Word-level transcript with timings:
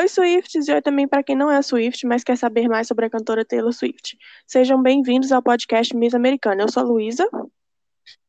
Oi, 0.00 0.08
Swifts, 0.08 0.66
e 0.66 0.72
oi 0.72 0.80
também 0.80 1.06
para 1.06 1.22
quem 1.22 1.36
não 1.36 1.50
é 1.50 1.60
Swift, 1.60 2.06
mas 2.06 2.24
quer 2.24 2.34
saber 2.34 2.66
mais 2.70 2.88
sobre 2.88 3.04
a 3.04 3.10
cantora 3.10 3.44
Taylor 3.44 3.70
Swift. 3.70 4.16
Sejam 4.46 4.82
bem-vindos 4.82 5.30
ao 5.30 5.42
podcast 5.42 5.94
Miss 5.94 6.14
Americana. 6.14 6.62
Eu 6.62 6.72
sou 6.72 6.82
a 6.82 6.86
Luísa. 6.86 7.28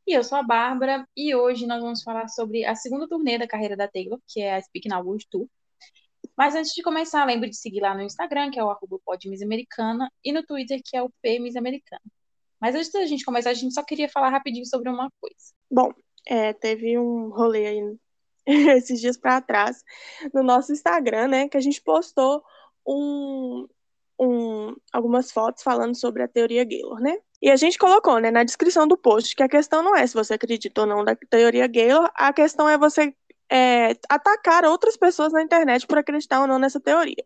E 0.06 0.12
eu 0.12 0.22
sou 0.22 0.38
a 0.38 0.44
Bárbara, 0.44 1.08
e 1.16 1.34
hoje 1.34 1.66
nós 1.66 1.82
vamos 1.82 2.04
falar 2.04 2.28
sobre 2.28 2.66
a 2.66 2.76
segunda 2.76 3.08
turnê 3.08 3.38
da 3.38 3.48
carreira 3.48 3.78
da 3.78 3.88
Taylor, 3.88 4.20
que 4.28 4.42
é 4.42 4.56
a 4.56 4.62
Speak 4.62 4.90
Now 4.90 5.02
World 5.02 5.26
Tour. 5.32 5.48
Mas 6.38 6.56
antes 6.56 6.74
de 6.74 6.82
começar, 6.82 7.24
lembre 7.24 7.50
de 7.50 7.56
seguir 7.56 7.80
lá 7.80 7.96
no 7.96 8.02
Instagram, 8.02 8.52
que 8.52 8.60
é 8.60 8.64
o 8.66 8.70
arroba 8.70 9.00
Americana, 9.42 10.12
e 10.26 10.34
no 10.34 10.44
Twitter, 10.44 10.82
que 10.84 10.98
é 10.98 11.02
o 11.02 11.10
P 11.22 11.40
Miss 11.40 11.56
Americana. 11.56 12.02
Mas 12.60 12.76
antes 12.76 12.92
da 12.92 13.06
gente 13.06 13.24
começar, 13.24 13.52
a 13.52 13.54
gente 13.54 13.74
só 13.74 13.82
queria 13.82 14.10
falar 14.10 14.28
rapidinho 14.28 14.66
sobre 14.66 14.90
uma 14.90 15.10
coisa. 15.22 15.38
Bom, 15.72 15.94
é, 16.28 16.52
teve 16.52 17.00
um 17.00 17.30
rolê 17.30 17.66
aí 17.66 17.96
esses 18.78 19.00
dias 19.00 19.18
para 19.18 19.42
trás 19.42 19.84
no 20.34 20.44
nosso 20.44 20.72
Instagram, 20.72 21.28
né, 21.28 21.50
que 21.50 21.58
a 21.58 21.62
gente 21.62 21.82
postou 21.82 22.44
um, 22.88 23.68
um, 24.20 24.76
algumas 24.92 25.32
fotos 25.32 25.64
falando 25.64 25.96
sobre 25.96 26.24
a 26.24 26.28
teoria 26.28 26.64
Gaylor, 26.64 27.00
né? 27.00 27.18
E 27.42 27.50
a 27.50 27.56
gente 27.56 27.78
colocou, 27.78 28.20
né, 28.20 28.30
na 28.30 28.44
descrição 28.44 28.88
do 28.88 28.98
post 28.98 29.36
que 29.36 29.44
a 29.44 29.50
questão 29.50 29.82
não 29.82 29.96
é 29.96 30.06
se 30.06 30.14
você 30.14 30.36
acredita 30.36 30.82
ou 30.82 30.88
não 30.88 31.04
da 31.04 31.16
teoria 31.16 31.68
Gaylor, 31.68 32.10
a 32.16 32.32
questão 32.32 32.70
é 32.70 32.78
você 32.78 33.16
é, 33.52 33.96
atacar 34.10 34.64
outras 34.66 34.96
pessoas 34.96 35.34
na 35.34 35.42
internet 35.42 35.86
por 35.88 35.98
acreditar 35.98 36.42
ou 36.42 36.48
não 36.48 36.60
nessa 36.60 36.80
teoria. 36.80 37.24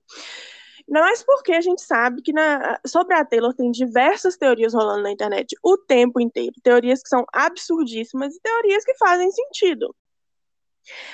Ainda 0.88 1.02
mais 1.02 1.24
porque 1.24 1.52
a 1.52 1.62
gente 1.62 1.82
sabe 1.82 2.22
que 2.22 2.32
na, 2.32 2.80
sobre 2.86 3.16
a 3.16 3.26
Taylor 3.26 3.54
tem 3.54 3.72
diversas 3.72 4.38
teorias 4.38 4.74
rolando 4.74 5.04
na 5.04 5.12
internet 5.12 5.56
o 5.64 5.78
tempo 5.78 6.20
inteiro. 6.20 6.54
Teorias 6.62 7.02
que 7.02 7.10
são 7.10 7.26
absurdíssimas 7.34 8.36
e 8.36 8.40
teorias 8.40 8.84
que 8.86 8.96
fazem 8.96 9.32
sentido. 9.32 9.96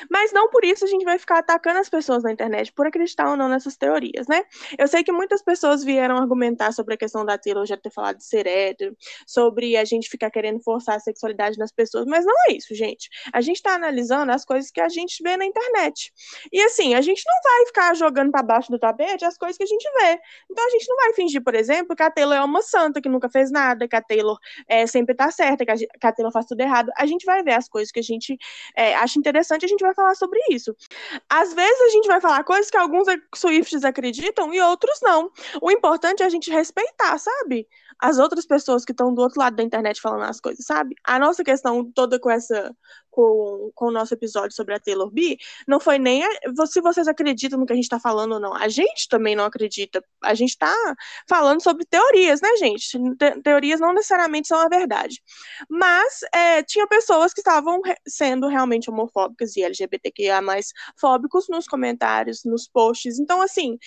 Mas 0.09 0.31
não 0.31 0.50
por 0.50 0.64
isso 0.64 0.86
a 0.86 0.88
gente 0.88 1.03
vai 1.05 1.17
ficar 1.17 1.39
atacando 1.39 1.80
as 1.80 1.89
pessoas 1.89 2.23
na 2.23 2.31
internet 2.31 2.72
por 2.73 2.88
acreditar 2.88 3.30
ou 3.30 3.38
não 3.38 3.47
nessas 3.50 3.78
teorias, 3.78 4.28
né? 4.28 4.44
Eu 4.78 4.88
sei 4.88 5.03
que 5.03 5.11
muitas 5.11 5.41
pessoas 5.41 5.83
vieram 5.83 6.17
argumentar 6.17 6.72
sobre 6.72 6.94
a 6.95 6.97
questão 6.97 7.25
da 7.25 7.38
Taylor 7.38 7.66
já 7.66 7.78
ter 7.78 7.91
falado 7.91 8.17
de 8.17 8.25
ser 8.25 8.47
hétero, 8.47 8.95
sobre 9.25 9.78
a 9.78 9.86
gente 9.86 10.09
ficar 10.09 10.30
querendo 10.30 10.61
forçar 10.61 10.95
a 10.95 11.00
sexualidade 11.00 11.58
nas 11.58 11.72
pessoas, 11.72 12.05
mas 12.05 12.25
não 12.25 12.36
é 12.47 12.53
isso, 12.53 12.73
gente. 12.75 13.09
A 13.33 13.41
gente 13.41 13.61
tá 13.61 13.73
analisando 13.75 14.31
as 14.31 14.45
coisas 14.45 14.72
que 14.72 14.81
a 14.81 14.89
gente 14.89 15.22
vê 15.23 15.38
na 15.38 15.45
internet. 15.45 16.11
E 16.52 16.61
assim, 16.61 16.94
a 16.94 17.02
gente 17.02 17.23
não 17.25 17.41
vai 17.44 17.66
ficar 17.67 17.95
jogando 17.95 18.31
para 18.31 18.44
baixo 18.44 18.72
do 18.72 18.80
tapete 18.80 19.25
as 19.25 19.38
coisas 19.38 19.58
que 19.58 19.63
a 19.63 19.67
gente 19.67 19.89
vê. 20.00 20.19
Então 20.50 20.66
a 20.66 20.69
gente 20.69 20.88
não 20.88 20.95
vai 20.97 21.13
fingir, 21.13 21.44
por 21.44 21.56
exemplo, 21.56 21.95
que 21.95 22.03
a 22.03 22.11
Taylor 22.11 22.35
é 22.35 22.41
uma 22.41 22.61
santa 22.61 23.02
que 23.02 23.09
nunca 23.09 23.30
fez 23.30 23.52
nada, 23.52 23.88
que 23.88 23.95
a 23.95 24.02
Taylor 24.02 24.38
é, 24.67 24.85
sempre 24.88 25.16
tá 25.16 25.31
certa, 25.31 25.66
que 25.66 25.72
a, 25.72 25.75
que 25.75 26.08
a 26.08 26.11
Taylor 26.11 26.31
faz 26.31 26.45
tudo 26.45 26.61
errado. 26.61 26.91
A 26.97 27.06
gente 27.06 27.25
vai 27.25 27.44
ver 27.44 27.53
as 27.53 27.67
coisas 27.67 27.91
que 27.91 28.00
a 28.00 28.03
gente 28.03 28.38
é, 28.75 28.95
acha 28.95 29.17
interessante 29.19 29.61
a 29.66 29.70
gente 29.70 29.81
vai 29.81 29.94
falar 29.94 30.16
sobre 30.16 30.40
isso. 30.50 30.76
Às 31.30 31.54
vezes 31.54 31.81
a 31.81 31.90
gente 31.90 32.08
vai 32.08 32.22
falar 32.22 32.44
coisas 32.44 32.70
que 32.70 32.78
alguns 32.78 33.08
Swifts 33.36 33.84
acreditam 33.84 34.53
e 34.53 34.62
outros 34.62 35.00
não. 35.02 35.31
O 35.62 35.72
importante 35.72 36.23
é 36.23 36.26
a 36.26 36.30
gente 36.30 36.52
respeitar, 36.52 37.18
sabe? 37.18 37.68
As 38.00 38.18
outras 38.18 38.45
pessoas 38.45 38.84
que 38.84 38.92
estão 38.92 39.14
do 39.14 39.22
outro 39.22 39.40
lado 39.40 39.56
da 39.56 39.64
internet 39.64 40.02
falando 40.02 40.23
as 40.23 40.40
coisas, 40.40 40.66
sabe? 40.66 40.95
A 41.03 41.20
nossa 41.20 41.44
questão 41.44 41.90
toda 41.92 42.20
com 42.20 42.30
essa 42.30 42.76
com, 43.12 43.72
com 43.76 43.86
o 43.88 43.92
nosso 43.92 44.14
episódio 44.14 44.56
sobre 44.56 44.73
a 44.73 44.80
Taylor 44.80 45.12
B, 45.12 45.38
não 45.67 45.80
foi 45.80 46.00
nem 46.00 46.23
a, 46.23 46.30
se 46.66 46.81
vocês 46.81 47.08
acreditam 47.08 47.59
no 47.59 47.66
que 47.66 47.73
a 47.73 47.76
gente 47.76 47.86
está 47.86 48.00
falando 48.00 48.34
ou 48.34 48.40
não. 48.40 48.56
A 48.56 48.68
gente 48.70 49.08
também 49.09 49.36
não 49.36 49.45
acredita. 49.45 50.03
A 50.23 50.34
gente 50.34 50.52
está 50.52 50.73
falando 51.30 51.62
sobre 51.62 51.86
teorias, 51.86 52.42
né, 52.42 52.56
gente? 52.58 52.98
Te, 53.18 53.42
teorias 53.42 53.80
não 53.80 53.94
necessariamente 53.94 54.48
são 54.48 54.59
a 54.59 54.70
verdade. 54.70 55.22
Mas 55.70 56.22
é, 56.34 56.64
tinha 56.64 56.88
pessoas 56.88 57.34
que 57.34 57.42
estavam 57.42 57.81
re, 57.81 57.95
sendo 58.08 58.48
realmente 58.48 58.90
homofóbicas 58.90 59.56
e 59.56 59.64
LGBTQIA 59.64 60.41
mais 60.41 60.72
fóbicos 61.00 61.47
nos 61.50 61.68
comentários, 61.68 62.44
nos 62.46 62.68
posts. 62.68 63.19
Então, 63.19 63.41
assim, 63.41 63.78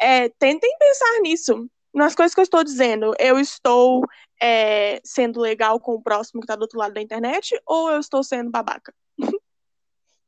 é, 0.00 0.28
tentem 0.28 0.76
pensar 0.78 1.20
nisso 1.22 1.68
nas 1.94 2.14
coisas 2.14 2.34
que 2.34 2.40
eu 2.40 2.44
estou 2.44 2.64
dizendo, 2.64 3.14
eu 3.18 3.38
estou 3.38 4.02
é, 4.42 5.00
sendo 5.04 5.40
legal 5.40 5.78
com 5.78 5.94
o 5.94 6.02
próximo 6.02 6.40
que 6.40 6.44
está 6.44 6.56
do 6.56 6.62
outro 6.62 6.78
lado 6.78 6.94
da 6.94 7.00
internet 7.00 7.58
ou 7.64 7.90
eu 7.90 8.00
estou 8.00 8.22
sendo 8.22 8.50
babaca? 8.50 8.92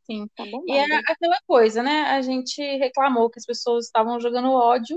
Sim. 0.04 0.28
Tá 0.36 0.44
bom, 0.44 0.62
e 0.66 0.72
é 0.72 0.84
aquela 1.08 1.38
coisa, 1.46 1.82
né? 1.82 2.02
A 2.02 2.22
gente 2.22 2.62
reclamou 2.76 3.28
que 3.28 3.40
as 3.40 3.44
pessoas 3.44 3.86
estavam 3.86 4.20
jogando 4.20 4.52
ódio 4.52 4.96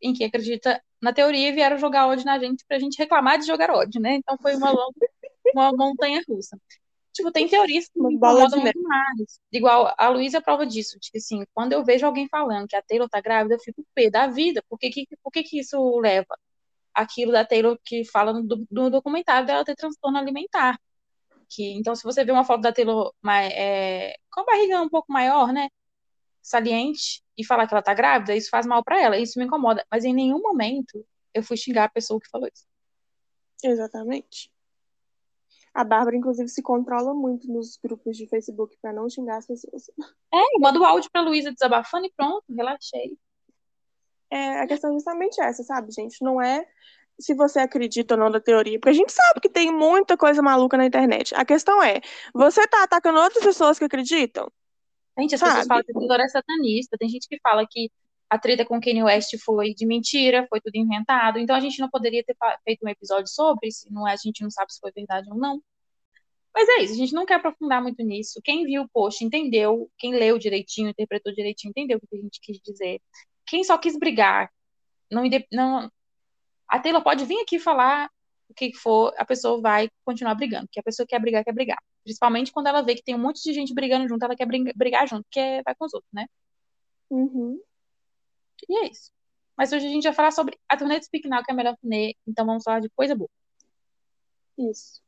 em 0.00 0.14
que 0.14 0.24
acredita 0.24 0.82
na 1.00 1.12
teoria 1.12 1.50
e 1.50 1.52
vieram 1.52 1.76
jogar 1.76 2.06
ódio 2.06 2.24
na 2.24 2.38
gente 2.38 2.64
para 2.66 2.78
a 2.78 2.80
gente 2.80 2.98
reclamar 2.98 3.38
de 3.38 3.46
jogar 3.46 3.70
ódio, 3.70 4.00
né? 4.00 4.14
Então 4.14 4.36
foi 4.40 4.56
uma 4.56 4.70
longa, 4.70 4.94
uma 5.54 5.72
montanha 5.72 6.22
russa. 6.26 6.58
Tipo, 7.16 7.32
tem 7.32 7.48
teorias 7.48 7.88
que 7.88 7.98
me 7.98 8.14
incomodam 8.14 8.60
muito 8.60 8.82
mais. 8.82 9.40
Igual, 9.50 9.94
a 9.96 10.08
Luísa 10.10 10.38
é 10.38 10.40
prova 10.40 10.66
disso. 10.66 10.98
Tipo 11.00 11.16
assim, 11.16 11.44
quando 11.54 11.72
eu 11.72 11.82
vejo 11.82 12.04
alguém 12.04 12.28
falando 12.28 12.68
que 12.68 12.76
a 12.76 12.82
Taylor 12.82 13.08
tá 13.08 13.20
grávida, 13.20 13.54
eu 13.54 13.60
fico 13.60 13.82
pé 13.94 14.10
da 14.10 14.26
vida. 14.26 14.62
Por 14.68 14.78
que, 14.78 14.90
que, 14.90 15.06
por 15.22 15.30
que, 15.32 15.42
que 15.42 15.58
isso 15.58 15.98
leva? 15.98 16.38
Aquilo 16.94 17.32
da 17.32 17.44
Taylor 17.44 17.78
que 17.82 18.04
fala 18.04 18.34
no, 18.34 18.66
no 18.70 18.90
documentário 18.90 19.46
dela 19.46 19.64
ter 19.64 19.74
transtorno 19.74 20.18
alimentar. 20.18 20.78
Que, 21.48 21.72
então, 21.72 21.94
se 21.94 22.04
você 22.04 22.22
vê 22.24 22.32
uma 22.32 22.44
foto 22.44 22.60
da 22.60 22.72
Taylor 22.72 23.12
é, 23.26 24.14
com 24.30 24.42
a 24.42 24.44
barriga 24.44 24.82
um 24.82 24.88
pouco 24.88 25.10
maior, 25.10 25.52
né? 25.52 25.68
Saliente, 26.42 27.24
e 27.36 27.44
falar 27.44 27.66
que 27.66 27.74
ela 27.74 27.82
tá 27.82 27.94
grávida, 27.94 28.36
isso 28.36 28.50
faz 28.50 28.66
mal 28.66 28.84
para 28.84 29.00
ela. 29.00 29.18
Isso 29.18 29.38
me 29.38 29.46
incomoda. 29.46 29.86
Mas 29.90 30.04
em 30.04 30.14
nenhum 30.14 30.40
momento 30.40 31.04
eu 31.32 31.42
fui 31.42 31.56
xingar 31.56 31.84
a 31.84 31.88
pessoa 31.88 32.20
que 32.20 32.28
falou 32.28 32.48
isso. 32.52 32.66
Exatamente. 33.64 34.50
A 35.76 35.84
Bárbara, 35.84 36.16
inclusive, 36.16 36.48
se 36.48 36.62
controla 36.62 37.12
muito 37.12 37.46
nos 37.52 37.76
grupos 37.76 38.16
de 38.16 38.26
Facebook 38.26 38.74
para 38.80 38.94
não 38.94 39.10
xingar 39.10 39.36
as 39.36 39.46
pessoas. 39.46 39.90
É, 40.32 40.38
eu 40.38 40.60
mando 40.60 40.80
o 40.80 40.84
áudio 40.86 41.10
pra 41.12 41.20
Luísa 41.20 41.52
desabafando 41.52 42.06
e 42.06 42.12
pronto, 42.16 42.44
relaxei. 42.48 43.18
É, 44.30 44.60
a 44.60 44.66
questão 44.66 44.88
é 44.88 44.94
justamente 44.94 45.38
essa, 45.38 45.62
sabe, 45.62 45.92
gente? 45.92 46.16
Não 46.24 46.40
é 46.40 46.66
se 47.20 47.34
você 47.34 47.58
acredita 47.58 48.14
ou 48.14 48.20
não 48.20 48.30
da 48.30 48.40
teoria, 48.40 48.78
porque 48.80 48.88
a 48.88 48.94
gente 48.94 49.12
sabe 49.12 49.38
que 49.40 49.50
tem 49.50 49.70
muita 49.70 50.16
coisa 50.16 50.40
maluca 50.40 50.78
na 50.78 50.86
internet. 50.86 51.34
A 51.34 51.44
questão 51.44 51.82
é, 51.82 52.00
você 52.32 52.66
tá 52.66 52.82
atacando 52.82 53.20
outras 53.20 53.44
pessoas 53.44 53.78
que 53.78 53.84
acrititam? 53.84 54.50
Gente, 55.18 55.34
as 55.34 55.40
sabe? 55.40 55.52
pessoas 55.52 55.66
falam 55.66 55.84
que 55.84 55.92
Taylor 55.92 56.20
é 56.20 56.28
satanista, 56.28 56.96
tem 56.98 57.08
gente 57.10 57.28
que 57.28 57.38
fala 57.42 57.66
que 57.68 57.90
a 58.28 58.38
treta 58.38 58.64
com 58.64 58.80
Kanye 58.80 59.02
West 59.04 59.36
foi 59.44 59.74
de 59.74 59.86
mentira, 59.86 60.46
foi 60.48 60.60
tudo 60.60 60.76
inventado. 60.76 61.38
Então 61.38 61.54
a 61.54 61.60
gente 61.60 61.78
não 61.80 61.88
poderia 61.88 62.24
ter 62.24 62.36
feito 62.64 62.84
um 62.84 62.88
episódio 62.88 63.28
sobre, 63.28 63.70
se 63.70 63.92
não 63.92 64.06
é, 64.06 64.12
a 64.12 64.16
gente 64.16 64.42
não 64.42 64.50
sabe 64.50 64.72
se 64.72 64.80
foi 64.80 64.92
verdade 64.92 65.30
ou 65.30 65.36
não. 65.36 65.62
Mas 66.54 66.68
é 66.70 66.82
isso, 66.82 66.94
a 66.94 66.96
gente 66.96 67.12
não 67.12 67.26
quer 67.26 67.34
aprofundar 67.34 67.82
muito 67.82 68.02
nisso. 68.02 68.40
Quem 68.42 68.64
viu 68.64 68.82
o 68.82 68.88
post 68.88 69.22
entendeu, 69.24 69.90
quem 69.98 70.14
leu 70.14 70.38
direitinho, 70.38 70.88
interpretou 70.88 71.32
direitinho, 71.34 71.70
entendeu 71.70 71.98
o 71.98 72.00
que 72.00 72.16
a 72.16 72.20
gente 72.20 72.40
quis 72.40 72.58
dizer. 72.60 73.00
Quem 73.46 73.62
só 73.62 73.76
quis 73.78 73.98
brigar, 73.98 74.50
não, 75.10 75.22
não 75.52 75.92
a 76.66 76.78
Taylor 76.80 77.02
pode 77.02 77.24
vir 77.24 77.40
aqui 77.40 77.58
falar 77.58 78.10
o 78.48 78.54
que 78.54 78.72
for, 78.74 79.12
a 79.18 79.24
pessoa 79.24 79.60
vai 79.60 79.90
continuar 80.04 80.34
brigando, 80.34 80.68
que 80.70 80.80
a 80.80 80.82
pessoa 80.82 81.06
quer 81.06 81.20
brigar, 81.20 81.44
quer 81.44 81.52
brigar. 81.52 81.82
Principalmente 82.02 82.52
quando 82.52 82.68
ela 82.68 82.82
vê 82.82 82.94
que 82.94 83.02
tem 83.02 83.14
um 83.14 83.18
monte 83.18 83.42
de 83.42 83.52
gente 83.52 83.74
brigando 83.74 84.08
junto, 84.08 84.24
ela 84.24 84.36
quer 84.36 84.46
brigar 84.46 85.06
junto, 85.06 85.26
que 85.30 85.62
vai 85.64 85.74
com 85.74 85.84
os 85.84 85.94
outros, 85.94 86.12
né? 86.12 86.26
Uhum. 87.10 87.60
E 88.68 88.84
é 88.84 88.90
isso. 88.90 89.10
Mas 89.56 89.72
hoje 89.72 89.86
a 89.86 89.90
gente 89.90 90.04
vai 90.04 90.12
falar 90.12 90.30
sobre 90.30 90.58
a 90.68 90.76
turnê 90.76 90.98
de 90.98 91.06
Speak 91.06 91.28
Now, 91.28 91.42
que 91.42 91.50
é 91.50 91.54
a 91.54 91.56
melhor 91.56 91.76
turnê, 91.76 92.14
então 92.26 92.44
vamos 92.44 92.62
falar 92.62 92.80
de 92.80 92.90
coisa 92.90 93.14
boa. 93.14 93.30
Isso. 94.58 95.00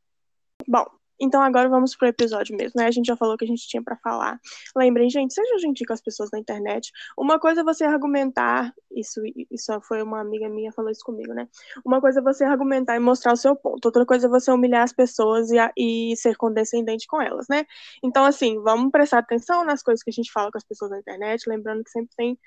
Bom, 0.67 0.87
então 1.21 1.43
agora 1.43 1.69
vamos 1.69 1.97
pro 1.97 2.07
episódio 2.07 2.57
mesmo, 2.57 2.81
né? 2.81 2.87
A 2.87 2.91
gente 2.91 3.07
já 3.07 3.17
falou 3.17 3.37
que 3.37 3.45
a 3.45 3.49
gente 3.49 3.67
tinha 3.67 3.83
para 3.83 3.97
falar. 3.97 4.41
Lembrem, 4.77 5.11
gente, 5.11 5.35
seja 5.35 5.59
gentil 5.59 5.87
com 5.87 5.93
as 5.93 6.01
pessoas 6.01 6.31
na 6.33 6.39
internet. 6.39 6.93
Uma 7.17 7.41
coisa 7.41 7.63
é 7.63 7.65
você 7.65 7.85
argumentar, 7.85 8.73
isso, 8.91 9.21
isso 9.51 9.81
foi 9.83 10.03
uma 10.03 10.21
amiga 10.21 10.49
minha 10.49 10.73
falou 10.73 10.91
isso 10.91 11.05
comigo, 11.05 11.35
né? 11.35 11.49
Uma 11.85 12.01
coisa 12.01 12.21
é 12.21 12.23
você 12.23 12.45
argumentar 12.45 12.95
e 12.97 13.01
mostrar 13.01 13.33
o 13.33 13.37
seu 13.37 13.57
ponto. 13.57 13.85
Outra 13.87 14.07
coisa 14.07 14.27
é 14.27 14.31
você 14.31 14.51
humilhar 14.53 14.85
as 14.85 14.93
pessoas 14.93 15.51
e, 15.51 15.57
e 15.77 16.17
ser 16.17 16.37
condescendente 16.37 17.07
com 17.07 17.21
elas, 17.21 17.47
né? 17.49 17.67
Então, 18.03 18.25
assim, 18.25 18.61
vamos 18.61 18.91
prestar 18.93 19.19
atenção 19.19 19.65
nas 19.65 19.83
coisas 19.83 20.03
que 20.03 20.11
a 20.11 20.13
gente 20.13 20.31
fala 20.31 20.53
com 20.53 20.59
as 20.59 20.65
pessoas 20.65 20.91
na 20.93 20.99
internet, 21.01 21.49
lembrando 21.49 21.83
que 21.83 21.91
sempre 21.91 22.15
tem 22.17 22.39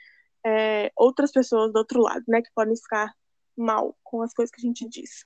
é, 0.45 0.91
outras 0.95 1.31
pessoas 1.31 1.71
do 1.71 1.77
outro 1.77 2.01
lado, 2.01 2.23
né, 2.27 2.41
que 2.41 2.51
podem 2.53 2.75
ficar 2.75 3.13
mal 3.55 3.95
com 4.03 4.21
as 4.21 4.33
coisas 4.33 4.51
que 4.51 4.61
a 4.61 4.65
gente 4.65 4.87
diz. 4.87 5.25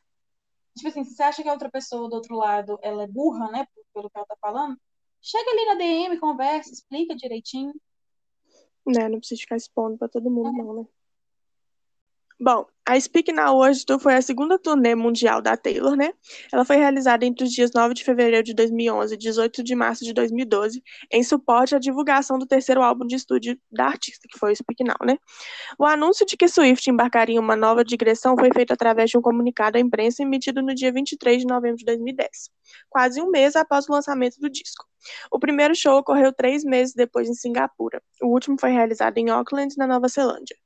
Tipo 0.75 0.89
assim, 0.89 1.03
se 1.05 1.15
você 1.15 1.23
acha 1.23 1.41
que 1.41 1.49
a 1.49 1.53
outra 1.53 1.69
pessoa 1.69 2.09
do 2.09 2.15
outro 2.15 2.35
lado 2.35 2.77
ela 2.81 3.03
é 3.03 3.07
burra, 3.07 3.49
né, 3.51 3.67
pelo 3.93 4.09
que 4.09 4.17
ela 4.17 4.25
tá 4.25 4.35
falando, 4.41 4.77
chega 5.21 5.49
ali 5.49 5.65
na 5.65 5.75
DM, 5.75 6.19
conversa, 6.19 6.71
explica 6.71 7.15
direitinho. 7.15 7.73
Né, 8.85 9.07
não 9.09 9.19
precisa 9.19 9.41
ficar 9.41 9.55
expondo 9.55 9.97
pra 9.97 10.07
todo 10.07 10.29
mundo, 10.29 10.49
é. 10.49 10.63
não, 10.63 10.73
né? 10.81 10.87
Bom, 12.37 12.65
a 12.85 12.99
Speak 12.99 13.31
Now 13.31 13.55
World 13.55 13.85
Tour 13.85 13.97
foi 13.97 14.13
a 14.13 14.21
segunda 14.21 14.59
turnê 14.59 14.93
mundial 14.93 15.41
da 15.41 15.55
Taylor, 15.55 15.95
né? 15.95 16.11
Ela 16.51 16.65
foi 16.65 16.75
realizada 16.75 17.25
entre 17.25 17.45
os 17.45 17.51
dias 17.51 17.71
9 17.73 17.93
de 17.93 18.03
fevereiro 18.03 18.43
de 18.43 18.53
2011 18.53 19.13
e 19.13 19.17
18 19.17 19.63
de 19.63 19.73
março 19.73 20.03
de 20.03 20.13
2012, 20.13 20.83
em 21.09 21.23
suporte 21.23 21.73
à 21.75 21.79
divulgação 21.79 22.37
do 22.37 22.45
terceiro 22.45 22.83
álbum 22.83 23.07
de 23.07 23.15
estúdio 23.15 23.57
da 23.71 23.85
artista, 23.85 24.27
que 24.29 24.37
foi 24.37 24.51
o 24.51 24.55
Speak 24.55 24.83
Now, 24.83 24.97
né? 25.05 25.17
O 25.79 25.85
anúncio 25.85 26.25
de 26.25 26.35
que 26.35 26.49
Swift 26.49 26.89
embarcaria 26.89 27.37
em 27.37 27.39
uma 27.39 27.55
nova 27.55 27.85
digressão 27.85 28.35
foi 28.37 28.49
feito 28.53 28.73
através 28.73 29.09
de 29.09 29.17
um 29.17 29.21
comunicado 29.21 29.77
à 29.77 29.79
imprensa 29.79 30.21
emitido 30.21 30.61
no 30.61 30.75
dia 30.75 30.91
23 30.91 31.39
de 31.41 31.47
novembro 31.47 31.77
de 31.77 31.85
2010, 31.85 32.49
quase 32.89 33.21
um 33.21 33.29
mês 33.31 33.55
após 33.55 33.87
o 33.87 33.93
lançamento 33.93 34.37
do 34.41 34.49
disco. 34.49 34.85
O 35.31 35.39
primeiro 35.39 35.73
show 35.73 35.97
ocorreu 35.97 36.33
três 36.33 36.65
meses 36.65 36.93
depois 36.93 37.29
em 37.29 37.33
Singapura. 37.33 38.01
O 38.21 38.27
último 38.27 38.57
foi 38.59 38.71
realizado 38.71 39.17
em 39.19 39.29
Auckland, 39.29 39.73
na 39.77 39.87
Nova 39.87 40.09
Zelândia. 40.09 40.57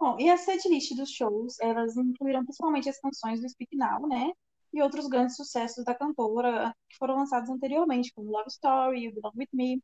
Bom, 0.00 0.16
e 0.20 0.30
a 0.30 0.36
setlist 0.36 0.94
dos 0.94 1.10
shows, 1.10 1.58
elas 1.60 1.96
incluíram 1.96 2.44
principalmente 2.44 2.88
as 2.88 3.00
canções 3.00 3.40
do 3.40 3.48
Speak 3.48 3.76
Now, 3.76 4.06
né? 4.06 4.32
E 4.72 4.80
outros 4.80 5.08
grandes 5.08 5.36
sucessos 5.36 5.84
da 5.84 5.94
cantora 5.94 6.72
que 6.88 6.96
foram 6.96 7.16
lançados 7.16 7.50
anteriormente, 7.50 8.12
como 8.14 8.30
Love 8.30 8.48
Story, 8.48 9.04
You 9.04 9.14
Belong 9.14 9.32
With 9.36 9.48
Me. 9.52 9.82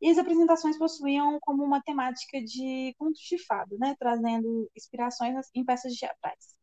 E 0.00 0.10
as 0.10 0.18
apresentações 0.18 0.78
possuíam 0.78 1.38
como 1.40 1.64
uma 1.64 1.82
temática 1.82 2.40
de 2.42 2.94
contos 2.96 3.20
de 3.20 3.36
né? 3.78 3.96
Trazendo 3.98 4.70
inspirações 4.76 5.34
em 5.54 5.64
peças 5.64 5.94
teatrais. 5.94 6.54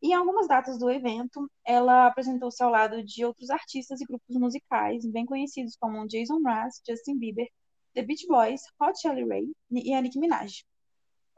E 0.00 0.08
em 0.10 0.14
algumas 0.14 0.48
datas 0.48 0.78
do 0.78 0.88
evento, 0.88 1.50
ela 1.66 2.06
apresentou-se 2.06 2.62
ao 2.62 2.70
lado 2.70 3.02
de 3.02 3.24
outros 3.24 3.50
artistas 3.50 4.00
e 4.00 4.06
grupos 4.06 4.36
musicais 4.36 5.04
bem 5.04 5.26
conhecidos 5.26 5.76
como 5.76 6.06
Jason 6.06 6.38
Mraz, 6.38 6.80
Justin 6.88 7.18
Bieber, 7.18 7.48
The 7.94 8.02
Beach 8.02 8.26
Boys, 8.26 8.62
Hot 8.80 8.98
Chili 8.98 9.28
Ray 9.28 9.52
e 9.70 10.00
Nicki 10.00 10.18
Minaj. 10.18 10.64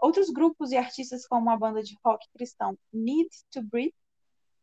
Outros 0.00 0.30
grupos 0.30 0.72
e 0.72 0.76
artistas, 0.76 1.26
como 1.26 1.50
a 1.50 1.56
banda 1.56 1.82
de 1.82 1.96
rock 2.04 2.26
cristão 2.32 2.78
Need 2.92 3.30
to 3.52 3.62
Breathe, 3.62 3.94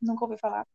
nunca 0.01 0.25
ouvi 0.25 0.37
falar, 0.37 0.65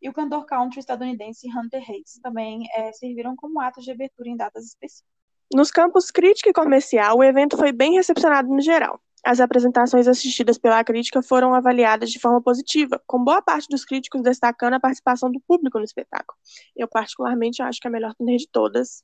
e 0.00 0.08
o 0.08 0.12
cantor 0.12 0.44
country 0.46 0.80
estadunidense 0.80 1.48
Hunter 1.48 1.82
Hayes 1.88 2.18
também 2.22 2.66
é, 2.74 2.92
serviram 2.92 3.34
como 3.34 3.60
atos 3.60 3.84
de 3.84 3.90
abertura 3.90 4.28
em 4.28 4.36
datas 4.36 4.66
específicas. 4.66 5.16
Nos 5.54 5.70
campos 5.70 6.10
crítica 6.10 6.50
e 6.50 6.52
comercial, 6.52 7.18
o 7.18 7.24
evento 7.24 7.56
foi 7.56 7.72
bem 7.72 7.94
recepcionado 7.94 8.48
no 8.48 8.60
geral. 8.60 9.00
As 9.24 9.40
apresentações 9.40 10.06
assistidas 10.06 10.58
pela 10.58 10.84
crítica 10.84 11.22
foram 11.22 11.54
avaliadas 11.54 12.10
de 12.10 12.20
forma 12.20 12.40
positiva, 12.40 13.00
com 13.06 13.22
boa 13.22 13.42
parte 13.42 13.68
dos 13.68 13.84
críticos 13.84 14.22
destacando 14.22 14.74
a 14.74 14.80
participação 14.80 15.30
do 15.30 15.40
público 15.40 15.78
no 15.78 15.84
espetáculo. 15.84 16.38
Eu, 16.76 16.86
particularmente, 16.86 17.62
acho 17.62 17.80
que 17.80 17.86
é 17.86 17.90
a 17.90 17.92
melhor 17.92 18.14
turnê 18.14 18.36
de 18.36 18.48
todas. 18.48 19.02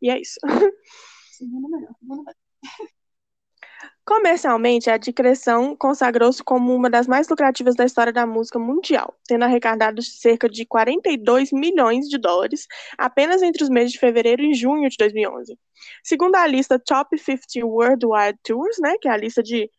E 0.00 0.10
é 0.10 0.20
isso. 0.20 0.38
Segunda 1.32 1.68
melhor, 1.68 1.94
segunda 1.98 2.22
melhor. 2.22 2.34
Comercialmente, 4.10 4.90
a 4.90 4.96
Discreção 4.96 5.76
consagrou-se 5.76 6.42
como 6.42 6.74
uma 6.74 6.90
das 6.90 7.06
mais 7.06 7.28
lucrativas 7.28 7.76
da 7.76 7.84
história 7.84 8.12
da 8.12 8.26
música 8.26 8.58
mundial, 8.58 9.14
tendo 9.24 9.44
arrecadado 9.44 10.02
cerca 10.02 10.48
de 10.48 10.66
42 10.66 11.52
milhões 11.52 12.08
de 12.08 12.18
dólares 12.18 12.66
apenas 12.98 13.40
entre 13.40 13.62
os 13.62 13.70
meses 13.70 13.92
de 13.92 14.00
fevereiro 14.00 14.42
e 14.42 14.52
junho 14.52 14.90
de 14.90 14.96
2011. 14.98 15.56
Segundo 16.02 16.34
a 16.34 16.44
lista 16.44 16.76
Top 16.76 17.16
50 17.16 17.64
Worldwide 17.64 18.36
Tours, 18.42 18.78
né, 18.80 18.96
que 19.00 19.06
é 19.06 19.12
a 19.12 19.16
lista 19.16 19.44
de 19.44 19.70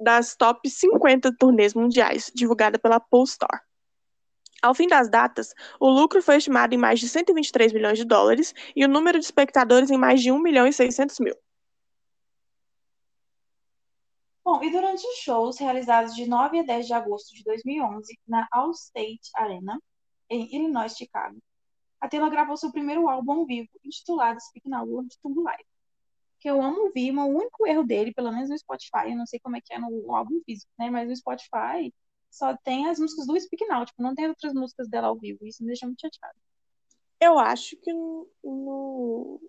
das 0.00 0.34
top 0.34 0.66
50 0.66 1.36
turnês 1.38 1.74
mundiais, 1.74 2.32
divulgada 2.34 2.78
pela 2.78 2.98
Polestar. 2.98 3.60
Ao 4.62 4.74
fim 4.74 4.88
das 4.88 5.10
datas, 5.10 5.52
o 5.78 5.90
lucro 5.90 6.22
foi 6.22 6.38
estimado 6.38 6.74
em 6.74 6.78
mais 6.78 7.00
de 7.00 7.06
123 7.06 7.74
milhões 7.74 7.98
de 7.98 8.06
dólares 8.06 8.54
e 8.74 8.82
o 8.82 8.88
número 8.88 9.18
de 9.18 9.26
espectadores 9.26 9.90
em 9.90 9.98
mais 9.98 10.22
de 10.22 10.32
1 10.32 10.38
milhão 10.38 10.66
e 10.66 10.72
600 10.72 11.20
mil. 11.20 11.36
Bom, 14.46 14.62
e 14.62 14.70
durante 14.70 15.04
os 15.04 15.16
shows 15.16 15.58
realizados 15.58 16.14
de 16.14 16.24
9 16.24 16.60
a 16.60 16.62
10 16.62 16.86
de 16.86 16.92
agosto 16.92 17.34
de 17.34 17.42
2011 17.42 18.16
na 18.28 18.46
Allstate 18.52 19.28
Arena, 19.34 19.82
em 20.30 20.46
Illinois, 20.54 20.96
Chicago, 20.96 21.36
a 22.00 22.08
Taylor 22.08 22.30
gravou 22.30 22.56
seu 22.56 22.70
primeiro 22.70 23.08
álbum 23.08 23.32
ao 23.32 23.44
vivo, 23.44 23.68
intitulado 23.84 24.40
Speak 24.40 24.68
Now 24.68 24.86
World 24.86 25.12
Tour 25.20 25.42
Live. 25.42 25.66
Que 26.38 26.48
eu 26.48 26.62
amo 26.62 26.82
ouvir, 26.82 27.10
mas 27.10 27.26
o 27.26 27.36
único 27.36 27.66
erro 27.66 27.82
dele, 27.82 28.14
pelo 28.14 28.30
menos 28.30 28.48
no 28.48 28.56
Spotify, 28.56 29.10
eu 29.10 29.16
não 29.16 29.26
sei 29.26 29.40
como 29.40 29.56
é 29.56 29.60
que 29.60 29.74
é 29.74 29.80
no 29.80 30.14
álbum 30.14 30.40
físico, 30.46 30.70
né? 30.78 30.90
Mas 30.90 31.08
no 31.08 31.16
Spotify 31.16 31.92
só 32.30 32.56
tem 32.56 32.86
as 32.88 33.00
músicas 33.00 33.26
do 33.26 33.40
Speak 33.40 33.66
Now, 33.66 33.84
tipo, 33.84 34.00
não 34.00 34.14
tem 34.14 34.28
outras 34.28 34.54
músicas 34.54 34.88
dela 34.88 35.08
ao 35.08 35.16
vivo. 35.18 35.44
Isso 35.44 35.64
me 35.64 35.70
deixa 35.70 35.86
muito 35.86 36.00
chateada. 36.00 36.38
Eu 37.20 37.36
acho 37.36 37.76
que 37.78 37.92
no, 37.92 39.40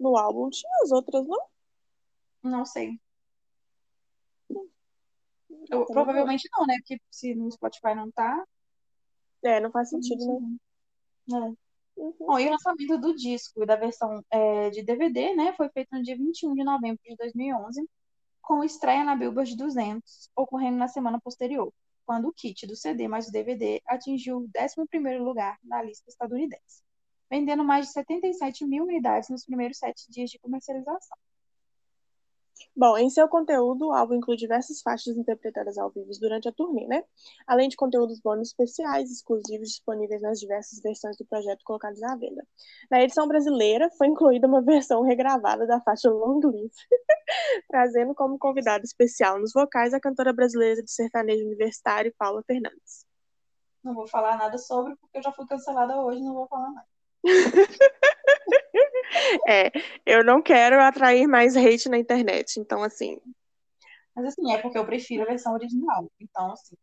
no 0.00 0.16
álbum 0.16 0.50
tinha 0.50 0.72
as 0.82 0.90
outras, 0.90 1.24
não? 1.28 1.46
Não 2.42 2.64
sei. 2.64 2.98
Eu, 5.70 5.86
provavelmente 5.86 6.48
não, 6.56 6.66
né? 6.66 6.76
Porque 6.78 7.00
se 7.10 7.34
no 7.34 7.50
Spotify 7.50 7.94
não 7.94 8.10
tá. 8.10 8.44
É, 9.44 9.60
não 9.60 9.70
faz 9.70 9.90
sentido, 9.90 10.24
né? 11.28 11.54
É. 11.56 11.66
Uhum. 11.96 12.14
Bom, 12.20 12.38
e 12.38 12.46
o 12.46 12.50
lançamento 12.50 12.98
do 12.98 13.14
disco 13.14 13.62
e 13.62 13.66
da 13.66 13.74
versão 13.74 14.22
é, 14.30 14.68
de 14.70 14.82
DVD, 14.82 15.34
né, 15.34 15.54
foi 15.54 15.68
feito 15.70 15.88
no 15.92 16.02
dia 16.02 16.14
21 16.14 16.54
de 16.54 16.62
novembro 16.62 17.00
de 17.02 17.16
2011, 17.16 17.88
com 18.42 18.62
estreia 18.62 19.02
na 19.02 19.16
Billboard 19.16 19.56
200, 19.56 20.30
ocorrendo 20.36 20.76
na 20.76 20.88
semana 20.88 21.18
posterior, 21.18 21.72
quando 22.04 22.28
o 22.28 22.32
kit 22.32 22.66
do 22.66 22.76
CD 22.76 23.08
mais 23.08 23.28
o 23.28 23.32
DVD 23.32 23.80
atingiu 23.86 24.38
o 24.38 24.48
11º 24.48 25.24
lugar 25.24 25.58
na 25.64 25.82
lista 25.82 26.08
estadunidense, 26.10 26.82
vendendo 27.30 27.64
mais 27.64 27.86
de 27.86 27.92
77 27.92 28.66
mil 28.66 28.84
unidades 28.84 29.30
nos 29.30 29.44
primeiros 29.44 29.78
sete 29.78 30.04
dias 30.10 30.30
de 30.30 30.38
comercialização. 30.38 31.16
Bom, 32.74 32.96
em 32.96 33.08
seu 33.08 33.28
conteúdo, 33.28 33.88
o 33.88 33.92
álbum 33.92 34.14
inclui 34.14 34.36
diversas 34.36 34.82
faixas 34.82 35.16
interpretadas 35.16 35.78
ao 35.78 35.90
vivo 35.90 36.10
durante 36.20 36.48
a 36.48 36.52
turnê, 36.52 36.86
né? 36.86 37.04
Além 37.46 37.68
de 37.68 37.76
conteúdos 37.76 38.20
bônus 38.20 38.48
especiais, 38.48 39.10
exclusivos 39.10 39.68
disponíveis 39.68 40.20
nas 40.20 40.38
diversas 40.38 40.80
versões 40.80 41.16
do 41.16 41.24
projeto 41.24 41.62
colocados 41.64 42.02
à 42.02 42.14
venda. 42.16 42.46
Na 42.90 43.02
edição 43.02 43.26
brasileira, 43.26 43.90
foi 43.96 44.08
incluída 44.08 44.46
uma 44.46 44.60
versão 44.62 45.02
regravada 45.02 45.66
da 45.66 45.80
faixa 45.80 46.10
Long 46.10 46.40
Live, 46.44 46.70
trazendo 47.68 48.14
como 48.14 48.38
convidado 48.38 48.84
especial 48.84 49.38
nos 49.38 49.52
vocais 49.52 49.94
a 49.94 50.00
cantora 50.00 50.32
brasileira 50.32 50.82
de 50.82 50.90
sertanejo 50.90 51.44
universitário 51.44 52.14
Paula 52.18 52.42
Fernandes. 52.46 53.06
Não 53.82 53.94
vou 53.94 54.06
falar 54.06 54.36
nada 54.36 54.58
sobre, 54.58 54.96
porque 54.96 55.18
eu 55.18 55.22
já 55.22 55.32
fui 55.32 55.46
cancelada 55.46 55.96
hoje, 55.96 56.20
não 56.20 56.34
vou 56.34 56.46
falar 56.48 56.70
nada. 56.72 56.86
É, 59.48 59.70
eu 60.04 60.24
não 60.24 60.42
quero 60.42 60.80
atrair 60.80 61.26
mais 61.26 61.56
hate 61.56 61.88
na 61.88 61.98
internet, 61.98 62.58
então 62.58 62.82
assim. 62.82 63.20
Mas 64.14 64.26
assim, 64.26 64.52
é 64.52 64.58
porque 64.58 64.78
eu 64.78 64.86
prefiro 64.86 65.22
a 65.22 65.26
versão 65.26 65.52
original. 65.52 66.10
Então, 66.18 66.52
assim. 66.52 66.76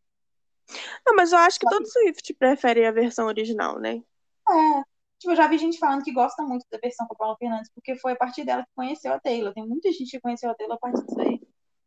Não, 1.04 1.14
mas 1.14 1.32
eu 1.32 1.38
acho 1.38 1.58
que 1.58 1.68
todo 1.68 1.86
Swift 1.86 2.32
prefere 2.34 2.86
a 2.86 2.92
versão 2.92 3.26
original, 3.26 3.78
né? 3.78 4.02
É. 4.48 4.82
Tipo, 5.18 5.32
eu 5.32 5.36
já 5.36 5.48
vi 5.48 5.58
gente 5.58 5.78
falando 5.78 6.02
que 6.02 6.12
gosta 6.12 6.42
muito 6.42 6.66
da 6.70 6.78
versão 6.78 7.06
com 7.06 7.14
a 7.14 7.16
Paula 7.16 7.36
Fernandes, 7.36 7.70
porque 7.74 7.96
foi 7.96 8.12
a 8.12 8.16
partir 8.16 8.44
dela 8.44 8.62
que 8.62 8.70
conheceu 8.74 9.12
a 9.12 9.20
Taylor. 9.20 9.52
Tem 9.52 9.66
muita 9.66 9.90
gente 9.90 10.10
que 10.10 10.20
conheceu 10.20 10.50
a 10.50 10.54
Taylor 10.54 10.76
a 10.76 10.78
partir 10.78 11.04
disso 11.04 11.20
aí. 11.20 11.40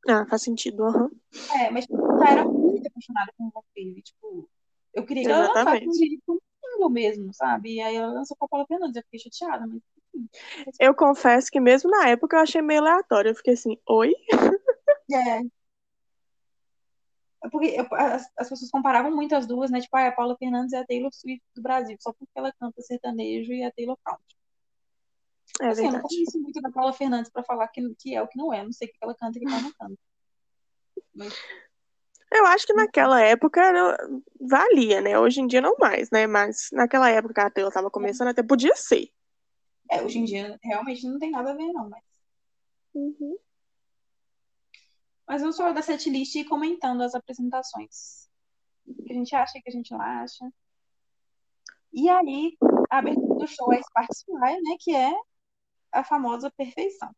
Ah, 0.08 0.26
faz 0.26 0.42
sentido, 0.42 0.86
aham. 0.86 1.04
Uhum. 1.04 1.60
É, 1.60 1.70
mas 1.70 1.86
tipo, 1.86 1.98
eu 1.98 2.24
era 2.24 2.46
muito 2.46 2.88
apaixonada 2.88 3.32
com 3.38 3.46
o 3.46 3.51
Vampire. 3.51 4.01
Tipo, 4.01 4.50
eu 4.94 5.06
queria 5.06 5.24
que 5.24 5.30
ela 5.30 5.48
lançasse 5.48 5.88
um 5.88 5.92
vídeo 5.92 6.22
com 6.25 6.39
single 6.77 6.89
mesmo, 6.89 7.34
sabe? 7.34 7.75
E 7.75 7.82
aí 7.82 7.96
ela 7.96 8.13
lançou 8.13 8.36
com 8.38 8.46
a 8.46 8.48
Paula 8.48 8.66
Fernandes, 8.68 8.96
eu 8.96 9.04
fiquei 9.04 9.20
chateada, 9.20 9.66
mas 9.68 9.82
eu 10.79 10.95
confesso 10.95 11.51
que 11.51 11.59
mesmo 11.59 11.89
na 11.89 12.09
época 12.09 12.38
eu 12.38 12.41
achei 12.41 12.62
meio 12.62 12.81
aleatório. 12.81 13.31
Eu 13.31 13.36
fiquei 13.36 13.53
assim, 13.53 13.77
oi? 13.88 14.13
É. 15.09 15.39
é 15.39 15.41
porque 17.50 17.67
eu, 17.67 17.88
as, 17.93 18.29
as, 18.38 18.50
pessoas 18.50 18.69
comparavam 18.69 19.09
muito 19.09 19.33
as 19.33 19.47
duas, 19.47 19.71
né? 19.71 19.79
Tipo, 19.79 19.95
ah, 19.95 20.07
a 20.07 20.12
Paula 20.12 20.36
Fernandes 20.38 20.74
é 20.74 20.79
a 20.79 20.86
Taylor 20.86 21.09
Swift 21.13 21.41
do 21.55 21.62
Brasil, 21.62 21.95
só 22.01 22.12
porque 22.12 22.33
ela 22.36 22.53
canta 22.59 22.81
sertanejo 22.81 23.53
e 23.53 23.63
a 23.63 23.71
Taylor 23.71 23.97
country. 24.03 24.36
É 25.62 25.67
assim, 25.67 25.86
eu 25.86 25.93
não 25.93 26.01
conheço 26.01 26.41
muito 26.41 26.62
da 26.62 26.69
Paula 26.69 26.91
Fernandes 26.91 27.31
pra 27.31 27.41
falar 27.41 27.69
que, 27.69 27.81
que 27.97 28.15
é 28.15 28.21
o 28.21 28.27
que 28.27 28.38
não 28.38 28.53
é. 28.53 28.63
Não 28.63 28.74
sei 28.74 28.89
o 28.89 28.91
que 28.91 28.97
ela 29.01 29.15
canta 29.15 29.39
e 29.39 29.41
o 29.41 29.45
que 29.45 29.53
ela 29.53 29.62
não 29.62 29.71
canta. 29.71 29.97
Mas... 31.15 31.33
Eu 32.31 32.45
acho 32.45 32.67
que 32.67 32.74
naquela 32.74 33.21
época 33.21 33.62
valia, 34.39 35.00
né? 35.00 35.17
Hoje 35.17 35.41
em 35.41 35.47
dia 35.47 35.62
não 35.62 35.75
mais, 35.79 36.12
né? 36.12 36.27
Mas 36.27 36.69
naquela 36.74 37.09
época 37.09 37.43
a 37.43 37.50
Taylor 37.50 37.71
tava 37.71 37.89
começando, 37.89 38.27
até 38.27 38.43
podia 38.43 38.75
ser. 38.75 39.09
É, 39.89 40.01
hoje 40.03 40.20
em 40.20 40.25
dia 40.25 40.58
realmente 40.62 41.08
não 41.08 41.20
tem 41.20 41.32
nada 41.32 41.51
a 41.51 41.56
ver, 41.56 41.72
não, 41.72 41.89
mas. 41.89 42.03
Uhum. 42.94 43.38
Mas 45.27 45.41
vamos 45.41 45.58
falar 45.58 45.74
da 45.74 45.82
setlist 45.82 46.36
e 46.36 46.46
comentando 46.46 47.01
as 47.01 47.13
apresentações. 47.13 48.29
O 48.86 49.03
que 49.03 49.12
a 49.12 49.15
gente 49.15 49.36
acha, 49.36 49.58
o 49.58 49.62
que 49.62 49.70
a 49.70 49.72
gente 49.72 49.91
não 49.91 50.01
acha. 50.01 50.50
E 51.91 52.10
aí, 52.10 52.58
a 52.89 53.00
abertura 53.00 53.36
do 53.36 53.48
show 53.48 53.74
é 53.74 53.82
Spark 53.82 54.10
Fly, 54.25 54.62
né? 54.62 54.77
Que 54.79 54.96
é 54.96 55.13
a 55.91 56.03
famosa 56.03 56.51
perfeição. 56.51 57.13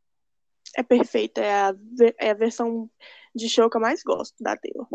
É 0.75 0.83
perfeita, 0.83 1.41
é 1.41 1.53
a, 1.53 1.75
é 2.19 2.29
a 2.31 2.35
versão 2.35 2.89
de 3.33 3.49
show 3.49 3.69
que 3.69 3.77
eu 3.77 3.81
mais 3.81 4.03
gosto 4.03 4.35
da 4.43 4.55
Taylor. 4.55 4.87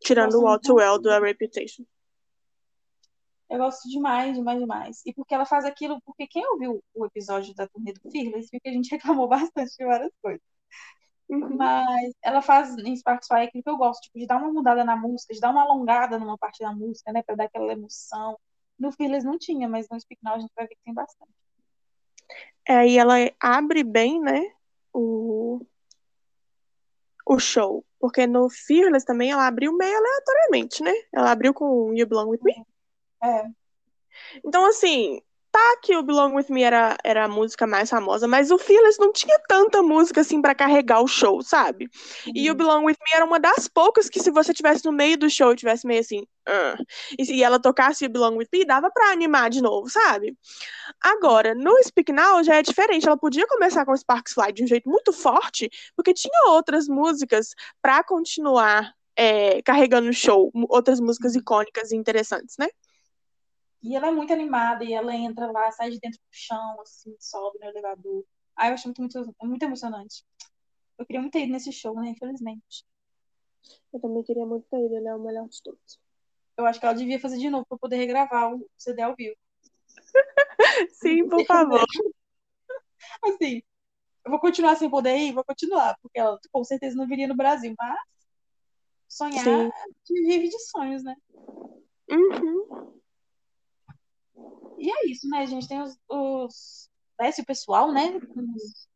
Tirando 0.00 0.40
o 0.40 0.46
All 0.46 0.60
Too 0.60 0.76
Well 0.76 1.00
do 1.00 1.10
A 1.10 1.18
Reputation. 1.18 1.84
Eu 3.48 3.58
gosto 3.58 3.88
demais, 3.88 4.36
demais, 4.36 4.58
demais. 4.58 5.02
E 5.04 5.12
porque 5.12 5.34
ela 5.34 5.44
faz 5.44 5.64
aquilo, 5.64 6.00
porque 6.02 6.26
quem 6.26 6.46
ouviu 6.52 6.82
o 6.94 7.06
episódio 7.06 7.54
da 7.54 7.68
turnê 7.68 7.92
do 7.92 8.10
Fearless 8.10 8.48
viu 8.50 8.60
que 8.60 8.68
a 8.68 8.72
gente 8.72 8.90
reclamou 8.94 9.28
bastante 9.28 9.76
de 9.76 9.84
várias 9.84 10.12
coisas. 10.22 10.42
Uhum. 11.28 11.56
Mas 11.56 12.12
ela 12.22 12.42
faz 12.42 12.76
em 12.78 12.96
Sparks 12.96 13.28
Fire 13.28 13.42
aquilo 13.42 13.62
que 13.62 13.70
eu 13.70 13.76
gosto, 13.76 14.02
tipo, 14.02 14.18
de 14.18 14.26
dar 14.26 14.36
uma 14.36 14.52
mudada 14.52 14.84
na 14.84 14.96
música, 14.96 15.32
de 15.32 15.40
dar 15.40 15.50
uma 15.50 15.62
alongada 15.62 16.18
numa 16.18 16.38
parte 16.38 16.60
da 16.60 16.72
música, 16.72 17.12
né, 17.12 17.22
pra 17.22 17.34
dar 17.34 17.44
aquela 17.44 17.72
emoção. 17.72 18.38
No 18.78 18.92
Fearless 18.92 19.26
não 19.26 19.38
tinha, 19.38 19.68
mas 19.68 19.88
no 19.88 20.00
Speak 20.00 20.22
Now 20.22 20.34
a 20.34 20.38
gente 20.38 20.52
vai 20.54 20.66
ver 20.66 20.74
que 20.74 20.84
tem 20.84 20.94
bastante. 20.94 21.32
É, 22.66 22.86
e 22.86 22.98
ela 22.98 23.14
abre 23.40 23.84
bem, 23.84 24.20
né, 24.20 24.42
o, 24.92 25.64
o 27.26 27.38
show. 27.38 27.84
Porque 27.98 28.26
no 28.26 28.50
Fearless 28.50 29.06
também 29.06 29.30
ela 29.30 29.46
abriu 29.46 29.72
meio 29.74 29.96
aleatoriamente, 29.96 30.82
né? 30.82 30.92
Ela 31.12 31.30
abriu 31.30 31.54
com 31.54 31.94
You 31.94 32.06
Belong 32.06 32.28
With 32.28 32.40
Me. 32.42 32.54
É. 33.24 33.44
Então, 34.44 34.66
assim, 34.66 35.20
tá 35.54 35.76
que 35.80 35.96
o 35.96 36.02
Belong 36.02 36.34
With 36.34 36.46
Me 36.48 36.64
era, 36.64 36.96
era 37.04 37.26
a 37.26 37.28
música 37.28 37.64
mais 37.64 37.88
famosa, 37.88 38.26
mas 38.26 38.50
o 38.50 38.58
Fearless 38.58 38.98
não 38.98 39.12
tinha 39.12 39.38
tanta 39.48 39.84
música 39.84 40.20
assim 40.20 40.42
para 40.42 40.52
carregar 40.52 41.00
o 41.00 41.06
show, 41.06 41.42
sabe? 41.42 41.88
Uhum. 42.26 42.32
E 42.34 42.48
o 42.48 42.52
uhum. 42.52 42.58
Belong 42.58 42.84
With 42.86 42.96
Me 43.00 43.14
era 43.14 43.24
uma 43.24 43.38
das 43.38 43.68
poucas 43.68 44.08
que 44.08 44.18
se 44.18 44.32
você 44.32 44.52
tivesse 44.52 44.84
no 44.84 44.90
meio 44.90 45.16
do 45.16 45.30
show, 45.30 45.54
tivesse 45.54 45.86
meio 45.86 46.00
assim, 46.00 46.22
uh, 46.48 46.84
e, 47.16 47.44
ela 47.44 47.60
tocasse 47.60 48.04
o 48.04 48.08
Belong 48.08 48.36
With 48.36 48.48
Me, 48.52 48.64
dava 48.64 48.90
pra 48.90 49.12
animar 49.12 49.48
de 49.48 49.62
novo, 49.62 49.88
sabe? 49.88 50.36
Agora, 51.00 51.54
no 51.54 51.80
Speak 51.84 52.10
Now 52.10 52.42
já 52.42 52.56
é 52.56 52.62
diferente, 52.62 53.06
ela 53.06 53.16
podia 53.16 53.46
começar 53.46 53.84
com 53.84 53.96
Sparks 53.96 54.32
Fly 54.32 54.52
de 54.52 54.64
um 54.64 54.66
jeito 54.66 54.88
muito 54.88 55.12
forte, 55.12 55.70
porque 55.94 56.12
tinha 56.12 56.50
outras 56.50 56.88
músicas 56.88 57.54
para 57.80 58.02
continuar 58.02 58.92
é, 59.16 59.62
carregando 59.62 60.08
o 60.08 60.12
show, 60.12 60.50
outras 60.68 60.98
músicas 60.98 61.34
uhum. 61.34 61.40
icônicas 61.40 61.92
e 61.92 61.96
interessantes, 61.96 62.56
né? 62.58 62.66
E 63.84 63.94
ela 63.94 64.08
é 64.08 64.10
muito 64.10 64.32
animada 64.32 64.82
e 64.82 64.94
ela 64.94 65.14
entra 65.14 65.52
lá, 65.52 65.70
sai 65.70 65.90
de 65.90 66.00
dentro 66.00 66.18
do 66.18 66.32
chão, 66.32 66.80
assim, 66.80 67.14
sobe 67.20 67.58
no 67.58 67.66
elevador. 67.66 68.24
Aí 68.56 68.70
eu 68.70 68.74
acho 68.74 68.88
muito, 68.88 69.02
muito, 69.02 69.36
muito 69.42 69.62
emocionante. 69.62 70.24
Eu 70.96 71.04
queria 71.04 71.20
muito 71.20 71.34
ter 71.34 71.42
ido 71.42 71.52
nesse 71.52 71.70
show, 71.70 71.94
né? 71.94 72.08
Infelizmente. 72.08 72.86
Eu 73.92 74.00
também 74.00 74.22
queria 74.22 74.46
muito 74.46 74.66
ter 74.70 74.78
ido, 74.78 74.96
ele 74.96 75.06
é 75.06 75.14
o 75.14 75.20
melhor 75.20 75.46
de 75.48 75.62
todos. 75.62 76.00
Eu 76.56 76.64
acho 76.64 76.80
que 76.80 76.86
ela 76.86 76.94
devia 76.94 77.20
fazer 77.20 77.36
de 77.36 77.50
novo 77.50 77.66
pra 77.66 77.76
poder 77.76 77.96
regravar 77.96 78.54
o 78.54 78.66
CD 78.74 79.02
ao 79.02 79.14
vivo. 79.14 79.36
Sim, 80.90 81.28
por 81.28 81.44
favor. 81.44 81.84
assim, 83.22 83.62
eu 84.24 84.30
vou 84.30 84.40
continuar 84.40 84.76
sem 84.76 84.88
poder 84.88 85.18
ir? 85.18 85.34
Vou 85.34 85.44
continuar, 85.44 85.94
porque 86.00 86.18
ela 86.18 86.38
com 86.50 86.64
certeza 86.64 86.96
não 86.96 87.06
viria 87.06 87.28
no 87.28 87.36
Brasil, 87.36 87.74
mas 87.78 87.98
sonhar 89.06 89.44
Sim. 89.44 89.70
vive 90.08 90.48
de 90.48 90.58
sonhos, 90.60 91.04
né? 91.04 91.14
Uhum. 92.08 92.63
E 94.84 94.90
é 94.90 95.10
isso, 95.10 95.26
né? 95.30 95.38
A 95.38 95.46
gente 95.46 95.66
tem 95.66 95.80
os. 95.80 95.98
os 96.06 96.90
desce 97.18 97.40
o 97.40 97.46
pessoal, 97.46 97.90
né? 97.90 98.20
Os 98.36 98.86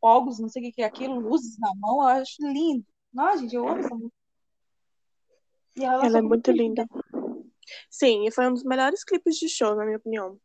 fogos, 0.00 0.40
não 0.40 0.48
sei 0.48 0.68
o 0.68 0.72
que 0.72 0.82
é 0.82 0.84
aquilo, 0.84 1.20
luzes 1.20 1.56
na 1.60 1.72
mão, 1.76 2.02
eu 2.02 2.08
acho 2.08 2.34
lindo. 2.40 2.84
Nossa, 3.12 3.38
gente, 3.38 3.54
eu 3.54 3.68
amo 3.68 3.78
essa 3.78 3.94
música. 3.94 4.16
Ela, 5.78 6.06
ela 6.06 6.18
é 6.18 6.22
muito 6.22 6.50
linda. 6.50 6.88
Sim, 7.88 8.26
e 8.26 8.32
foi 8.32 8.48
um 8.48 8.54
dos 8.54 8.64
melhores 8.64 9.04
clipes 9.04 9.36
de 9.36 9.48
show, 9.48 9.76
na 9.76 9.84
minha 9.84 9.98
opinião. 9.98 10.40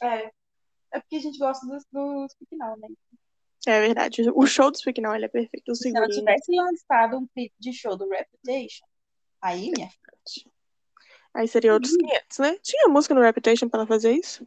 É. 0.00 0.30
É 0.92 1.00
porque 1.00 1.16
a 1.16 1.20
gente 1.20 1.38
gosta 1.38 1.66
do, 1.66 1.76
do 1.90 2.28
Speak 2.28 2.56
Now, 2.56 2.76
né? 2.78 2.88
É 3.66 3.80
verdade. 3.80 4.22
O 4.32 4.46
show 4.46 4.70
do 4.70 4.78
Speak 4.78 5.00
Now 5.00 5.14
ele 5.14 5.24
é 5.24 5.28
perfeito. 5.28 5.72
O 5.72 5.74
Se 5.74 5.94
ela 5.94 6.06
tivesse 6.06 6.54
lançado 6.54 7.18
um 7.18 7.26
clipe 7.26 7.54
de 7.58 7.72
show 7.72 7.96
do 7.96 8.08
Reputation, 8.08 8.86
aí, 9.42 9.72
minha 9.74 9.88
filha. 9.88 10.17
Aí 11.38 11.46
seria 11.46 11.72
outros 11.72 11.96
500, 11.96 12.38
uhum. 12.38 12.44
né? 12.46 12.58
Tinha 12.60 12.88
música 12.88 13.14
no 13.14 13.20
Reputation 13.20 13.68
pra 13.68 13.78
ela 13.78 13.86
fazer 13.86 14.10
isso? 14.10 14.44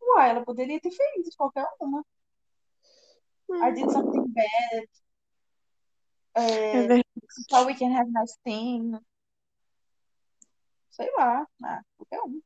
Uai, 0.00 0.30
ela 0.30 0.44
poderia 0.44 0.80
ter 0.80 0.92
feito 0.92 1.28
de 1.28 1.36
qualquer 1.36 1.66
uma. 1.80 2.06
Hum. 3.50 3.64
I 3.64 3.72
did 3.72 3.90
something 3.90 4.24
bad. 4.28 4.88
É, 6.36 6.68
é 6.68 6.72
verdade. 6.72 7.04
So 7.50 7.66
we 7.66 7.74
can 7.74 7.92
have 7.96 8.08
nice 8.12 8.38
thing. 8.44 8.96
Sei 10.90 11.10
lá. 11.16 11.48
Ah, 11.64 11.82
qualquer 11.96 12.20
uma. 12.20 12.40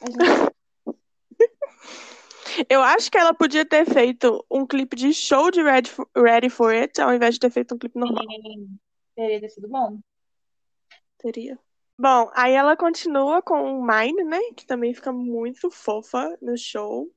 Gente... 0.00 0.54
Eu 2.68 2.82
acho 2.82 3.12
que 3.12 3.18
ela 3.18 3.32
podia 3.32 3.64
ter 3.64 3.84
feito 3.84 4.44
um 4.50 4.66
clipe 4.66 4.96
de 4.96 5.14
show 5.14 5.52
de 5.52 5.62
Ready 5.62 5.88
for, 5.88 6.08
Ready 6.16 6.50
for 6.50 6.74
It 6.74 7.00
ao 7.00 7.14
invés 7.14 7.34
de 7.34 7.40
ter 7.40 7.50
feito 7.50 7.76
um 7.76 7.78
clipe 7.78 7.96
normal. 7.96 8.24
Teria 9.14 9.48
sido 9.48 9.68
bom. 9.68 10.00
Teria. 11.18 11.56
Bom, 11.96 12.28
aí 12.34 12.52
ela 12.52 12.76
continua 12.76 13.40
com 13.40 13.80
Mine, 13.80 14.24
né? 14.24 14.40
Que 14.56 14.66
também 14.66 14.92
fica 14.92 15.12
muito 15.12 15.70
fofa 15.70 16.36
no 16.42 16.56
show. 16.58 17.08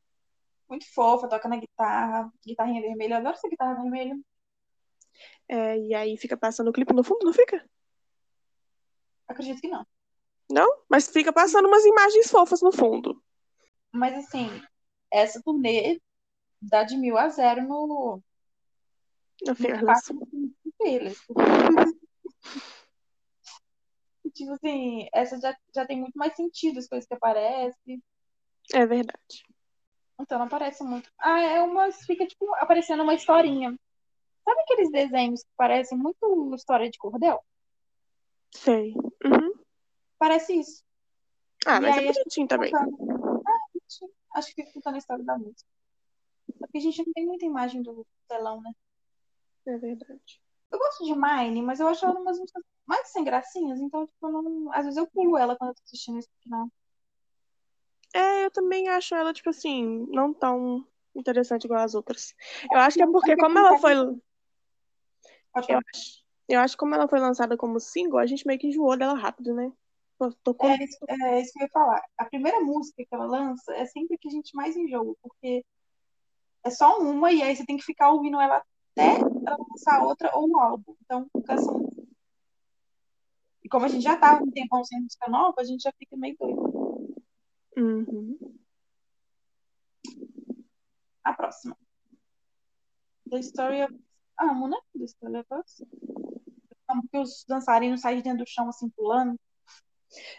Muito 0.69 0.85
fofa, 0.93 1.27
toca 1.27 1.49
na 1.49 1.57
guitarra, 1.57 2.31
guitarrinha 2.45 2.81
vermelha. 2.81 3.15
Eu 3.15 3.17
adoro 3.17 3.35
essa 3.35 3.49
guitarra 3.49 3.81
vermelha. 3.81 4.17
É, 5.49 5.79
e 5.79 5.95
aí 5.95 6.15
fica 6.17 6.37
passando 6.37 6.67
o 6.67 6.73
clipe 6.73 6.93
no 6.93 7.03
fundo, 7.03 7.25
não 7.25 7.33
fica? 7.33 7.67
Acredito 9.27 9.61
que 9.61 9.67
não. 9.67 9.85
Não? 10.49 10.83
Mas 10.87 11.09
fica 11.09 11.33
passando 11.33 11.67
umas 11.67 11.83
imagens 11.83 12.29
fofas 12.29 12.61
no 12.61 12.71
fundo. 12.71 13.21
Mas 13.91 14.15
assim, 14.25 14.61
essa 15.11 15.41
turnê 15.41 15.99
dá 16.61 16.83
de 16.83 16.95
mil 16.97 17.17
a 17.17 17.29
zero 17.29 17.63
no. 17.63 18.21
No 19.45 19.55
Fearless. 19.55 20.13
No 20.13 20.73
Fearless. 20.81 21.21
tipo 24.37 24.51
assim, 24.53 25.07
essa 25.13 25.39
já, 25.39 25.55
já 25.73 25.85
tem 25.85 25.99
muito 25.99 26.17
mais 26.17 26.35
sentido 26.35 26.79
as 26.79 26.87
coisas 26.87 27.07
que 27.07 27.13
aparecem. 27.13 28.01
É 28.73 28.85
verdade. 28.85 29.45
Então 30.19 30.39
não 30.39 30.45
aparece 30.45 30.83
muito. 30.83 31.11
Ah, 31.19 31.41
é 31.41 31.61
uma. 31.61 31.91
Fica 31.91 32.25
tipo 32.25 32.53
aparecendo 32.55 33.03
uma 33.03 33.13
historinha. 33.13 33.77
Sabe 34.43 34.61
aqueles 34.61 34.91
desenhos 34.91 35.43
que 35.43 35.49
parecem 35.55 35.97
muito 35.97 36.55
história 36.55 36.89
de 36.89 36.97
cordel? 36.97 37.43
Sei. 38.51 38.93
Uhum. 39.23 39.53
Parece 40.17 40.53
isso. 40.59 40.83
Ah, 41.65 41.77
e 41.77 41.81
mas 41.81 41.97
é 41.97 42.01
bonitinho 42.01 42.47
também. 42.47 42.71
Contando... 42.71 43.43
Ah, 43.45 44.39
acho 44.39 44.47
que 44.47 44.61
fica 44.61 44.73
contando 44.73 44.95
a 44.95 44.99
história 44.99 45.23
da 45.23 45.37
música. 45.37 45.69
Porque 46.59 46.77
a 46.77 46.81
gente 46.81 47.05
não 47.05 47.13
tem 47.13 47.25
muita 47.25 47.45
imagem 47.45 47.81
do 47.81 48.07
telão, 48.27 48.61
né? 48.61 48.71
É 49.67 49.77
verdade. 49.77 50.41
Eu 50.71 50.79
gosto 50.79 51.05
de 51.05 51.15
Mine, 51.15 51.61
mas 51.61 51.79
eu 51.79 51.87
acho 51.87 52.05
ela 52.05 52.19
umas 52.19 52.37
músicas 52.37 52.63
mais 52.85 53.07
sem 53.09 53.23
gracinhas, 53.23 53.79
então, 53.79 54.05
tipo, 54.05 54.29
não... 54.29 54.71
às 54.73 54.83
vezes 54.83 54.97
eu 54.97 55.07
pulo 55.07 55.37
ela 55.37 55.55
quando 55.55 55.71
eu 55.71 55.75
tô 55.75 55.81
assistindo 55.85 56.19
esse 56.19 56.29
final. 56.41 56.67
É, 58.13 58.45
eu 58.45 58.51
também 58.51 58.87
acho 58.87 59.13
ela, 59.13 59.33
tipo 59.33 59.49
assim, 59.49 60.07
não 60.09 60.33
tão 60.33 60.85
interessante 61.15 61.65
igual 61.65 61.81
as 61.81 61.95
outras. 61.95 62.33
Eu 62.71 62.79
acho 62.79 62.97
que 62.97 63.03
é 63.03 63.07
porque 63.07 63.35
como 63.35 63.57
ela 63.59 63.77
foi. 63.79 63.93
Eu 63.93 64.21
acho, 65.55 66.23
eu 66.47 66.59
acho 66.59 66.75
que 66.75 66.79
como 66.79 66.95
ela 66.95 67.07
foi 67.07 67.19
lançada 67.19 67.57
como 67.57 67.79
single, 67.79 68.19
a 68.19 68.25
gente 68.25 68.45
meio 68.47 68.59
que 68.59 68.67
enjoou 68.67 68.97
dela 68.97 69.13
rápido, 69.13 69.53
né? 69.53 69.71
Com... 70.17 70.31
é, 70.65 70.83
isso, 70.83 70.97
é 71.07 71.41
isso 71.41 71.53
que 71.53 71.59
eu 71.59 71.63
ia 71.65 71.71
falar. 71.71 72.01
A 72.17 72.25
primeira 72.25 72.59
música 72.61 73.03
que 73.03 73.13
ela 73.13 73.25
lança 73.25 73.73
é 73.75 73.85
sempre 73.85 74.17
que 74.17 74.27
a 74.27 74.31
gente 74.31 74.55
mais 74.55 74.75
enjoa, 74.75 75.13
porque 75.21 75.63
é 76.63 76.69
só 76.69 76.99
uma 76.99 77.31
e 77.31 77.41
aí 77.41 77.55
você 77.55 77.65
tem 77.65 77.77
que 77.77 77.83
ficar 77.83 78.11
ouvindo 78.11 78.39
ela 78.39 78.63
até 78.97 79.19
ela 79.45 79.57
lançar 79.69 80.03
outra 80.03 80.35
ou 80.35 80.49
um 80.49 80.59
álbum. 80.59 80.95
Então, 81.05 81.29
fica 81.37 81.53
assim. 81.53 81.87
E 83.63 83.69
como 83.69 83.85
a 83.85 83.87
gente 83.87 84.03
já 84.03 84.17
tava 84.17 84.43
um 84.43 84.51
tempão 84.51 84.83
sem 84.83 85.01
música 85.01 85.29
nova, 85.29 85.61
a 85.61 85.63
gente 85.63 85.83
já 85.83 85.91
fica 85.97 86.17
meio 86.17 86.35
doido. 86.39 87.15
Uhum. 87.77 88.57
A 91.23 91.33
próxima. 91.33 91.77
The 93.29 93.39
Story 93.39 93.83
of... 93.83 93.93
Amo, 94.39 94.67
né? 94.67 94.77
The 94.97 95.05
Story 95.05 95.37
of 95.37 95.47
Us. 95.53 95.85
Amo 96.87 97.03
que 97.11 97.17
os 97.17 97.45
dançarinos 97.47 98.01
saem 98.01 98.17
de 98.17 98.23
dentro 98.23 98.45
do 98.45 98.49
chão, 98.49 98.69
assim, 98.69 98.89
pulando. 98.89 99.37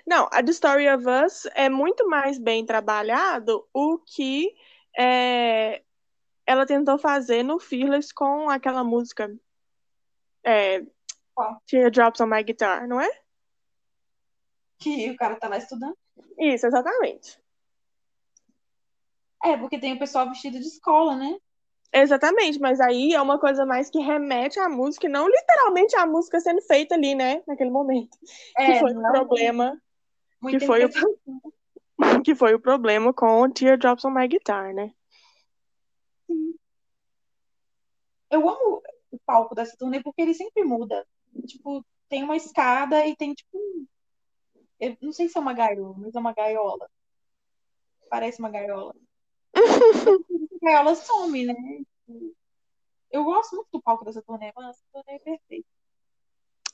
Não, 0.06 0.26
a 0.32 0.42
The 0.42 0.50
Story 0.50 0.88
of 0.88 1.04
Us 1.06 1.46
é 1.54 1.68
muito 1.68 2.08
mais 2.08 2.38
bem 2.38 2.64
trabalhado 2.64 3.68
o 3.74 3.98
que 3.98 4.54
é, 4.98 5.84
ela 6.48 6.64
tentou 6.64 6.96
fazer 6.96 7.42
no 7.42 7.60
Fearless 7.60 8.12
com 8.14 8.48
aquela 8.48 8.82
música 8.82 9.30
é, 10.42 10.82
Teardrops 11.66 12.22
on 12.22 12.26
My 12.26 12.42
Guitar, 12.42 12.88
não 12.88 12.98
é? 12.98 13.10
Que 14.78 15.10
o 15.10 15.16
cara 15.16 15.36
tá 15.36 15.46
lá 15.46 15.58
estudando. 15.58 15.94
Isso, 16.38 16.66
exatamente. 16.66 17.38
É, 19.44 19.58
porque 19.58 19.78
tem 19.78 19.92
o 19.92 19.98
pessoal 19.98 20.26
vestido 20.26 20.58
de 20.58 20.66
escola, 20.66 21.16
né? 21.16 21.36
Exatamente, 21.92 22.58
mas 22.58 22.80
aí 22.80 23.12
é 23.12 23.20
uma 23.20 23.38
coisa 23.38 23.66
mais 23.66 23.90
que 23.90 23.98
remete 23.98 24.58
à 24.58 24.70
música, 24.70 25.06
e 25.06 25.10
não 25.10 25.28
literalmente 25.28 25.96
à 25.96 26.06
música 26.06 26.40
sendo 26.40 26.62
feita 26.62 26.94
ali, 26.94 27.14
né, 27.14 27.42
naquele 27.46 27.70
momento. 27.70 28.16
É, 28.56 28.72
que 28.72 28.80
foi 28.80 28.94
o 28.94 29.02
problema. 29.02 29.82
Que 30.48 30.60
foi 30.60 30.84
o, 30.86 30.88
que 32.24 32.34
foi 32.34 32.54
o 32.54 32.60
problema 32.60 33.12
com 33.12 33.50
Teardrops 33.50 34.06
on 34.06 34.10
My 34.10 34.26
Guitar, 34.26 34.72
né? 34.72 34.94
Eu 38.30 38.48
amo 38.48 38.82
o 39.10 39.18
palco 39.24 39.54
dessa 39.54 39.76
turnê 39.76 40.02
porque 40.02 40.22
ele 40.22 40.34
sempre 40.34 40.64
muda. 40.64 41.06
Tipo, 41.46 41.84
tem 42.08 42.22
uma 42.24 42.36
escada 42.36 43.06
e 43.06 43.16
tem, 43.16 43.34
tipo, 43.34 43.58
Eu 44.80 44.96
não 45.00 45.12
sei 45.12 45.28
se 45.28 45.36
é 45.36 45.40
uma 45.40 45.52
gaiola, 45.52 45.94
mas 45.98 46.14
é 46.14 46.18
uma 46.18 46.32
gaiola. 46.32 46.88
Parece 48.10 48.38
uma 48.38 48.50
gaiola. 48.50 48.94
a 50.62 50.64
gaiola 50.64 50.94
some, 50.94 51.44
né? 51.46 51.54
Eu 53.10 53.24
gosto 53.24 53.56
muito 53.56 53.68
do 53.72 53.82
palco 53.82 54.04
dessa 54.04 54.22
turnê, 54.22 54.52
mas 54.54 54.76
essa 54.76 54.84
turnê 54.92 55.16
é 55.16 55.18
perfeita. 55.18 55.68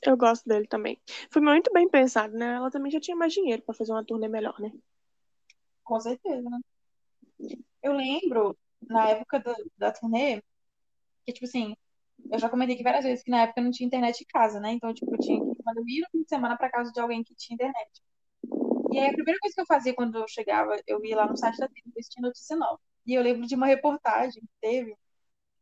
Eu 0.01 0.15
gosto 0.15 0.47
dele 0.47 0.67
também. 0.67 0.99
Foi 1.31 1.41
muito 1.41 1.71
bem 1.73 1.89
pensado, 1.89 2.37
né? 2.37 2.55
Ela 2.55 2.69
também 2.69 2.91
já 2.91 2.99
tinha 2.99 3.17
mais 3.17 3.33
dinheiro 3.33 3.63
para 3.63 3.73
fazer 3.73 3.91
uma 3.91 4.03
turnê 4.03 4.27
melhor, 4.27 4.59
né? 4.59 4.71
Com 5.83 5.99
certeza, 5.99 6.47
né? 6.49 6.59
Eu 7.81 7.93
lembro, 7.93 8.57
na 8.81 9.09
época 9.09 9.39
do, 9.39 9.53
da 9.77 9.91
turnê, 9.91 10.41
que, 11.25 11.33
tipo 11.33 11.45
assim, 11.45 11.75
eu 12.31 12.39
já 12.39 12.49
comentei 12.49 12.75
aqui 12.75 12.83
várias 12.83 13.03
vezes 13.05 13.23
que 13.23 13.31
na 13.31 13.43
época 13.43 13.61
não 13.61 13.71
tinha 13.71 13.87
internet 13.87 14.21
em 14.21 14.25
casa, 14.25 14.59
né? 14.59 14.71
Então, 14.73 14.93
tipo, 14.93 15.13
eu 15.13 15.19
tinha 15.19 15.39
que 15.39 15.45
eu 15.47 15.87
ia 15.87 16.01
no 16.01 16.09
fim 16.11 16.23
de 16.23 16.29
semana 16.29 16.57
pra 16.57 16.69
casa 16.69 16.91
de 16.91 16.99
alguém 16.99 17.23
que 17.23 17.35
tinha 17.35 17.55
internet. 17.55 18.01
E 18.91 18.99
aí 18.99 19.09
a 19.09 19.13
primeira 19.13 19.39
coisa 19.39 19.53
que 19.55 19.61
eu 19.61 19.65
fazia 19.65 19.93
quando 19.93 20.17
eu 20.17 20.27
chegava, 20.27 20.77
eu 20.87 21.03
ia 21.05 21.17
lá 21.17 21.27
no 21.27 21.37
site 21.37 21.57
da 21.57 21.67
TV, 21.67 21.91
tinha 22.09 22.21
notícia 22.27 22.55
nova. 22.55 22.79
E 23.05 23.13
eu 23.13 23.21
lembro 23.21 23.45
de 23.47 23.55
uma 23.55 23.67
reportagem 23.67 24.41
que 24.41 24.49
teve 24.61 24.95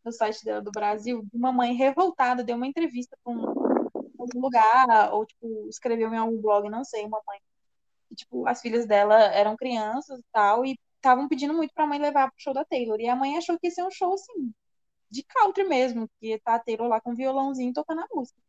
no 0.03 0.11
site 0.11 0.43
dela 0.45 0.61
do 0.61 0.71
Brasil, 0.71 1.23
de 1.23 1.37
uma 1.37 1.51
mãe 1.51 1.73
revoltada, 1.73 2.43
deu 2.43 2.55
uma 2.55 2.67
entrevista 2.67 3.17
com 3.23 3.33
algum 4.19 4.41
lugar, 4.41 5.13
ou, 5.13 5.25
tipo, 5.25 5.67
escreveu 5.69 6.13
em 6.13 6.17
algum 6.17 6.41
blog, 6.41 6.69
não 6.69 6.83
sei, 6.83 7.05
uma 7.05 7.21
mãe. 7.27 7.39
E, 8.11 8.15
tipo, 8.15 8.47
as 8.47 8.61
filhas 8.61 8.85
dela 8.85 9.15
eram 9.33 9.55
crianças 9.57 10.19
e 10.19 10.25
tal, 10.31 10.65
e 10.65 10.77
estavam 10.97 11.27
pedindo 11.27 11.53
muito 11.53 11.73
pra 11.73 11.87
mãe 11.87 11.99
levar 11.99 12.29
pro 12.29 12.41
show 12.41 12.53
da 12.53 12.65
Taylor. 12.65 12.99
E 12.99 13.07
a 13.09 13.15
mãe 13.15 13.37
achou 13.37 13.57
que 13.59 13.67
ia 13.67 13.71
ser 13.71 13.83
um 13.83 13.91
show, 13.91 14.13
assim, 14.13 14.53
de 15.13 15.23
country 15.23 15.63
mesmo, 15.63 16.09
que 16.19 16.39
tá 16.39 16.55
a 16.55 16.59
Taylor 16.59 16.87
lá 16.87 16.99
com 16.99 17.11
um 17.11 17.15
violãozinho 17.15 17.71
tocando 17.71 18.01
a 18.01 18.07
música. 18.11 18.41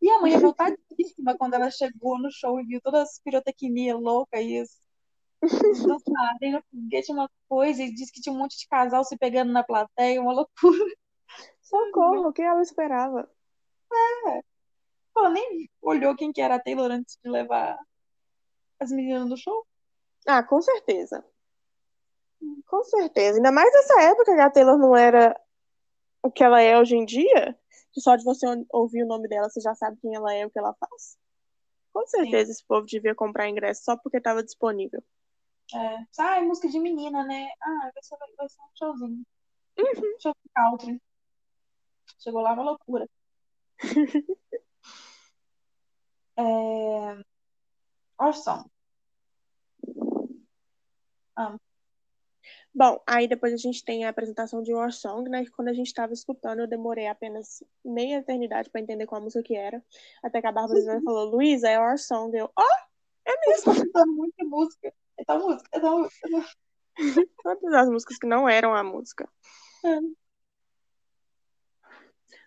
E 0.00 0.10
a 0.10 0.20
mãe 0.20 0.32
revoltadíssima 0.32 1.34
quando 1.38 1.54
ela 1.54 1.70
chegou 1.70 2.18
no 2.18 2.30
show 2.30 2.60
e 2.60 2.64
viu 2.64 2.78
todas 2.82 3.08
as 3.08 3.20
pirotecnia 3.20 3.96
louca 3.96 4.38
e 4.38 4.60
os 4.60 4.68
dançarem 5.40 6.52
no 6.52 6.62
foguete, 6.70 7.10
uma 7.10 7.30
coisa, 7.48 7.82
e 7.82 7.94
disse 7.94 8.12
que 8.12 8.20
tinha 8.20 8.34
um 8.34 8.38
monte 8.38 8.58
de 8.58 8.68
casal 8.68 9.02
se 9.02 9.16
pegando 9.16 9.50
na 9.50 9.64
plateia, 9.64 10.20
uma 10.20 10.32
loucura. 10.32 10.52
Socorro, 11.62 12.28
o 12.28 12.32
que 12.32 12.42
ela 12.42 12.60
esperava? 12.60 13.30
É. 14.26 14.42
Ela 15.16 15.30
nem 15.30 15.70
olhou 15.80 16.14
quem 16.14 16.32
que 16.32 16.40
era 16.40 16.56
a 16.56 16.60
Taylor 16.60 16.90
antes 16.90 17.18
de 17.22 17.30
levar 17.30 17.78
as 18.78 18.90
meninas 18.90 19.28
do 19.28 19.38
show. 19.38 19.66
Ah, 20.26 20.42
com 20.42 20.60
certeza. 20.60 21.24
Com 22.66 22.84
certeza. 22.84 23.38
Ainda 23.38 23.52
mais 23.52 23.72
nessa 23.72 24.02
época 24.02 24.34
que 24.34 24.40
a 24.40 24.50
Taylor 24.50 24.78
não 24.78 24.96
era 24.96 25.38
o 26.22 26.30
que 26.30 26.42
ela 26.42 26.60
é 26.60 26.78
hoje 26.78 26.96
em 26.96 27.04
dia, 27.04 27.58
que 27.92 28.00
só 28.00 28.16
de 28.16 28.24
você 28.24 28.46
ouvir 28.70 29.02
o 29.04 29.06
nome 29.06 29.28
dela 29.28 29.48
você 29.48 29.60
já 29.60 29.74
sabe 29.74 29.98
quem 30.00 30.14
ela 30.14 30.32
é 30.34 30.40
e 30.40 30.46
o 30.46 30.50
que 30.50 30.58
ela 30.58 30.74
faz. 30.74 31.18
Com 31.92 32.06
certeza 32.06 32.46
Sim. 32.46 32.52
esse 32.52 32.66
povo 32.66 32.86
devia 32.86 33.14
comprar 33.14 33.48
ingresso 33.48 33.84
só 33.84 33.96
porque 33.96 34.16
estava 34.16 34.42
disponível. 34.42 35.02
É. 35.72 36.06
Ah, 36.18 36.36
é 36.38 36.40
música 36.40 36.68
de 36.68 36.78
menina, 36.78 37.24
né? 37.24 37.48
Ah, 37.62 37.90
vai 37.94 38.02
ser, 38.02 38.16
vai 38.36 38.48
ser 38.48 38.60
um 38.60 38.76
showzinho. 38.76 39.26
Uhum. 39.78 40.20
Show 40.20 40.34
country. 40.54 41.00
Chegou 42.18 42.42
lá 42.42 42.52
uma 42.52 42.62
loucura. 42.64 43.08
é... 46.36 47.24
Orson. 48.18 48.64
Ah. 51.36 51.58
Bom, 52.74 53.00
aí 53.06 53.28
depois 53.28 53.52
a 53.52 53.56
gente 53.56 53.84
tem 53.84 54.04
a 54.04 54.08
apresentação 54.08 54.60
de 54.60 54.74
War 54.74 54.92
Song, 54.92 55.30
né? 55.30 55.44
Que 55.44 55.50
quando 55.52 55.68
a 55.68 55.72
gente 55.72 55.86
estava 55.86 56.12
escutando, 56.12 56.58
eu 56.58 56.66
demorei 56.66 57.06
apenas 57.06 57.62
meia 57.84 58.18
eternidade 58.18 58.68
para 58.68 58.80
entender 58.80 59.06
qual 59.06 59.20
música 59.20 59.44
que 59.44 59.54
era. 59.54 59.80
Até 60.22 60.40
que 60.40 60.46
a 60.48 60.52
Bárbara 60.52 60.80
uhum. 60.80 61.02
falou, 61.04 61.30
Luísa, 61.30 61.68
é 61.68 61.78
War 61.78 61.96
Song. 61.96 62.36
Eu, 62.36 62.50
ó, 62.56 62.62
oh, 62.62 63.30
é 63.30 63.46
mesmo. 63.46 63.92
Tô 63.92 64.06
muita 64.06 64.44
música. 64.44 64.92
Essa 65.16 65.38
música, 65.38 65.68
essa 65.72 65.90
música. 65.90 66.28
Todas 67.44 67.74
as 67.74 67.88
músicas 67.88 68.18
que 68.18 68.26
não 68.26 68.48
eram 68.48 68.74
a 68.74 68.82
música. 68.82 69.28
É. 69.84 70.00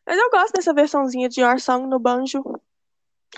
Mas 0.06 0.18
eu 0.18 0.30
gosto 0.30 0.54
dessa 0.54 0.74
versãozinha 0.74 1.30
de 1.30 1.40
Your 1.40 1.60
Song 1.62 1.88
no 1.88 2.00
banjo. 2.00 2.44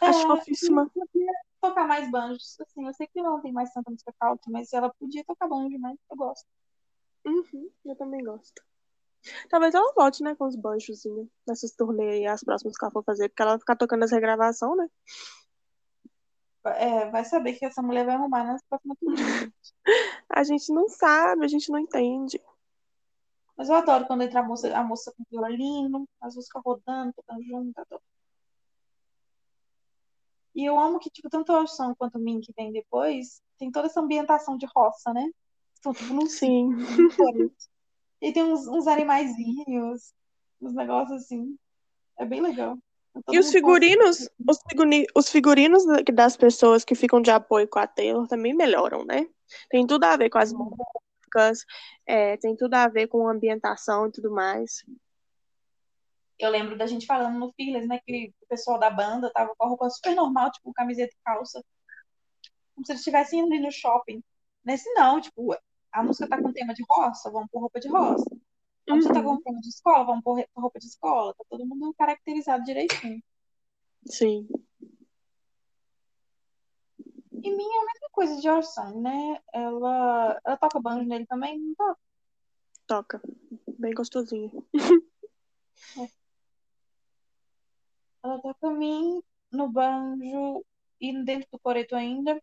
É, 0.02 0.08
Acho 0.08 0.26
fofíssima. 0.26 0.90
Eu 0.96 1.08
queria 1.12 1.32
tocar 1.62 1.88
mais 1.88 2.10
banjos. 2.10 2.60
Assim, 2.62 2.86
eu 2.88 2.94
sei 2.94 3.06
que 3.08 3.22
não 3.22 3.42
tem 3.42 3.52
mais 3.52 3.72
tanta 3.72 3.92
música 3.92 4.14
country, 4.20 4.52
mas 4.52 4.74
ela 4.74 4.92
podia 5.00 5.24
tocar 5.24 5.48
banjo, 5.48 5.78
mas 5.80 5.96
eu 6.10 6.18
gosto. 6.18 6.48
Uhum, 7.26 7.70
eu 7.86 7.96
também 7.96 8.24
gosto. 8.24 8.62
Talvez 9.50 9.76
ela 9.76 9.94
volte, 9.94 10.24
né, 10.24 10.36
com 10.36 10.46
os 10.46 10.56
banjozinhos 10.56 11.28
nessas 11.48 11.72
turnês 11.72 12.22
e 12.22 12.28
as 12.28 12.44
próximas 12.44 12.78
que 12.78 12.84
ela 12.84 12.92
for 12.92 13.04
fazer, 13.04 13.30
porque 13.30 13.42
ela 13.42 13.52
vai 13.52 13.60
ficar 13.60 13.76
tocando 13.76 14.04
as 14.04 14.12
regravação, 14.12 14.76
né? 14.76 14.90
É, 16.66 17.10
vai 17.10 17.26
saber 17.26 17.54
que 17.54 17.66
essa 17.66 17.82
mulher 17.82 18.06
vai 18.06 18.16
arrumar 18.16 18.44
nas 18.44 18.62
próximas 18.64 18.98
turnês. 19.00 19.52
a 20.30 20.44
gente 20.44 20.72
não 20.72 20.88
sabe, 20.88 21.46
a 21.46 21.48
gente 21.48 21.72
não 21.72 21.80
entende. 21.80 22.42
Mas 23.58 23.68
eu 23.68 23.76
adoro 23.76 24.08
quando 24.08 24.22
entra 24.22 24.40
a 24.40 24.44
moça, 24.44 24.74
a 24.76 24.84
moça 24.84 25.14
com 25.18 25.24
violino, 25.30 26.08
as 26.22 26.36
músicas 26.36 26.62
rodando, 26.64 27.14
tocando 27.14 27.44
junto, 27.44 27.78
adoro. 27.78 28.02
E 30.56 30.66
eu 30.66 30.80
amo 30.80 31.00
que, 31.00 31.10
tipo, 31.10 31.30
tanto 31.30 31.52
o 31.52 31.64
Ocean 31.64 31.94
quanto 31.96 32.18
o 32.18 32.22
Min 32.22 32.42
que 32.42 32.54
vem 32.54 32.72
depois, 32.72 33.42
tem 33.58 33.72
toda 33.72 33.88
essa 33.88 34.00
ambientação 34.00 34.58
de 34.58 34.66
roça, 34.74 35.14
né? 35.14 35.30
Tudo 35.82 36.14
no 36.14 36.28
Sim. 36.28 36.70
e 38.22 38.34
tem 38.34 38.44
uns, 38.44 38.68
uns 38.68 38.88
animaizinhos, 38.88 40.14
uns 40.62 40.74
negócios 40.74 41.24
assim. 41.24 41.58
É 42.18 42.26
bem 42.26 42.42
legal. 42.42 42.78
E 43.32 43.40
os 43.40 43.52
figurinos, 43.52 44.30
os, 44.48 44.60
figuri, 44.68 45.06
os 45.16 45.30
figurinos 45.30 45.84
das 46.14 46.38
pessoas 46.38 46.86
que 46.86 46.96
ficam 46.96 47.22
de 47.22 47.32
apoio 47.32 47.68
com 47.68 47.80
a 47.80 47.88
Taylor 47.88 48.28
também 48.28 48.54
melhoram, 48.54 49.04
né? 49.04 49.28
Tem 49.70 49.86
tudo 49.86 50.04
a 50.04 50.16
ver 50.16 50.30
com 50.30 50.38
as 50.38 50.54
músicas, 50.54 51.66
é, 52.06 52.38
tem 52.38 52.56
tudo 52.56 52.76
a 52.76 52.88
ver 52.88 53.08
com 53.08 53.28
a 53.28 53.32
ambientação 53.32 54.08
e 54.08 54.12
tudo 54.12 54.32
mais. 54.32 54.84
Eu 56.38 56.50
lembro 56.50 56.78
da 56.78 56.86
gente 56.86 57.06
falando 57.06 57.38
no 57.38 57.52
Feelers, 57.54 57.88
né, 57.88 58.00
que 58.06 58.34
o 58.42 58.48
pessoal 58.48 58.80
da 58.80 58.90
banda 58.90 59.32
tava 59.34 59.54
com 59.58 59.66
a 59.66 59.68
roupa 59.68 59.90
super 59.90 60.16
normal, 60.16 60.52
tipo 60.52 60.72
camiseta 60.72 61.14
e 61.14 61.24
calça. 61.24 61.64
Como 62.74 62.86
se 62.86 62.94
eles 62.94 63.02
estivessem 63.02 63.40
indo 63.40 63.54
ali 63.54 63.62
no 63.62 63.72
shopping. 63.72 64.24
Nesse 64.64 64.90
não, 64.94 65.20
tipo, 65.20 65.54
a 65.92 66.04
música 66.04 66.28
tá 66.28 66.42
com 66.42 66.54
tema 66.54 66.74
de 66.74 66.84
roça, 66.88 67.32
vamos 67.32 67.50
pôr 67.52 67.62
roupa 67.62 67.80
de 67.80 67.88
roça. 67.88 68.30
A 68.90 68.96
música 68.96 69.14
tá 69.14 69.22
com 69.22 69.30
uhum. 69.30 69.42
tema 69.42 69.60
de 69.62 69.70
escola, 69.70 70.04
vamos 70.06 70.24
pôr 70.24 70.44
roupa 70.56 70.80
de 70.80 70.88
escola. 70.88 71.34
Tá 71.36 71.44
todo 71.50 71.66
mundo 71.66 71.94
caracterizado 71.98 72.64
direitinho. 72.64 73.22
Sim. 74.06 74.48
E 77.32 77.56
minha 77.56 77.80
é 77.80 77.82
a 77.82 77.86
mesma 77.86 78.10
coisa 78.12 78.42
de 78.42 78.50
Orson, 78.50 79.00
né? 79.02 79.40
Ela, 79.54 80.40
ela 80.44 80.58
toca 80.58 80.80
banjo 80.80 81.08
nele 81.08 81.26
também? 81.26 81.60
Não 81.60 81.76
toca? 81.76 82.00
Toca. 82.88 83.22
Bem 83.78 83.94
gostosinho. 83.94 84.66
É. 85.98 86.10
Ela 88.24 88.42
toca 88.42 88.72
mim 88.72 89.24
no 89.52 89.70
banjo 89.70 90.66
e 91.00 91.24
dentro 91.24 91.48
do 91.52 91.60
coreto 91.60 91.96
ainda. 91.96 92.42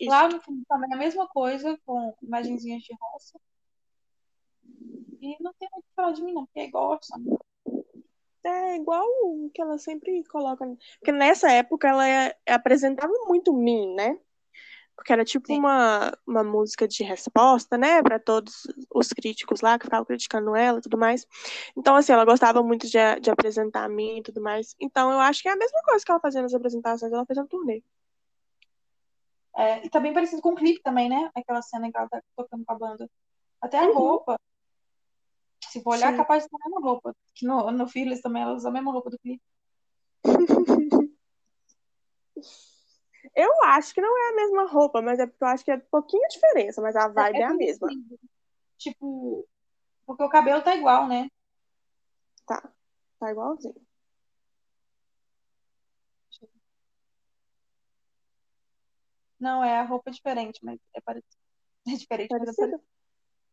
Isso. 0.00 0.10
Lá 0.10 0.28
no 0.28 0.40
fundo 0.40 0.62
também 0.68 0.90
é 0.90 0.94
a 0.94 0.98
mesma 0.98 1.26
coisa, 1.26 1.78
com 1.84 2.14
imagenzinhas 2.22 2.82
de 2.82 2.94
roça. 3.00 3.38
E 5.20 5.36
não 5.40 5.52
tem 5.58 5.68
muito 5.72 5.84
que 5.84 5.94
falar 5.94 6.12
de 6.12 6.22
mim, 6.22 6.32
não, 6.32 6.44
porque 6.44 6.60
é 6.60 6.64
igual 6.64 6.84
a 6.84 6.88
Orson. 6.90 7.38
É 8.44 8.76
igual 8.76 9.04
o 9.22 9.50
que 9.52 9.60
ela 9.60 9.78
sempre 9.78 10.22
coloca. 10.24 10.64
Porque 10.98 11.10
nessa 11.10 11.50
época 11.50 11.88
ela 11.88 12.08
é, 12.08 12.36
apresentava 12.48 13.12
muito 13.26 13.52
mim, 13.52 13.92
né? 13.94 14.18
Porque 14.94 15.12
era 15.12 15.24
tipo 15.24 15.52
uma, 15.52 16.16
uma 16.26 16.44
música 16.44 16.86
de 16.86 17.02
resposta, 17.02 17.76
né? 17.76 18.02
Para 18.02 18.18
todos 18.18 18.66
os 18.94 19.08
críticos 19.08 19.60
lá 19.60 19.78
que 19.78 19.86
ficavam 19.86 20.06
criticando 20.06 20.54
ela 20.54 20.78
e 20.78 20.82
tudo 20.82 20.96
mais. 20.96 21.26
Então, 21.76 21.96
assim, 21.96 22.12
ela 22.12 22.24
gostava 22.24 22.62
muito 22.62 22.86
de, 22.86 22.98
de 23.20 23.30
apresentar 23.30 23.84
a 23.84 23.88
mim 23.88 24.18
e 24.18 24.22
tudo 24.22 24.40
mais. 24.40 24.76
Então, 24.80 25.10
eu 25.10 25.18
acho 25.18 25.42
que 25.42 25.48
é 25.48 25.52
a 25.52 25.56
mesma 25.56 25.82
coisa 25.82 26.04
que 26.04 26.10
ela 26.10 26.20
fazia 26.20 26.40
nas 26.40 26.54
apresentações, 26.54 27.12
ela 27.12 27.26
fez 27.26 27.38
um 27.38 27.46
turnê. 27.46 27.82
É, 29.56 29.84
e 29.84 29.88
tá 29.88 29.98
bem 29.98 30.12
parecido 30.12 30.42
com 30.42 30.50
o 30.50 30.54
clipe 30.54 30.82
também, 30.82 31.08
né? 31.08 31.30
Aquela 31.34 31.62
cena 31.62 31.90
que 31.90 31.96
ela 31.96 32.08
tá 32.08 32.20
tocando 32.36 32.64
com 32.64 32.72
a 32.72 32.78
banda. 32.78 33.10
Até 33.60 33.78
a 33.78 33.86
uhum. 33.86 33.94
roupa. 33.94 34.38
Se 35.68 35.82
for 35.82 35.94
olhar, 35.94 36.08
Sim. 36.08 36.14
é 36.14 36.16
capaz 36.18 36.44
de 36.44 36.50
ter 36.50 36.56
a 36.56 36.68
mesma 36.68 36.80
roupa. 36.80 37.16
Que 37.34 37.46
no, 37.46 37.70
no 37.70 37.88
Fearless 37.88 38.20
também 38.22 38.42
ela 38.42 38.52
usa 38.52 38.68
a 38.68 38.72
mesma 38.72 38.92
roupa 38.92 39.08
do 39.10 39.18
clipe. 39.18 39.42
eu 43.34 43.64
acho 43.64 43.94
que 43.94 44.00
não 44.00 44.18
é 44.18 44.30
a 44.30 44.36
mesma 44.36 44.66
roupa, 44.66 45.00
mas 45.00 45.18
é 45.18 45.26
porque 45.26 45.44
eu 45.44 45.48
acho 45.48 45.64
que 45.64 45.70
é 45.70 45.78
pouquinho 45.78 46.28
diferença, 46.28 46.82
mas 46.82 46.94
a 46.94 47.08
vibe 47.08 47.36
é, 47.36 47.40
é, 47.40 47.42
é 47.42 47.46
a 47.46 47.54
mesma. 47.54 47.88
Tipo, 48.76 49.48
porque 50.04 50.22
o 50.22 50.28
cabelo 50.28 50.62
tá 50.62 50.76
igual, 50.76 51.08
né? 51.08 51.30
Tá. 52.46 52.70
Tá 53.18 53.30
igualzinho. 53.30 53.85
Não, 59.38 59.62
é 59.62 59.78
a 59.78 59.84
roupa 59.84 60.10
diferente, 60.10 60.60
mas 60.62 60.80
é 60.94 61.00
parecido. 61.00 61.36
É 61.88 61.94
diferente, 61.94 62.28
mas 62.32 62.48
é 62.48 62.52
parecido. 62.52 62.82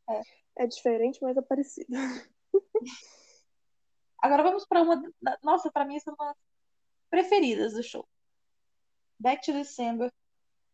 É. 0.09 0.21
é 0.63 0.67
diferente, 0.67 1.19
mas 1.21 1.37
é 1.37 1.41
parecido. 1.43 1.87
Agora 4.23 4.41
vamos 4.41 4.65
para 4.65 4.81
uma. 4.81 5.03
Nossa, 5.43 5.71
para 5.71 5.85
mim, 5.85 5.97
essa 5.97 6.09
é 6.09 6.13
uma 6.13 6.27
das 6.29 6.37
preferidas 7.11 7.73
do 7.73 7.83
show. 7.83 8.07
Back 9.19 9.45
to 9.45 9.53
December, 9.53 10.11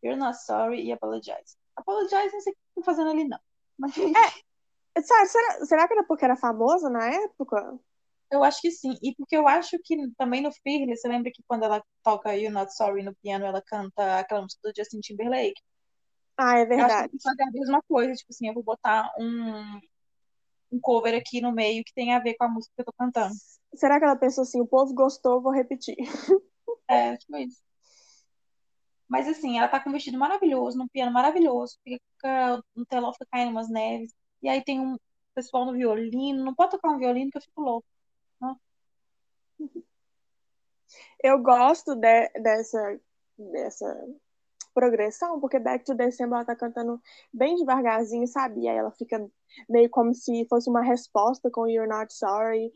You're 0.02 0.18
Not 0.18 0.38
Sorry 0.38 0.82
e 0.84 0.92
Apologize. 0.92 1.58
Apologize, 1.76 2.32
não 2.32 2.40
sei 2.40 2.52
o 2.52 2.56
que 2.56 2.62
tô 2.76 2.82
fazendo 2.82 3.10
ali, 3.10 3.24
não. 3.24 3.38
Mas... 3.76 3.92
É, 3.98 5.02
será, 5.02 5.66
será 5.66 5.86
que 5.86 5.94
era 5.94 6.04
porque 6.04 6.24
era 6.24 6.36
famosa 6.36 6.88
na 6.88 7.06
época? 7.08 7.78
Eu 8.30 8.44
acho 8.44 8.60
que 8.60 8.70
sim. 8.70 8.94
E 9.02 9.14
porque 9.16 9.36
eu 9.36 9.48
acho 9.48 9.76
que 9.84 9.96
também 10.16 10.40
no 10.40 10.52
Fearless, 10.52 11.00
você 11.02 11.08
lembra 11.08 11.32
que 11.32 11.42
quando 11.48 11.64
ela 11.64 11.82
toca 12.02 12.34
You're 12.36 12.54
Not 12.54 12.72
Sorry 12.74 13.02
no 13.02 13.14
piano, 13.16 13.44
ela 13.44 13.60
canta 13.60 14.20
aquela 14.20 14.42
música 14.42 14.60
do 14.68 14.74
Justin 14.76 15.00
Timberlake? 15.00 15.60
Ah, 16.36 16.58
é 16.58 16.64
verdade. 16.64 16.92
Eu 16.92 16.96
acho 16.96 17.08
que 17.10 17.22
fazer 17.22 17.42
a 17.42 17.50
mesma 17.50 17.82
coisa. 17.82 18.14
Tipo 18.14 18.30
assim, 18.30 18.48
eu 18.48 18.54
vou 18.54 18.62
botar 18.62 19.12
um, 19.18 19.80
um 20.72 20.80
cover 20.80 21.14
aqui 21.14 21.40
no 21.40 21.52
meio 21.52 21.84
que 21.84 21.92
tem 21.92 22.14
a 22.14 22.20
ver 22.20 22.34
com 22.34 22.44
a 22.44 22.48
música 22.48 22.72
que 22.74 22.80
eu 22.82 22.86
tô 22.86 22.92
cantando. 22.92 23.34
Será 23.74 23.98
que 23.98 24.04
ela 24.04 24.16
pensou 24.16 24.42
assim, 24.42 24.60
o 24.60 24.66
povo 24.66 24.94
gostou, 24.94 25.42
vou 25.42 25.52
repetir? 25.52 25.96
É, 26.88 27.16
tipo 27.16 27.36
isso. 27.36 27.62
Mas 29.08 29.28
assim, 29.28 29.58
ela 29.58 29.68
tá 29.68 29.78
com 29.78 29.90
um 29.90 29.92
vestido 29.92 30.18
maravilhoso, 30.18 30.76
num 30.76 30.88
piano 30.88 31.12
maravilhoso, 31.12 31.76
fica, 31.84 32.62
no 32.74 32.84
telão 32.84 33.12
fica 33.12 33.26
caindo 33.30 33.50
umas 33.50 33.68
neves. 33.68 34.12
E 34.42 34.48
aí 34.48 34.62
tem 34.62 34.80
um 34.80 34.96
pessoal 35.34 35.64
no 35.66 35.72
violino. 35.72 36.44
Não 36.44 36.54
pode 36.54 36.72
tocar 36.72 36.90
um 36.90 36.98
violino 36.98 37.30
que 37.30 37.38
eu 37.38 37.42
fico 37.42 37.60
louco. 37.60 37.86
Eu 41.22 41.38
gosto 41.42 41.94
de, 41.94 42.28
dessa, 42.40 43.00
dessa 43.38 44.08
progressão, 44.74 45.40
porque 45.40 45.58
Back 45.58 45.84
to 45.84 45.94
December 45.94 46.36
ela 46.36 46.44
tá 46.44 46.56
cantando 46.56 47.00
bem 47.32 47.56
devagarzinho, 47.56 48.26
sabe? 48.26 48.62
E 48.62 48.68
aí 48.68 48.76
ela 48.76 48.90
fica 48.92 49.30
meio 49.68 49.90
como 49.90 50.14
se 50.14 50.46
fosse 50.48 50.68
uma 50.70 50.82
resposta 50.82 51.50
com 51.50 51.68
You're 51.68 51.88
Not 51.88 52.12
Sorry. 52.12 52.72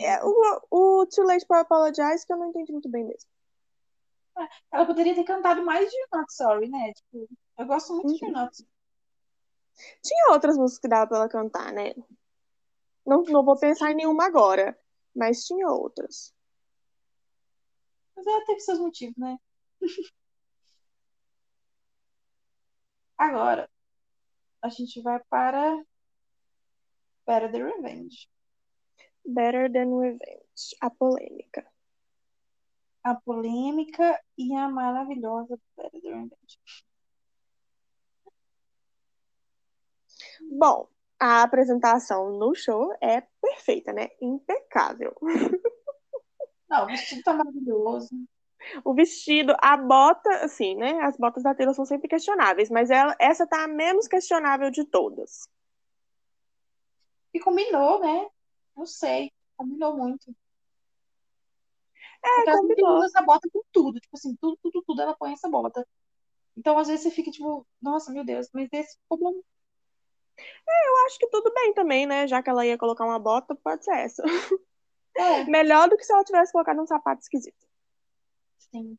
É, 0.00 0.24
o, 0.24 0.60
o 0.70 1.06
Too 1.06 1.24
Late 1.24 1.46
for 1.46 1.58
Apologize 1.58 2.26
que 2.26 2.32
eu 2.32 2.36
não 2.36 2.48
entendi 2.48 2.72
muito 2.72 2.88
bem 2.88 3.04
mesmo. 3.04 3.28
Ela 4.72 4.84
poderia 4.84 5.14
ter 5.14 5.24
cantado 5.24 5.64
mais 5.64 5.88
de 5.88 5.96
You're 5.96 6.08
Not 6.12 6.34
Sorry, 6.34 6.68
né? 6.68 6.92
Tipo, 6.92 7.28
eu 7.58 7.66
gosto 7.66 7.92
muito 7.94 8.08
uhum. 8.08 8.14
de 8.14 8.24
You're 8.24 8.40
Not 8.40 8.56
Sorry. 8.56 8.74
Tinha 10.02 10.32
outras 10.32 10.56
músicas 10.56 10.80
que 10.80 10.88
dava 10.88 11.06
pra 11.06 11.18
ela 11.18 11.28
cantar, 11.28 11.72
né? 11.72 11.94
Não, 13.06 13.22
não 13.22 13.44
vou 13.44 13.58
pensar 13.58 13.90
em 13.90 13.96
nenhuma 13.96 14.24
agora, 14.24 14.76
mas 15.14 15.44
tinha 15.44 15.68
outras. 15.68 16.34
Mas 18.16 18.26
ela 18.26 18.44
teve 18.44 18.60
seus 18.60 18.78
motivos, 18.78 19.16
né? 19.16 19.38
Agora, 23.16 23.70
a 24.60 24.68
gente 24.68 25.00
vai 25.02 25.22
para 25.30 25.84
Better 27.26 27.50
Than 27.52 27.64
Revenge. 27.66 28.28
Better 29.24 29.72
Than 29.72 29.98
Revenge, 29.98 30.76
a 30.80 30.90
polêmica. 30.90 31.66
A 33.02 33.14
polêmica 33.14 34.20
e 34.36 34.54
a 34.54 34.68
maravilhosa 34.68 35.58
Better 35.76 36.02
Than 36.02 36.08
Revenge. 36.08 36.58
Bom, 40.50 40.88
a 41.24 41.42
apresentação 41.42 42.30
no 42.38 42.54
show 42.54 42.94
é 43.00 43.22
perfeita, 43.40 43.92
né? 43.92 44.08
Impecável. 44.20 45.14
Não, 46.68 46.84
o 46.84 46.86
vestido 46.86 47.22
tá 47.22 47.32
maravilhoso. 47.32 48.10
O 48.84 48.94
vestido, 48.94 49.54
a 49.58 49.76
bota, 49.76 50.28
assim, 50.44 50.74
né? 50.74 51.00
As 51.02 51.16
botas 51.16 51.42
da 51.42 51.54
Taylor 51.54 51.74
são 51.74 51.84
sempre 51.84 52.08
questionáveis, 52.08 52.70
mas 52.70 52.90
ela, 52.90 53.14
essa 53.18 53.46
tá 53.46 53.64
a 53.64 53.68
menos 53.68 54.06
questionável 54.06 54.70
de 54.70 54.84
todas. 54.84 55.48
E 57.32 57.40
combinou, 57.40 58.00
né? 58.00 58.28
Não 58.76 58.86
sei. 58.86 59.32
Combinou 59.56 59.96
muito. 59.96 60.34
É, 62.22 62.28
Porque 62.36 62.52
combinou. 62.52 62.88
ela 62.88 62.98
usa 62.98 63.06
essa 63.06 63.22
bota 63.22 63.48
com 63.52 63.62
tudo. 63.72 64.00
Tipo 64.00 64.16
assim, 64.16 64.36
tudo, 64.36 64.58
tudo, 64.62 64.82
tudo 64.86 65.02
ela 65.02 65.16
põe 65.16 65.32
essa 65.32 65.48
bota. 65.48 65.86
Então, 66.56 66.78
às 66.78 66.88
vezes, 66.88 67.02
você 67.02 67.10
fica 67.10 67.30
tipo, 67.30 67.66
nossa, 67.80 68.12
meu 68.12 68.24
Deus, 68.24 68.48
mas 68.52 68.68
esse 68.72 68.98
ficou 68.98 69.18
bom. 69.18 69.42
É, 70.38 70.88
eu 70.88 71.06
acho 71.06 71.18
que 71.18 71.28
tudo 71.28 71.52
bem 71.52 71.74
também, 71.74 72.06
né? 72.06 72.26
Já 72.26 72.42
que 72.42 72.50
ela 72.50 72.66
ia 72.66 72.78
colocar 72.78 73.04
uma 73.04 73.18
bota, 73.18 73.54
pode 73.54 73.84
ser 73.84 73.96
essa. 73.96 74.22
É. 75.16 75.44
Melhor 75.46 75.88
do 75.88 75.96
que 75.96 76.04
se 76.04 76.12
ela 76.12 76.24
tivesse 76.24 76.52
colocado 76.52 76.80
um 76.80 76.86
sapato 76.86 77.22
esquisito. 77.22 77.66
Sim. 78.58 78.98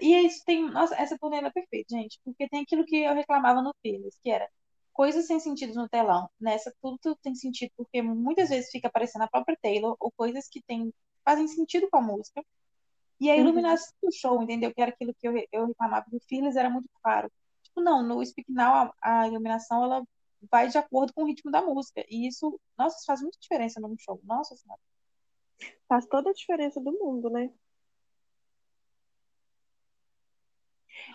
E, 0.00 0.14
é 0.14 0.22
isso 0.22 0.42
tem. 0.44 0.70
Nossa, 0.70 0.94
essa 0.96 1.18
turnê 1.18 1.38
é 1.38 1.50
perfeita, 1.50 1.94
gente. 1.94 2.18
Porque 2.24 2.48
tem 2.48 2.62
aquilo 2.62 2.84
que 2.84 2.96
eu 2.96 3.14
reclamava 3.14 3.60
no 3.60 3.74
Fearless, 3.82 4.18
que 4.22 4.30
era 4.30 4.48
coisas 4.92 5.26
sem 5.26 5.38
sentido 5.40 5.74
no 5.74 5.88
telão. 5.88 6.30
Nessa, 6.40 6.74
tudo, 6.80 6.98
tudo 7.00 7.18
tem 7.22 7.34
sentido, 7.34 7.70
porque 7.76 8.00
muitas 8.00 8.48
vezes 8.48 8.70
fica 8.70 8.88
aparecendo 8.88 9.22
a 9.22 9.28
própria 9.28 9.58
Taylor, 9.60 9.96
ou 10.00 10.10
coisas 10.12 10.48
que 10.48 10.62
tem, 10.62 10.92
fazem 11.24 11.46
sentido 11.48 11.88
com 11.90 11.98
a 11.98 12.02
música. 12.02 12.42
E 13.20 13.30
a 13.30 13.34
uhum. 13.34 13.40
iluminação 13.40 13.92
uhum. 14.02 14.08
do 14.08 14.16
show, 14.16 14.42
entendeu? 14.42 14.72
Que 14.74 14.80
era 14.80 14.90
aquilo 14.90 15.14
que 15.14 15.28
eu, 15.28 15.34
eu 15.52 15.66
reclamava 15.66 16.06
do 16.10 16.18
Fearless, 16.28 16.58
era 16.58 16.70
muito 16.70 16.88
claro. 17.02 17.30
Tipo, 17.74 17.80
não, 17.80 18.04
no 18.04 18.24
Speak 18.24 18.50
Now, 18.52 18.94
a, 19.02 19.22
a 19.22 19.28
iluminação, 19.28 19.82
ela 19.82 20.04
vai 20.50 20.68
de 20.68 20.78
acordo 20.78 21.12
com 21.12 21.24
o 21.24 21.26
ritmo 21.26 21.50
da 21.50 21.60
música. 21.60 22.04
E 22.08 22.28
isso, 22.28 22.60
nossa, 22.78 22.96
isso 22.96 23.06
faz 23.06 23.20
muita 23.20 23.38
diferença 23.40 23.80
num 23.80 23.96
show. 23.98 24.20
Nossa 24.22 24.54
senhora. 24.54 24.80
Faz 25.88 26.06
toda 26.06 26.30
a 26.30 26.32
diferença 26.32 26.80
do 26.80 26.92
mundo, 26.92 27.28
né? 27.28 27.50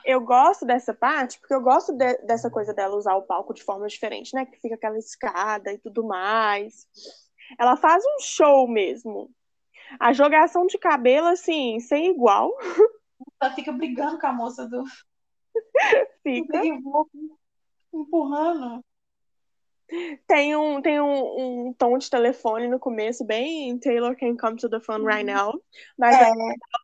Eu 0.04 0.20
gosto 0.22 0.66
dessa 0.66 0.94
parte, 0.94 1.40
porque 1.40 1.54
eu 1.54 1.62
gosto 1.62 1.94
de, 1.94 2.18
dessa 2.24 2.50
coisa 2.50 2.74
dela 2.74 2.96
usar 2.96 3.16
o 3.16 3.22
palco 3.24 3.54
de 3.54 3.64
forma 3.64 3.88
diferente, 3.88 4.34
né? 4.34 4.46
Que 4.46 4.60
fica 4.60 4.76
aquela 4.76 4.98
escada 4.98 5.72
e 5.72 5.78
tudo 5.78 6.04
mais. 6.06 6.88
Ela 7.58 7.78
faz 7.78 8.04
um 8.04 8.20
show 8.22 8.68
mesmo. 8.68 9.32
A 9.98 10.12
jogação 10.12 10.68
de 10.68 10.78
cabelo, 10.78 11.28
assim, 11.28 11.80
sem 11.80 12.12
igual. 12.12 12.54
Ela 13.42 13.54
fica 13.54 13.72
brigando 13.72 14.20
com 14.20 14.28
a 14.28 14.34
moça 14.34 14.68
do. 14.68 14.84
fica. 16.24 16.62
Empurrando. 17.94 18.84
Tem 20.28 20.56
um, 20.56 20.82
tem 20.82 21.02
um, 21.02 21.68
um 21.68 21.74
tom 21.74 21.98
de 21.98 22.10
telefone 22.10 22.68
no 22.68 22.80
começo, 22.80 23.26
bem 23.26 23.78
Taylor 23.80 24.16
can 24.16 24.38
come 24.38 24.56
to 24.56 24.70
the 24.70 24.80
phone 24.80 25.04
right 25.04 25.28
uhum. 25.28 25.36
now. 25.36 25.64
Mas 25.98 26.16
é. 26.16 26.30
ela 26.30 26.36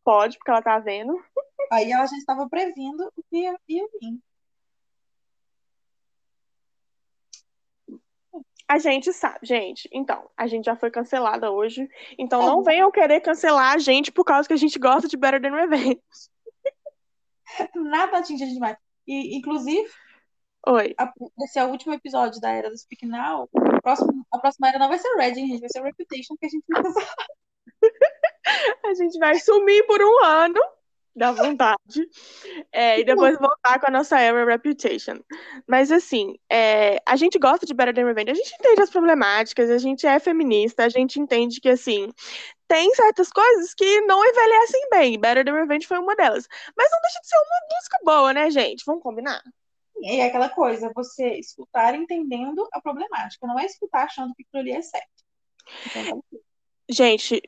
pode, 0.04 0.38
porque 0.38 0.50
ela 0.50 0.62
tá 0.62 0.80
vendo. 0.80 1.16
Aí 1.72 1.92
ela 1.92 2.06
já 2.06 2.18
estava 2.18 2.50
prevendo 2.50 3.12
o 3.16 3.24
que 3.30 3.38
ia, 3.38 3.56
ia 3.70 3.88
vir. 4.02 4.20
A 8.68 8.80
gente 8.80 9.14
sabe, 9.14 9.40
gente. 9.44 9.88
Então, 9.94 10.28
a 10.36 10.48
gente 10.48 10.66
já 10.66 10.76
foi 10.76 10.90
cancelada 10.90 11.52
hoje. 11.52 11.88
Então, 12.18 12.44
não 12.44 12.64
venham 12.64 12.92
querer 12.92 13.22
cancelar 13.22 13.76
a 13.76 13.78
gente 13.78 14.12
por 14.12 14.24
causa 14.24 14.48
que 14.48 14.54
a 14.56 14.58
gente 14.58 14.80
gosta 14.80 15.08
de 15.08 15.16
Better 15.16 15.40
Than 15.40 15.52
Revenge. 15.52 16.02
Nada 17.76 18.18
atinge 18.18 18.44
a 18.44 18.48
gente 18.48 18.60
mais. 18.60 18.76
E, 19.08 19.38
inclusive, 19.38 19.88
Oi. 20.68 20.96
A, 20.98 21.14
esse 21.44 21.60
é 21.60 21.64
o 21.64 21.70
último 21.70 21.94
episódio 21.94 22.42
da 22.42 22.50
Era 22.50 22.72
do 22.72 22.78
Speak 22.78 23.06
Now. 23.06 23.48
Próximo, 23.84 24.26
a 24.32 24.40
próxima 24.40 24.70
era 24.70 24.80
não 24.80 24.90
vai 24.90 24.98
ser 24.98 25.16
Redding, 25.16 25.48
gente. 25.48 25.62
Vai 25.62 25.70
ser 25.70 25.84
Reputation, 25.84 26.36
que 26.40 26.48
a 26.48 26.50
gente 26.50 26.66
a 28.84 28.94
gente 28.96 29.20
vai 29.20 29.40
sumir 29.40 29.86
por 29.86 30.02
um 30.02 30.24
ano 30.24 30.60
dá 31.16 31.32
vontade. 31.32 32.10
É, 32.72 33.00
e 33.00 33.06
depois 33.06 33.38
voltar 33.40 33.80
com 33.80 33.88
a 33.88 33.92
nossa 33.92 34.20
era 34.20 34.46
Reputation. 34.46 35.20
Mas 35.66 35.92
assim, 35.92 36.36
é, 36.52 37.02
a 37.06 37.16
gente 37.16 37.40
gosta 37.40 37.66
de 37.66 37.74
Better 37.74 37.96
Than 37.96 38.06
Revenge, 38.06 38.32
a 38.32 38.36
gente 38.36 38.54
entende 38.60 38.82
as 38.82 38.90
problemáticas, 38.90 39.70
a 39.70 39.78
gente 39.78 40.06
é 40.06 40.20
feminista, 40.20 40.84
a 40.84 40.90
gente 40.90 41.20
entende 41.20 41.62
que 41.62 41.70
assim. 41.70 42.12
Tem 42.68 42.94
certas 42.96 43.30
coisas 43.30 43.74
que 43.74 44.02
não 44.02 44.24
envelhecem 44.26 44.90
bem. 44.90 45.20
Better 45.20 45.46
Than 45.46 45.54
Revenge 45.54 45.88
foi 45.88 46.00
uma 46.00 46.16
delas. 46.16 46.48
Mas 46.76 46.90
não 46.92 47.02
deixa 47.02 47.20
de 47.22 47.28
ser 47.28 47.38
uma 47.38 47.76
música 47.76 47.98
boa, 48.04 48.34
né, 48.34 48.50
gente? 48.50 48.84
Vamos 48.86 49.04
combinar? 49.04 49.42
E 49.98 50.20
é 50.20 50.26
aquela 50.26 50.50
coisa, 50.50 50.92
você 50.94 51.36
escutar 51.40 51.96
entendendo 51.96 52.68
a 52.72 52.82
problemática, 52.82 53.48
não 53.48 53.58
é 53.58 53.66
escutar 53.66 54.04
achando 54.04 54.34
que 54.36 54.44
aquilo 54.44 54.62
ali 54.62 54.72
é 54.72 54.82
certo. 54.82 55.24
Então, 55.86 56.24
gente, 56.90 57.42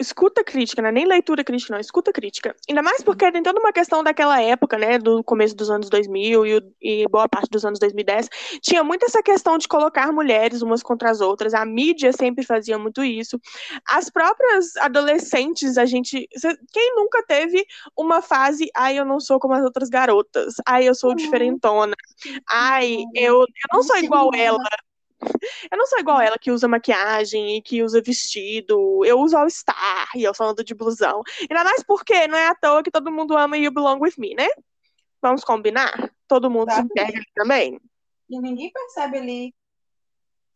escuta 0.00 0.42
crítica, 0.42 0.82
não 0.82 0.88
é 0.88 0.92
nem 0.92 1.06
leitura 1.06 1.44
crítica, 1.44 1.72
não, 1.72 1.80
escuta 1.80 2.12
crítica. 2.12 2.54
Ainda 2.68 2.82
mais 2.82 3.02
porque 3.02 3.30
tem 3.30 3.42
toda 3.42 3.60
uma 3.60 3.72
questão 3.72 4.02
daquela 4.02 4.40
época, 4.40 4.76
né, 4.76 4.98
do 4.98 5.22
começo 5.22 5.54
dos 5.54 5.70
anos 5.70 5.88
2000 5.88 6.46
e, 6.46 6.62
e, 6.82 7.08
boa 7.08 7.28
parte 7.28 7.48
dos 7.50 7.64
anos 7.64 7.78
2010, 7.78 8.28
tinha 8.60 8.82
muito 8.82 9.04
essa 9.04 9.22
questão 9.22 9.56
de 9.56 9.68
colocar 9.68 10.12
mulheres 10.12 10.62
umas 10.62 10.82
contra 10.82 11.10
as 11.10 11.20
outras, 11.20 11.54
a 11.54 11.64
mídia 11.64 12.12
sempre 12.12 12.44
fazia 12.44 12.78
muito 12.78 13.04
isso. 13.04 13.40
As 13.88 14.10
próprias 14.10 14.76
adolescentes, 14.78 15.78
a 15.78 15.86
gente, 15.86 16.28
quem 16.72 16.96
nunca 16.96 17.22
teve 17.26 17.64
uma 17.96 18.20
fase, 18.20 18.68
ai, 18.76 18.98
eu 18.98 19.04
não 19.04 19.20
sou 19.20 19.38
como 19.38 19.54
as 19.54 19.64
outras 19.64 19.88
garotas, 19.88 20.54
ai, 20.66 20.88
eu 20.88 20.94
sou 20.94 21.10
uhum. 21.10 21.16
diferentona, 21.16 21.94
ai, 22.48 22.96
eu, 23.14 23.40
eu 23.40 23.46
não 23.72 23.82
sou 23.82 23.96
igual 23.98 24.30
ela, 24.34 24.58
eu 25.70 25.78
não 25.78 25.86
sou 25.86 25.98
igual 25.98 26.20
ela 26.20 26.38
que 26.38 26.50
usa 26.50 26.68
maquiagem 26.68 27.56
e 27.56 27.62
que 27.62 27.82
usa 27.82 28.00
vestido. 28.00 29.04
Eu 29.04 29.18
uso 29.18 29.36
All-Star 29.36 30.08
e 30.14 30.22
eu 30.22 30.34
falando 30.34 30.62
de 30.64 30.74
blusão. 30.74 31.22
Ainda 31.40 31.64
mais 31.64 31.82
porque 31.82 32.26
não 32.28 32.38
é 32.38 32.48
à 32.48 32.54
toa 32.54 32.82
que 32.82 32.90
todo 32.90 33.12
mundo 33.12 33.36
ama 33.36 33.56
You 33.56 33.72
Belong 33.72 33.98
With 34.00 34.14
Me, 34.18 34.34
né? 34.34 34.48
Vamos 35.20 35.44
combinar? 35.44 36.12
Todo 36.28 36.50
mundo 36.50 36.70
se 36.72 36.86
pega 36.88 37.16
ali 37.16 37.26
também. 37.34 37.80
E 38.28 38.40
ninguém 38.40 38.70
percebe 38.70 39.18
ali. 39.18 39.54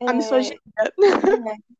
A 0.07 0.11
é... 0.11 0.15
misoginia. 0.15 0.61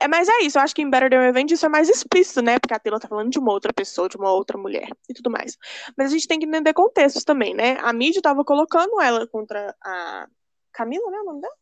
É, 0.00 0.08
Mas 0.08 0.28
é 0.28 0.40
isso, 0.40 0.58
eu 0.58 0.62
acho 0.62 0.74
que 0.74 0.82
em 0.82 0.90
Better 0.90 1.08
Than 1.08 1.20
Revenge 1.20 1.54
isso 1.54 1.64
é 1.64 1.68
mais 1.68 1.88
explícito, 1.88 2.42
né? 2.42 2.58
Porque 2.58 2.74
a 2.74 2.78
Taylor 2.80 2.98
tá 2.98 3.06
falando 3.06 3.30
de 3.30 3.38
uma 3.38 3.52
outra 3.52 3.72
pessoa, 3.72 4.08
de 4.08 4.16
uma 4.16 4.32
outra 4.32 4.58
mulher 4.58 4.88
e 5.08 5.14
tudo 5.14 5.30
mais. 5.30 5.56
Mas 5.96 6.08
a 6.08 6.10
gente 6.10 6.26
tem 6.26 6.38
que 6.38 6.46
entender 6.46 6.72
contextos 6.72 7.22
também, 7.22 7.54
né? 7.54 7.76
A 7.80 7.92
mídia 7.92 8.20
tava 8.20 8.44
colocando 8.44 9.00
ela 9.00 9.26
contra 9.28 9.74
a 9.80 10.28
Camila, 10.78 11.10
né? 11.10 11.18
O 11.18 11.24
nome 11.24 11.40
dela? 11.40 11.54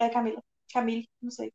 É 0.00 0.08
Camila. 0.08 0.42
Camille, 0.72 1.08
não 1.22 1.30
sei. 1.30 1.52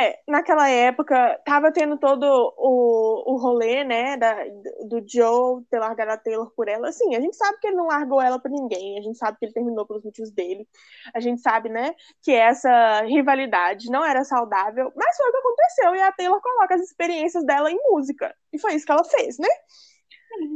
É, 0.00 0.20
naquela 0.28 0.68
época, 0.68 1.40
tava 1.46 1.72
tendo 1.72 1.96
todo 1.96 2.24
o, 2.58 3.32
o 3.32 3.36
rolê, 3.36 3.84
né, 3.84 4.16
da, 4.16 4.44
do 4.88 5.02
Joe 5.08 5.64
ter 5.70 5.78
largado 5.78 6.10
a 6.10 6.18
Taylor 6.18 6.52
por 6.54 6.68
ela. 6.68 6.88
Assim, 6.88 7.14
a 7.14 7.20
gente 7.20 7.36
sabe 7.36 7.58
que 7.60 7.68
ele 7.68 7.76
não 7.76 7.86
largou 7.86 8.20
ela 8.20 8.38
por 8.38 8.50
ninguém, 8.50 8.98
a 8.98 9.02
gente 9.02 9.16
sabe 9.16 9.38
que 9.38 9.46
ele 9.46 9.54
terminou 9.54 9.86
pelos 9.86 10.04
motivos 10.04 10.32
dele, 10.32 10.68
a 11.14 11.20
gente 11.20 11.40
sabe, 11.40 11.70
né, 11.70 11.94
que 12.20 12.32
essa 12.32 13.02
rivalidade 13.02 13.88
não 13.90 14.04
era 14.04 14.22
saudável, 14.24 14.92
mas 14.94 15.16
foi 15.16 15.28
o 15.28 15.32
que 15.32 15.38
aconteceu, 15.38 15.94
e 15.94 16.02
a 16.02 16.12
Taylor 16.12 16.42
coloca 16.42 16.74
as 16.74 16.82
experiências 16.82 17.44
dela 17.46 17.70
em 17.70 17.78
música, 17.88 18.34
e 18.52 18.58
foi 18.58 18.74
isso 18.74 18.84
que 18.84 18.92
ela 18.92 19.04
fez, 19.04 19.38
né? 19.38 19.48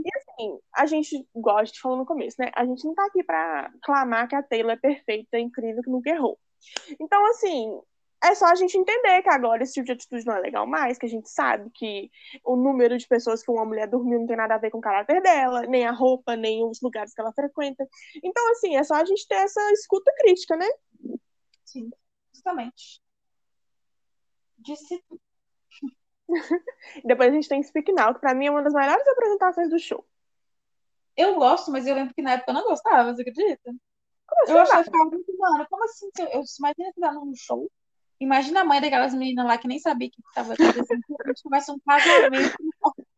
E 0.04 0.10
assim, 0.38 0.58
a 0.74 0.86
gente 0.86 1.28
gosta 1.34 1.74
de 1.74 1.80
falar 1.80 1.96
no 1.96 2.06
começo, 2.06 2.36
né? 2.38 2.50
A 2.54 2.64
gente 2.64 2.84
não 2.84 2.94
tá 2.94 3.04
aqui 3.06 3.22
pra 3.22 3.70
clamar 3.82 4.28
que 4.28 4.36
a 4.36 4.42
Taylor 4.42 4.72
é 4.72 4.76
perfeita, 4.76 5.38
incrível, 5.38 5.82
que 5.82 5.90
nunca 5.90 6.10
errou. 6.10 6.38
Então, 7.00 7.24
assim, 7.26 7.80
é 8.22 8.34
só 8.34 8.46
a 8.46 8.54
gente 8.54 8.76
entender 8.76 9.22
que 9.22 9.30
agora 9.30 9.62
esse 9.62 9.74
tipo 9.74 9.86
de 9.86 9.92
atitude 9.92 10.24
não 10.24 10.34
é 10.34 10.40
legal 10.40 10.66
mais, 10.66 10.98
que 10.98 11.06
a 11.06 11.08
gente 11.08 11.28
sabe 11.28 11.70
que 11.74 12.10
o 12.44 12.56
número 12.56 12.96
de 12.96 13.06
pessoas 13.06 13.42
que 13.42 13.50
uma 13.50 13.64
mulher 13.64 13.88
dormiu 13.88 14.20
não 14.20 14.26
tem 14.26 14.36
nada 14.36 14.54
a 14.54 14.58
ver 14.58 14.70
com 14.70 14.78
o 14.78 14.82
caráter 14.82 15.20
dela, 15.22 15.62
nem 15.62 15.86
a 15.86 15.92
roupa, 15.92 16.36
nem 16.36 16.64
os 16.64 16.80
lugares 16.80 17.14
que 17.14 17.20
ela 17.20 17.32
frequenta. 17.32 17.86
Então, 18.22 18.50
assim, 18.52 18.76
é 18.76 18.84
só 18.84 18.94
a 18.94 19.04
gente 19.04 19.26
ter 19.26 19.36
essa 19.36 19.72
escuta 19.72 20.12
crítica, 20.18 20.56
né? 20.56 20.66
Sim, 21.64 21.90
justamente. 22.32 23.00
Disse 24.58 25.02
Depois 27.04 27.30
a 27.30 27.34
gente 27.34 27.48
tem 27.48 27.62
Speak 27.62 27.92
Now, 27.92 28.14
que 28.14 28.20
pra 28.20 28.34
mim 28.34 28.46
é 28.46 28.50
uma 28.50 28.62
das 28.62 28.74
melhores 28.74 29.06
apresentações 29.06 29.70
do 29.70 29.78
show. 29.78 30.04
Eu 31.18 31.34
gosto, 31.34 31.70
mas 31.70 31.86
eu 31.86 31.94
lembro 31.94 32.14
que 32.14 32.22
na 32.22 32.32
época 32.32 32.50
eu 32.50 32.54
não 32.54 32.64
gostava, 32.64 33.12
você 33.12 33.22
acredita? 33.22 33.74
Como 34.26 34.42
assim, 34.42 34.52
eu 34.52 34.58
achava 34.60 34.84
que 34.84 34.90
ficava 34.90 35.10
muito, 35.10 35.38
mano, 35.38 35.66
como 35.68 35.84
assim? 35.84 36.08
Eu, 36.18 36.26
eu 36.26 36.42
imagina 36.58 36.92
que 36.94 37.00
num 37.00 37.34
show 37.34 37.68
Imagina 38.20 38.62
a 38.62 38.64
mãe 38.64 38.80
daquelas 38.80 39.14
meninas 39.14 39.46
lá 39.46 39.56
que 39.56 39.68
nem 39.68 39.78
sabia 39.78 40.08
o 40.08 40.10
que 40.10 40.20
estava 40.28 40.54
acontecendo. 40.54 41.04
A 41.24 41.28
gente 41.28 41.42
começa 41.42 41.72
um 41.72 41.78
casamento. 41.78 42.56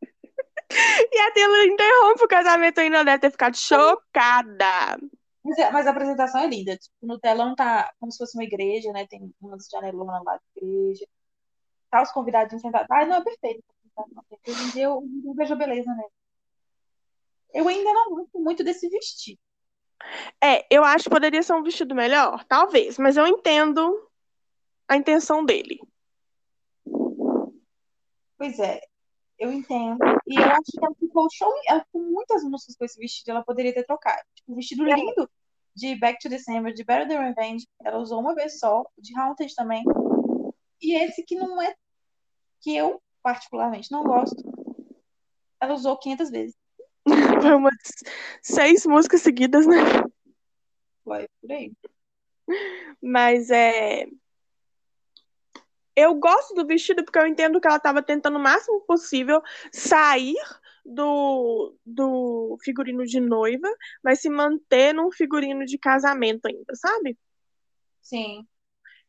E 0.73 1.19
a 1.19 1.33
Taylor 1.33 1.65
interrompe 1.65 2.25
o 2.25 2.29
casamento 2.29 2.79
ainda 2.79 3.05
deve 3.05 3.19
ter 3.19 3.33
ficado 3.33 3.57
chocada. 3.57 5.01
Mas, 5.45 5.59
é, 5.59 5.69
mas, 5.73 5.85
a 5.85 5.91
apresentação 5.91 6.41
é 6.41 6.47
linda. 6.47 6.77
Tipo, 6.77 6.95
no 7.03 7.19
telão 7.19 7.57
tá 7.57 7.93
como 7.99 8.13
se 8.13 8.19
fosse 8.19 8.39
uma 8.39 8.45
igreja, 8.45 8.93
né? 8.93 9.05
Tem 9.09 9.35
umas 9.41 9.67
janelonas 9.67 10.23
lá 10.23 10.37
de 10.37 10.65
igreja. 10.65 11.05
Tá 11.91 12.03
os 12.03 12.13
convidados 12.13 12.61
sentados. 12.61 12.87
Ah, 12.89 13.05
não, 13.05 13.17
é 13.17 13.25
perfeito. 13.25 13.65
Hoje 14.47 14.63
em 14.63 14.71
dia 14.71 14.85
eu 14.85 15.03
não 15.25 15.35
vejo 15.35 15.57
beleza 15.57 15.93
nele. 15.93 16.09
Eu 17.53 17.67
ainda 17.69 17.93
não 17.93 18.11
gosto 18.11 18.39
muito 18.39 18.65
desse 18.65 18.89
vestido. 18.89 19.41
É, 20.43 20.67
eu 20.71 20.83
acho 20.83 21.05
que 21.05 21.11
poderia 21.11 21.43
ser 21.43 21.53
um 21.53 21.63
vestido 21.63 21.95
melhor, 21.95 22.45
talvez, 22.45 22.99
mas 22.99 23.17
eu 23.17 23.27
entendo 23.27 24.09
a 24.89 24.97
intenção 24.97 25.45
dele. 25.45 25.79
Pois 28.39 28.59
é, 28.59 28.81
eu 29.39 29.53
entendo. 29.53 29.99
E 30.27 30.35
eu 30.35 30.45
acho 30.45 30.73
que 30.73 30.85
ela 30.85 30.95
ficou 30.95 31.29
show. 31.33 31.53
Ela 31.67 31.85
ficou 31.85 32.03
muitas 32.03 32.43
músicas 32.45 32.77
com 32.77 32.85
esse 32.85 32.99
vestido, 32.99 33.31
ela 33.31 33.45
poderia 33.45 33.73
ter 33.73 33.85
trocado. 33.85 34.23
Tipo, 34.35 34.53
um 34.53 34.57
vestido 34.57 34.87
é. 34.89 34.95
lindo 34.95 35.31
de 35.75 35.95
Back 35.97 36.19
to 36.21 36.29
December, 36.29 36.73
de 36.73 36.85
Better 36.85 37.09
Than 37.09 37.21
Revenge. 37.21 37.67
Ela 37.85 37.99
usou 37.99 38.21
uma 38.21 38.35
vez 38.35 38.59
só, 38.59 38.85
de 38.99 39.19
Haunted 39.19 39.55
também. 39.55 39.83
E 40.81 40.95
esse 40.95 41.23
que 41.23 41.37
não 41.37 41.61
é. 41.61 41.75
que 42.61 42.77
eu, 42.77 43.01
particularmente, 43.23 43.91
não 43.91 44.03
gosto. 44.03 44.43
Ela 45.61 45.75
usou 45.75 45.97
500 45.99 46.31
vezes. 46.31 46.57
Foi 47.41 47.55
umas 47.55 47.75
seis 48.43 48.85
músicas 48.87 49.23
seguidas, 49.23 49.67
né? 49.67 49.77
Foi, 51.05 51.29
por 51.41 51.53
aí. 51.53 51.73
Mas 53.01 53.51
é 53.51 54.07
eu 55.97 56.15
gosto 56.15 56.55
do 56.55 56.67
vestido 56.67 57.05
porque 57.05 57.19
eu 57.19 57.27
entendo 57.27 57.61
que 57.61 57.67
ela 57.67 57.77
estava 57.77 58.03
tentando 58.03 58.39
o 58.39 58.43
máximo 58.43 58.81
possível 58.83 59.43
sair 59.73 60.37
do, 60.85 61.77
do 61.85 62.57
figurino 62.63 63.05
de 63.05 63.21
noiva, 63.21 63.69
mas 64.03 64.21
se 64.21 64.31
manter 64.31 64.95
num 64.95 65.11
figurino 65.11 65.65
de 65.67 65.77
casamento 65.79 66.47
ainda, 66.47 66.75
sabe? 66.75 67.19
Sim. 68.01 68.47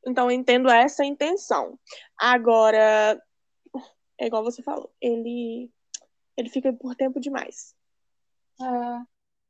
Então 0.06 0.30
eu 0.30 0.36
entendo 0.36 0.70
essa 0.70 1.06
intenção. 1.06 1.80
Agora, 2.17 3.22
é 4.17 4.28
igual 4.28 4.44
você 4.44 4.62
falou, 4.62 4.91
ele 5.00 5.72
ele 6.36 6.50
fica 6.50 6.74
por 6.74 6.96
tempo 6.96 7.20
demais. 7.20 7.76
É. 8.62 9.06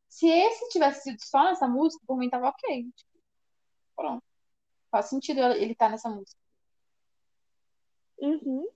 Se 0.09 0.27
esse 0.27 0.69
tivesse 0.69 1.03
sido 1.03 1.19
só 1.21 1.43
nessa 1.45 1.67
música, 1.67 2.03
por 2.05 2.17
mim 2.17 2.29
tava 2.29 2.49
ok. 2.49 2.85
Pronto. 3.95 4.23
Faz 4.91 5.07
sentido 5.07 5.39
ele 5.39 5.71
estar 5.73 5.85
tá 5.85 5.91
nessa 5.91 6.09
música. 6.09 6.39
Uhum. 8.19 8.67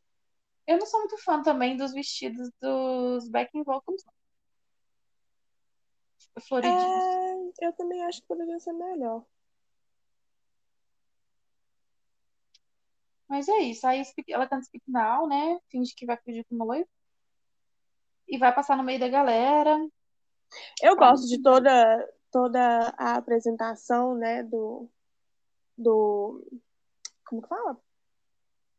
Eu 0.65 0.79
não 0.79 0.85
sou 0.85 1.01
muito 1.01 1.17
fã 1.17 1.43
também 1.43 1.77
dos 1.77 1.93
vestidos 1.93 2.49
dos 2.59 3.27
backing 3.29 3.63
vocals. 3.63 4.03
Tipo, 6.17 6.41
floridinhos. 6.41 7.03
É, 7.61 7.67
eu 7.67 7.73
também 7.73 8.03
acho 8.03 8.21
que 8.21 8.27
poderia 8.27 8.59
ser 8.59 8.73
melhor. 8.73 9.23
Mas 13.27 13.47
é 13.47 13.59
isso. 13.59 13.85
Aí 13.85 14.01
ela 14.29 14.47
canta 14.47 14.65
Speak 14.65 14.89
Now, 14.89 15.27
né? 15.27 15.59
Finge 15.69 15.93
que 15.95 16.05
vai 16.05 16.17
fugir 16.17 16.45
com 16.45 16.55
o 16.55 16.57
noivo. 16.59 16.89
E 18.27 18.37
vai 18.37 18.53
passar 18.53 18.77
no 18.77 18.83
meio 18.83 18.99
da 18.99 19.07
galera. 19.07 19.77
Eu 20.81 20.95
gosto 20.95 21.27
de 21.27 21.41
toda, 21.41 22.09
toda 22.31 22.93
a 22.97 23.15
apresentação, 23.15 24.15
né? 24.15 24.43
Do. 24.43 24.89
Do. 25.77 26.45
Como 27.25 27.41
que 27.41 27.47
fala? 27.47 27.77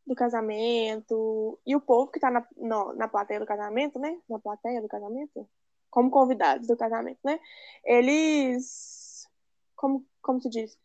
do 0.07 0.15
casamento 0.15 1.59
e 1.67 1.75
o 1.75 1.81
povo 1.81 2.11
que 2.11 2.19
está 2.19 2.31
na, 2.31 2.47
na 2.95 3.09
plateia 3.09 3.41
do 3.41 3.47
casamento, 3.47 3.99
né? 3.99 4.17
Na 4.29 4.39
plateia 4.39 4.81
do 4.81 4.87
casamento, 4.87 5.49
como 5.91 6.11
convidados 6.11 6.69
do 6.69 6.77
casamento, 6.77 7.19
né? 7.25 7.41
Eles, 7.85 9.27
como, 9.75 10.07
como 10.23 10.41
se 10.41 10.49
diz? 10.49 10.79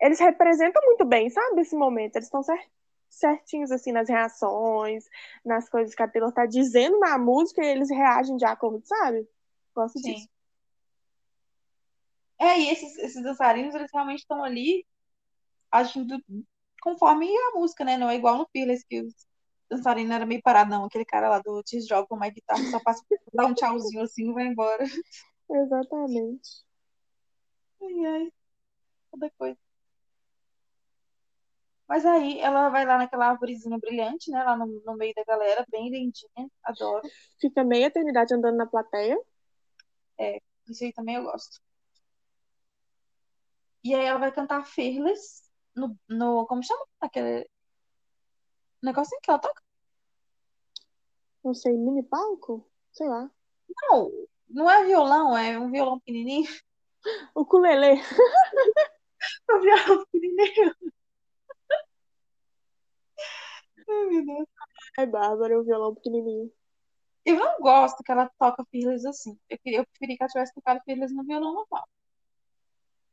Eles 0.00 0.20
representam 0.20 0.80
muito 0.84 1.04
bem, 1.04 1.28
sabe? 1.28 1.62
Esse 1.62 1.74
momento. 1.74 2.14
Eles 2.16 2.26
estão 2.26 2.42
certinhos, 3.08 3.72
assim, 3.72 3.90
nas 3.90 4.08
reações, 4.08 5.04
nas 5.44 5.68
coisas 5.68 5.92
que 5.92 6.02
a 6.02 6.08
Taylor 6.08 6.32
tá 6.32 6.46
dizendo 6.46 7.00
na 7.00 7.18
música 7.18 7.60
e 7.64 7.66
eles 7.66 7.90
reagem 7.90 8.36
de 8.36 8.44
acordo, 8.44 8.86
sabe? 8.86 9.28
Gosto 9.78 10.00
Sim. 10.00 10.14
disso. 10.14 10.28
É, 12.36 12.58
e 12.58 12.68
esses, 12.70 12.98
esses 12.98 13.22
dançarinos, 13.22 13.76
eles 13.76 13.90
realmente 13.92 14.20
estão 14.20 14.42
ali 14.42 14.84
agindo 15.70 16.20
conforme 16.82 17.28
a 17.28 17.50
música, 17.54 17.84
né? 17.84 17.96
Não 17.96 18.10
é 18.10 18.16
igual 18.16 18.36
no 18.38 18.48
Fearless, 18.52 18.84
que 18.84 19.02
os 19.02 19.14
dançarinos 19.70 20.12
era 20.12 20.26
meio 20.26 20.42
paradão. 20.42 20.84
Aquele 20.84 21.04
cara 21.04 21.28
lá 21.28 21.38
do 21.38 21.62
Tears 21.62 21.86
Drop 21.86 22.08
com 22.08 22.16
uma 22.16 22.28
guitarra 22.28 22.64
só 22.64 22.80
passa 22.80 23.04
dar 23.32 23.46
um 23.46 23.54
tchauzinho 23.54 24.02
assim 24.02 24.30
e 24.30 24.32
vai 24.32 24.46
embora. 24.46 24.82
Exatamente. 25.48 26.64
Ai, 27.80 28.06
ai. 28.06 28.32
Toda 29.12 29.30
coisa. 29.38 29.58
Mas 31.86 32.04
aí 32.04 32.40
ela 32.40 32.68
vai 32.68 32.84
lá 32.84 32.98
naquela 32.98 33.28
árvorezinha 33.28 33.78
brilhante, 33.78 34.28
né? 34.32 34.42
Lá 34.42 34.56
no, 34.56 34.66
no 34.84 34.96
meio 34.96 35.14
da 35.14 35.24
galera, 35.24 35.64
bem 35.70 35.88
lindinha. 35.88 36.50
Adoro. 36.64 37.08
Fica 37.40 37.62
meia 37.62 37.86
eternidade 37.86 38.34
andando 38.34 38.56
na 38.56 38.66
plateia. 38.66 39.16
É, 40.18 40.40
isso 40.68 40.84
aí 40.84 40.92
também 40.92 41.16
eu 41.16 41.24
gosto. 41.24 41.60
E 43.84 43.94
aí 43.94 44.04
ela 44.04 44.18
vai 44.18 44.32
cantar 44.32 44.64
Fearless 44.66 45.42
no, 45.74 45.98
no 46.08 46.46
como 46.46 46.62
chama? 46.62 46.84
Aquele 47.00 47.48
negocinho 48.82 49.20
que 49.22 49.30
ela 49.30 49.38
toca? 49.38 49.62
Não 51.44 51.54
sei, 51.54 51.72
mini 51.76 52.02
palco? 52.02 52.68
Sei 52.92 53.08
lá. 53.08 53.30
Não, 53.82 54.10
não 54.48 54.70
é 54.70 54.84
violão, 54.84 55.36
é 55.36 55.58
um 55.58 55.70
violão 55.70 55.98
pequenininho. 56.00 56.48
O 57.34 57.42
ukulele. 57.42 58.02
o 59.50 59.60
violão 59.60 60.04
pequenininho. 60.06 60.74
Ai, 63.88 64.04
meu 64.06 64.24
Deus. 64.26 64.48
É 64.98 65.06
Bárbara, 65.06 65.58
o 65.58 65.64
violão 65.64 65.94
pequenininho. 65.94 66.52
Eu 67.28 67.36
não 67.36 67.60
gosto 67.60 68.02
que 68.02 68.10
ela 68.10 68.30
toca 68.38 68.64
Fearless 68.70 69.06
assim. 69.06 69.38
Eu, 69.50 69.58
eu 69.66 69.86
preferia 69.86 70.16
que 70.16 70.22
ela 70.22 70.30
tivesse 70.30 70.54
tocado 70.54 70.80
Fearless 70.82 71.14
no 71.14 71.24
violão 71.24 71.52
normal. 71.52 71.86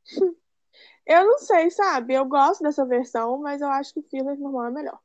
Eu 1.06 1.24
não 1.26 1.38
sei, 1.38 1.70
sabe? 1.70 2.14
Eu 2.14 2.24
gosto 2.24 2.62
dessa 2.62 2.84
versão, 2.84 3.38
mas 3.38 3.60
eu 3.60 3.68
acho 3.68 3.94
que 3.94 4.02
Fearless 4.02 4.40
normal 4.40 4.66
é 4.66 4.70
melhor. 4.70 5.00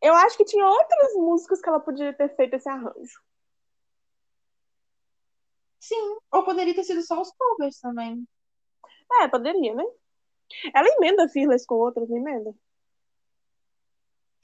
Eu 0.00 0.14
acho 0.14 0.36
que 0.36 0.44
tinha 0.44 0.66
outras 0.66 1.14
músicas 1.14 1.60
que 1.60 1.68
ela 1.68 1.80
poderia 1.80 2.12
ter 2.14 2.34
feito 2.36 2.54
esse 2.54 2.68
arranjo. 2.68 3.20
Sim, 5.80 6.18
ou 6.30 6.44
poderia 6.44 6.74
ter 6.74 6.84
sido 6.84 7.02
só 7.02 7.20
os 7.20 7.32
covers 7.32 7.80
também. 7.80 8.26
É, 9.22 9.28
poderia, 9.28 9.74
né? 9.74 9.84
Ela 10.74 10.88
emenda 10.88 11.28
Fearless 11.28 11.66
com 11.66 11.76
outras, 11.76 12.08
não 12.08 12.18
emenda? 12.18 12.54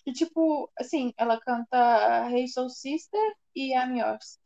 E, 0.07 0.13
tipo, 0.13 0.71
assim, 0.79 1.13
ela 1.19 1.41
canta 1.41 2.31
Hey 2.31 2.47
Soul 2.47 2.71
Sister 2.71 3.21
e 3.55 3.75
I'm 3.75 3.99
Yours. 3.99 4.39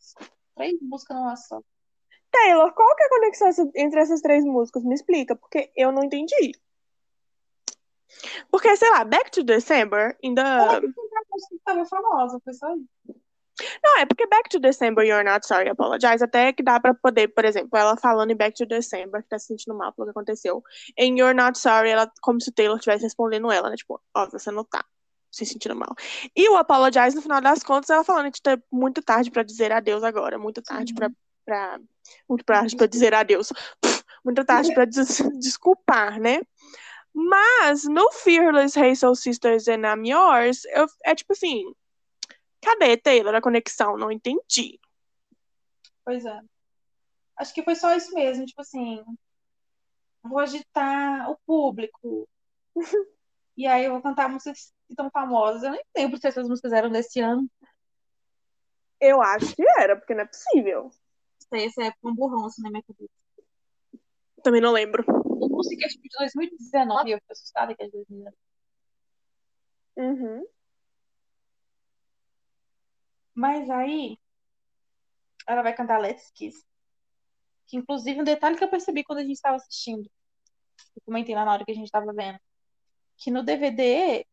Três 0.56 0.80
músicas 0.80 1.16
numa 1.16 1.36
só. 1.36 1.60
Taylor, 2.30 2.72
qual 2.72 2.96
que 2.96 3.02
é 3.02 3.06
a 3.06 3.10
conexão 3.10 3.70
entre 3.74 4.00
essas 4.00 4.22
três 4.22 4.44
músicas? 4.44 4.84
Me 4.84 4.94
explica, 4.94 5.36
porque 5.36 5.70
eu 5.76 5.92
não 5.92 6.02
entendi. 6.02 6.52
Porque, 8.50 8.74
sei 8.76 8.90
lá, 8.90 9.04
Back 9.04 9.30
to 9.30 9.42
December 9.42 10.16
ainda. 10.24 10.42
Ela 10.42 10.80
tava 11.64 11.84
famosa, 11.84 12.40
foi 12.42 12.54
só 12.54 12.74
isso. 12.74 13.20
Não, 13.84 13.98
é 13.98 14.06
porque 14.06 14.26
Back 14.26 14.48
to 14.48 14.58
December, 14.58 15.04
You're 15.04 15.28
Not 15.28 15.46
Sorry, 15.46 15.68
Apologize, 15.68 16.24
até 16.24 16.52
que 16.52 16.62
dá 16.62 16.80
pra 16.80 16.94
poder, 16.94 17.28
por 17.28 17.44
exemplo, 17.44 17.78
ela 17.78 17.96
falando 17.96 18.30
em 18.30 18.36
Back 18.36 18.56
to 18.56 18.64
December, 18.64 19.22
que 19.22 19.28
tá 19.28 19.38
se 19.38 19.48
sentindo 19.48 19.76
mal 19.76 19.92
pelo 19.92 20.06
que 20.06 20.12
aconteceu. 20.12 20.62
Em 20.96 21.18
You're 21.18 21.34
Not 21.34 21.58
Sorry, 21.58 21.90
ela, 21.90 22.10
como 22.22 22.40
se 22.40 22.48
o 22.48 22.54
Taylor 22.54 22.76
estivesse 22.76 23.04
respondendo 23.04 23.52
ela, 23.52 23.68
né? 23.68 23.76
Tipo, 23.76 24.00
ó, 24.14 24.26
você 24.30 24.50
não 24.50 24.64
tá 24.64 24.84
se 25.30 25.46
sentindo 25.46 25.76
mal. 25.76 25.94
E 26.34 26.48
o 26.48 26.56
Apologize, 26.56 27.14
no 27.14 27.22
final 27.22 27.40
das 27.40 27.62
contas, 27.62 27.90
ela 27.90 28.04
falando 28.04 28.32
que 28.32 28.42
tá 28.42 28.58
muito 28.70 29.02
tarde 29.02 29.30
pra 29.30 29.42
dizer 29.42 29.72
adeus 29.72 30.02
agora, 30.02 30.38
muito 30.38 30.60
tarde 30.62 30.94
pra, 30.94 31.10
pra. 31.44 31.80
Muito 32.28 32.44
tarde 32.44 32.76
pra 32.76 32.86
dizer 32.86 33.14
adeus. 33.14 33.52
muito 34.24 34.44
tarde 34.44 34.74
pra 34.74 34.84
des 34.84 35.18
desculpar, 35.38 36.20
né? 36.20 36.40
Mas 37.12 37.84
no 37.84 38.10
Fearless 38.12 38.76
Soul 38.96 39.14
Sisters 39.14 39.68
and 39.68 39.82
I'm 39.82 40.08
Yours, 40.08 40.64
eu, 40.66 40.86
é 41.04 41.14
tipo 41.14 41.32
assim, 41.32 41.64
cadê 42.60 42.96
Taylor 42.96 43.34
a 43.34 43.40
conexão? 43.40 43.96
Não 43.96 44.12
entendi. 44.12 44.78
Pois 46.04 46.24
é. 46.24 46.40
Acho 47.36 47.54
que 47.54 47.62
foi 47.62 47.74
só 47.74 47.94
isso 47.96 48.14
mesmo, 48.14 48.44
tipo 48.44 48.60
assim, 48.60 49.02
vou 50.22 50.38
agitar 50.38 51.30
o 51.30 51.38
público. 51.46 52.28
e 53.56 53.66
aí 53.66 53.84
eu 53.84 53.92
vou 53.92 54.02
cantar 54.02 54.28
músicas 54.28 54.72
que 54.90 54.94
estão 54.94 55.10
famosas. 55.10 55.62
Eu 55.62 55.70
nem 55.70 55.82
lembro 55.96 56.18
se 56.18 56.26
essas 56.26 56.48
músicas 56.48 56.72
eram 56.72 56.90
desse 56.90 57.20
ano. 57.20 57.48
Eu 59.00 59.22
acho 59.22 59.54
que 59.54 59.62
era, 59.78 59.96
porque 59.96 60.14
não 60.14 60.22
é 60.22 60.26
possível. 60.26 60.90
Essa 61.52 61.84
é 61.84 61.92
um 62.04 62.14
burrão 62.14 62.46
assim 62.46 62.62
na 62.62 62.70
minha 62.70 62.82
cabeça. 62.82 63.12
Também 64.42 64.60
não 64.60 64.72
lembro 64.72 65.04
música 65.60 65.88
tipo, 65.88 66.02
de 66.02 66.18
2019, 66.18 67.10
eu 67.10 67.18
fiquei 67.18 67.32
assustada 67.32 67.74
que 67.74 67.82
é 67.82 67.86
de 67.86 67.92
2019. 67.92 68.36
Uhum. 69.96 70.46
Mas 73.34 73.68
aí, 73.70 74.18
ela 75.46 75.62
vai 75.62 75.74
cantar 75.74 75.98
Let's 76.00 76.30
Kiss. 76.32 76.64
Que, 77.66 77.76
inclusive, 77.76 78.20
um 78.20 78.24
detalhe 78.24 78.56
que 78.56 78.64
eu 78.64 78.70
percebi 78.70 79.04
quando 79.04 79.20
a 79.20 79.22
gente 79.22 79.34
estava 79.34 79.56
assistindo, 79.56 80.10
eu 80.96 81.02
comentei 81.04 81.34
lá 81.34 81.44
na 81.44 81.52
hora 81.52 81.64
que 81.64 81.70
a 81.70 81.74
gente 81.74 81.86
estava 81.86 82.12
vendo, 82.12 82.38
que 83.16 83.30
no 83.30 83.44
DVD, 83.44 84.26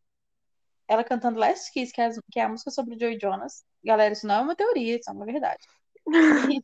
ela 0.88 1.04
cantando 1.04 1.38
Let's 1.38 1.70
Kiss, 1.70 1.92
que 1.92 2.00
é, 2.00 2.06
a, 2.06 2.10
que 2.32 2.40
é 2.40 2.44
a 2.44 2.48
música 2.48 2.70
sobre 2.70 2.94
o 2.96 3.00
Joey 3.00 3.18
Jonas. 3.20 3.64
Galera, 3.84 4.12
isso 4.12 4.26
não 4.26 4.34
é 4.36 4.40
uma 4.40 4.56
teoria, 4.56 4.96
isso 4.96 5.10
é 5.10 5.12
uma 5.12 5.26
verdade. 5.26 5.64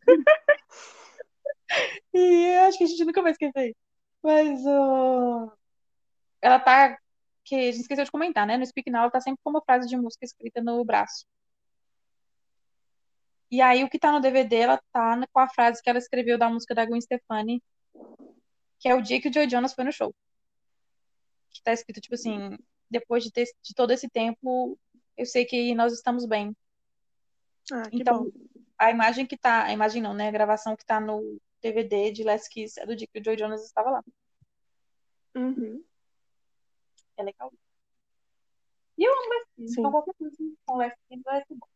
e, 2.14 2.18
e 2.18 2.56
acho 2.58 2.78
que 2.78 2.84
a 2.84 2.86
gente 2.86 3.04
nunca 3.04 3.22
vai 3.22 3.32
esquecer 3.32 3.74
mas 4.24 4.64
uh, 4.64 5.52
ela 6.42 6.58
tá. 6.58 6.98
Que 7.44 7.54
a 7.56 7.72
gente 7.72 7.82
esqueceu 7.82 8.04
de 8.04 8.10
comentar, 8.10 8.46
né? 8.46 8.56
No 8.56 8.66
Speak 8.66 8.90
Now, 8.90 9.02
ela 9.02 9.10
tá 9.10 9.20
sempre 9.20 9.40
com 9.44 9.50
uma 9.50 9.62
frase 9.62 9.86
de 9.86 9.96
música 9.98 10.24
escrita 10.24 10.62
no 10.62 10.82
braço. 10.84 11.26
E 13.50 13.60
aí, 13.60 13.84
o 13.84 13.90
que 13.90 13.98
tá 13.98 14.10
no 14.10 14.20
DVD, 14.20 14.56
ela 14.56 14.80
tá 14.90 15.20
com 15.30 15.38
a 15.40 15.48
frase 15.48 15.82
que 15.82 15.90
ela 15.90 15.98
escreveu 15.98 16.38
da 16.38 16.48
música 16.48 16.74
da 16.74 16.86
Gwen 16.86 17.00
Stefani, 17.00 17.62
que 18.80 18.88
é 18.88 18.94
o 18.94 19.02
dia 19.02 19.20
que 19.20 19.28
o 19.28 19.32
Joey 19.32 19.48
Jonas 19.48 19.74
foi 19.74 19.84
no 19.84 19.92
show. 19.92 20.14
Que 21.50 21.62
tá 21.62 21.72
escrito, 21.72 22.00
tipo 22.00 22.14
assim, 22.14 22.56
depois 22.90 23.24
de, 23.24 23.30
ter, 23.30 23.44
de 23.62 23.74
todo 23.74 23.90
esse 23.90 24.08
tempo, 24.08 24.78
eu 25.16 25.26
sei 25.26 25.44
que 25.44 25.74
nós 25.74 25.92
estamos 25.92 26.26
bem. 26.26 26.56
Ah, 27.72 27.88
então, 27.92 28.24
bom. 28.24 28.30
a 28.78 28.90
imagem 28.90 29.26
que 29.26 29.36
tá, 29.36 29.64
a 29.64 29.72
imagem 29.72 30.02
não, 30.02 30.14
né? 30.14 30.28
A 30.28 30.32
gravação 30.32 30.76
que 30.76 30.84
tá 30.84 31.00
no 31.00 31.38
DVD 31.62 32.10
de 32.10 32.22
Last 32.22 32.48
Kiss 32.50 32.78
é 32.78 32.86
do 32.86 32.94
dia 32.94 33.08
que 33.10 33.18
o 33.18 33.24
Joy 33.24 33.38
Jonas 33.38 33.64
estava 33.64 33.90
lá. 33.90 34.04
Uhum. 35.34 35.82
É 37.16 37.22
legal. 37.22 37.52
E 38.96 39.04
eu 39.04 39.12
amo 39.12 39.28
Last 39.28 39.50
Kiss, 39.56 39.72
então 39.78 39.90
qualquer 39.90 40.14
coisa 40.14 40.36
com 40.66 40.76
Last 40.76 40.98
Kiss 41.08 41.22
vai 41.22 41.44
ser 41.44 41.54
bom. 41.54 41.73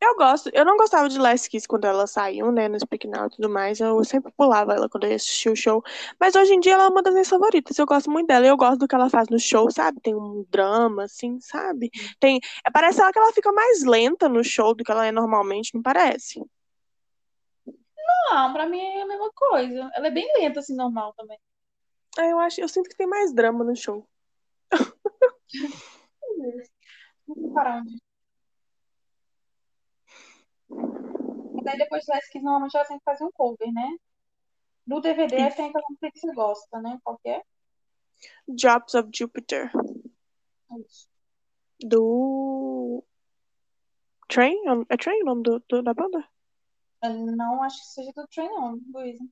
Eu 0.00 0.14
gosto, 0.14 0.48
eu 0.52 0.64
não 0.64 0.76
gostava 0.76 1.08
de 1.08 1.18
Last 1.18 1.50
Kiss 1.50 1.66
quando 1.66 1.84
ela 1.84 2.06
saiu, 2.06 2.52
né, 2.52 2.68
no 2.68 2.78
Speak 2.78 3.06
Now 3.08 3.26
e 3.26 3.30
tudo 3.30 3.50
mais. 3.50 3.80
Eu 3.80 4.04
sempre 4.04 4.32
pulava 4.32 4.72
ela 4.74 4.88
quando 4.88 5.04
eu 5.04 5.14
assistia 5.14 5.50
o 5.50 5.56
show. 5.56 5.82
Mas 6.20 6.36
hoje 6.36 6.54
em 6.54 6.60
dia 6.60 6.74
ela 6.74 6.84
é 6.84 6.88
uma 6.88 7.02
das 7.02 7.12
minhas 7.12 7.28
favoritas. 7.28 7.76
Eu 7.76 7.86
gosto 7.86 8.08
muito 8.08 8.28
dela. 8.28 8.46
Eu 8.46 8.56
gosto 8.56 8.78
do 8.78 8.86
que 8.86 8.94
ela 8.94 9.10
faz 9.10 9.28
no 9.28 9.38
show, 9.40 9.68
sabe? 9.72 10.00
Tem 10.00 10.14
um 10.14 10.46
drama, 10.48 11.04
assim, 11.04 11.40
sabe? 11.40 11.90
Tem. 12.20 12.38
É, 12.64 12.70
parece 12.70 13.00
ela 13.00 13.12
que 13.12 13.18
ela 13.18 13.32
fica 13.32 13.50
mais 13.52 13.82
lenta 13.82 14.28
no 14.28 14.44
show 14.44 14.72
do 14.72 14.84
que 14.84 14.92
ela 14.92 15.04
é 15.04 15.10
normalmente, 15.10 15.74
não 15.74 15.82
parece? 15.82 16.40
Não, 18.30 18.52
pra 18.52 18.66
mim 18.66 18.80
é 18.80 19.02
a 19.02 19.06
mesma 19.06 19.32
coisa. 19.34 19.90
Ela 19.94 20.06
é 20.06 20.10
bem 20.10 20.32
lenta, 20.38 20.60
assim, 20.60 20.76
normal 20.76 21.12
também. 21.14 21.38
Ah, 22.16 22.26
eu 22.26 22.38
acho, 22.38 22.60
eu 22.60 22.68
sinto 22.68 22.88
que 22.88 22.96
tem 22.96 23.06
mais 23.06 23.32
drama 23.32 23.64
no 23.64 23.74
show. 23.74 24.06
Vamos 27.26 27.52
parar 27.52 27.80
onde? 27.80 28.07
Mas 30.70 31.66
aí 31.66 31.78
depois 31.78 32.04
de 32.04 32.12
Last 32.12 32.30
Kiss, 32.30 32.44
normalmente 32.44 32.76
ela 32.76 32.84
sempre 32.84 33.04
faz 33.04 33.20
um 33.20 33.30
cover, 33.32 33.72
né? 33.72 33.96
No 34.86 35.00
DVD 35.00 35.36
Isso. 35.36 35.56
tem 35.56 35.68
aquela 35.68 35.84
música 35.88 36.10
que 36.10 36.18
você 36.18 36.32
gosta, 36.32 36.80
né? 36.80 36.98
Qual 37.04 37.18
que 37.18 37.28
é? 37.28 37.42
Drops 38.48 38.94
of 38.94 39.10
Jupiter. 39.14 39.70
Isso. 40.78 41.08
Do. 41.80 43.04
Train? 44.28 44.56
É 44.88 44.96
Train 44.96 45.22
o 45.22 45.26
nome 45.26 45.42
do, 45.42 45.62
do, 45.68 45.82
da 45.82 45.94
banda? 45.94 46.26
Eu 47.02 47.14
não 47.14 47.62
acho 47.62 47.78
que 47.80 47.86
seja 47.86 48.12
do 48.12 48.26
Train, 48.28 48.48
não, 48.48 48.80
Luísa. 48.92 49.24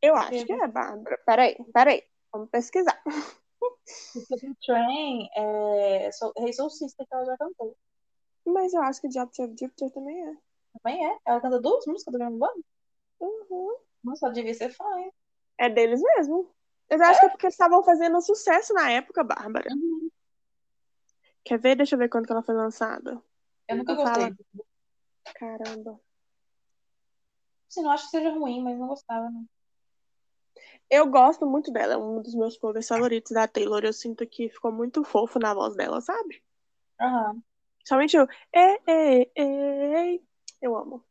Eu 0.00 0.14
acho 0.14 0.46
que 0.46 0.52
é, 0.52 0.68
Bárbara. 0.68 1.18
Peraí, 1.26 1.56
peraí. 1.72 2.02
Vamos 2.32 2.50
pesquisar. 2.50 3.02
Porque 3.04 4.46
do 4.46 4.54
Train 4.64 5.28
é 5.34 6.10
Rei 6.36 6.52
Soul 6.52 6.70
Sister 6.70 7.06
que 7.06 7.14
ela 7.14 7.24
já 7.24 7.36
cantou. 7.36 7.76
Mas 8.48 8.72
eu 8.72 8.82
acho 8.82 9.00
que 9.00 9.08
Job 9.08 9.30
of 9.38 9.54
Jupiter 9.58 9.90
também 9.90 10.22
é. 10.26 10.36
Também 10.82 11.06
é? 11.06 11.18
Ela 11.26 11.40
canta 11.40 11.60
duas 11.60 11.86
músicas 11.86 12.12
do 12.12 12.18
mesmo 12.18 12.38
bando? 12.38 12.64
Uhum. 13.20 13.76
Nossa, 14.02 14.30
devia 14.30 14.54
ser 14.54 14.70
fã, 14.70 14.84
hein? 14.98 15.12
É 15.58 15.68
deles 15.68 16.00
mesmo. 16.00 16.48
Eu 16.88 17.02
acho 17.02 17.18
é? 17.18 17.20
que 17.20 17.26
é 17.26 17.28
porque 17.28 17.46
eles 17.46 17.54
estavam 17.54 17.82
fazendo 17.82 18.20
sucesso 18.22 18.72
na 18.72 18.90
época, 18.90 19.22
Bárbara. 19.22 19.68
Uhum. 19.70 20.10
Quer 21.44 21.58
ver? 21.58 21.76
Deixa 21.76 21.94
eu 21.94 21.98
ver 21.98 22.08
quando 22.08 22.26
que 22.26 22.32
ela 22.32 22.42
foi 22.42 22.54
lançada. 22.54 23.22
Eu 23.68 23.76
nunca 23.76 23.94
gostei. 23.94 24.22
Fala... 24.22 24.36
Caramba. 25.34 26.00
Assim, 27.68 27.82
não 27.82 27.90
acho 27.90 28.04
que 28.04 28.10
seja 28.10 28.30
ruim, 28.30 28.62
mas 28.62 28.78
não 28.78 28.88
gostava, 28.88 29.30
né? 29.30 29.44
Eu 30.90 31.06
gosto 31.06 31.44
muito 31.46 31.70
dela, 31.70 31.94
é 31.94 31.96
um 31.98 32.22
dos 32.22 32.34
meus 32.34 32.56
covers 32.56 32.88
favoritos 32.88 33.32
da 33.32 33.46
Taylor. 33.46 33.84
Eu 33.84 33.92
sinto 33.92 34.26
que 34.26 34.48
ficou 34.48 34.72
muito 34.72 35.04
fofo 35.04 35.38
na 35.38 35.52
voz 35.52 35.76
dela, 35.76 36.00
sabe? 36.00 36.42
Aham. 36.98 37.32
Uhum. 37.32 37.42
Somente 37.88 38.18
eu. 38.18 38.28
Ei, 38.52 38.78
ei, 38.86 39.32
ei. 39.34 40.22
Eu 40.60 40.76
amo. 40.76 41.02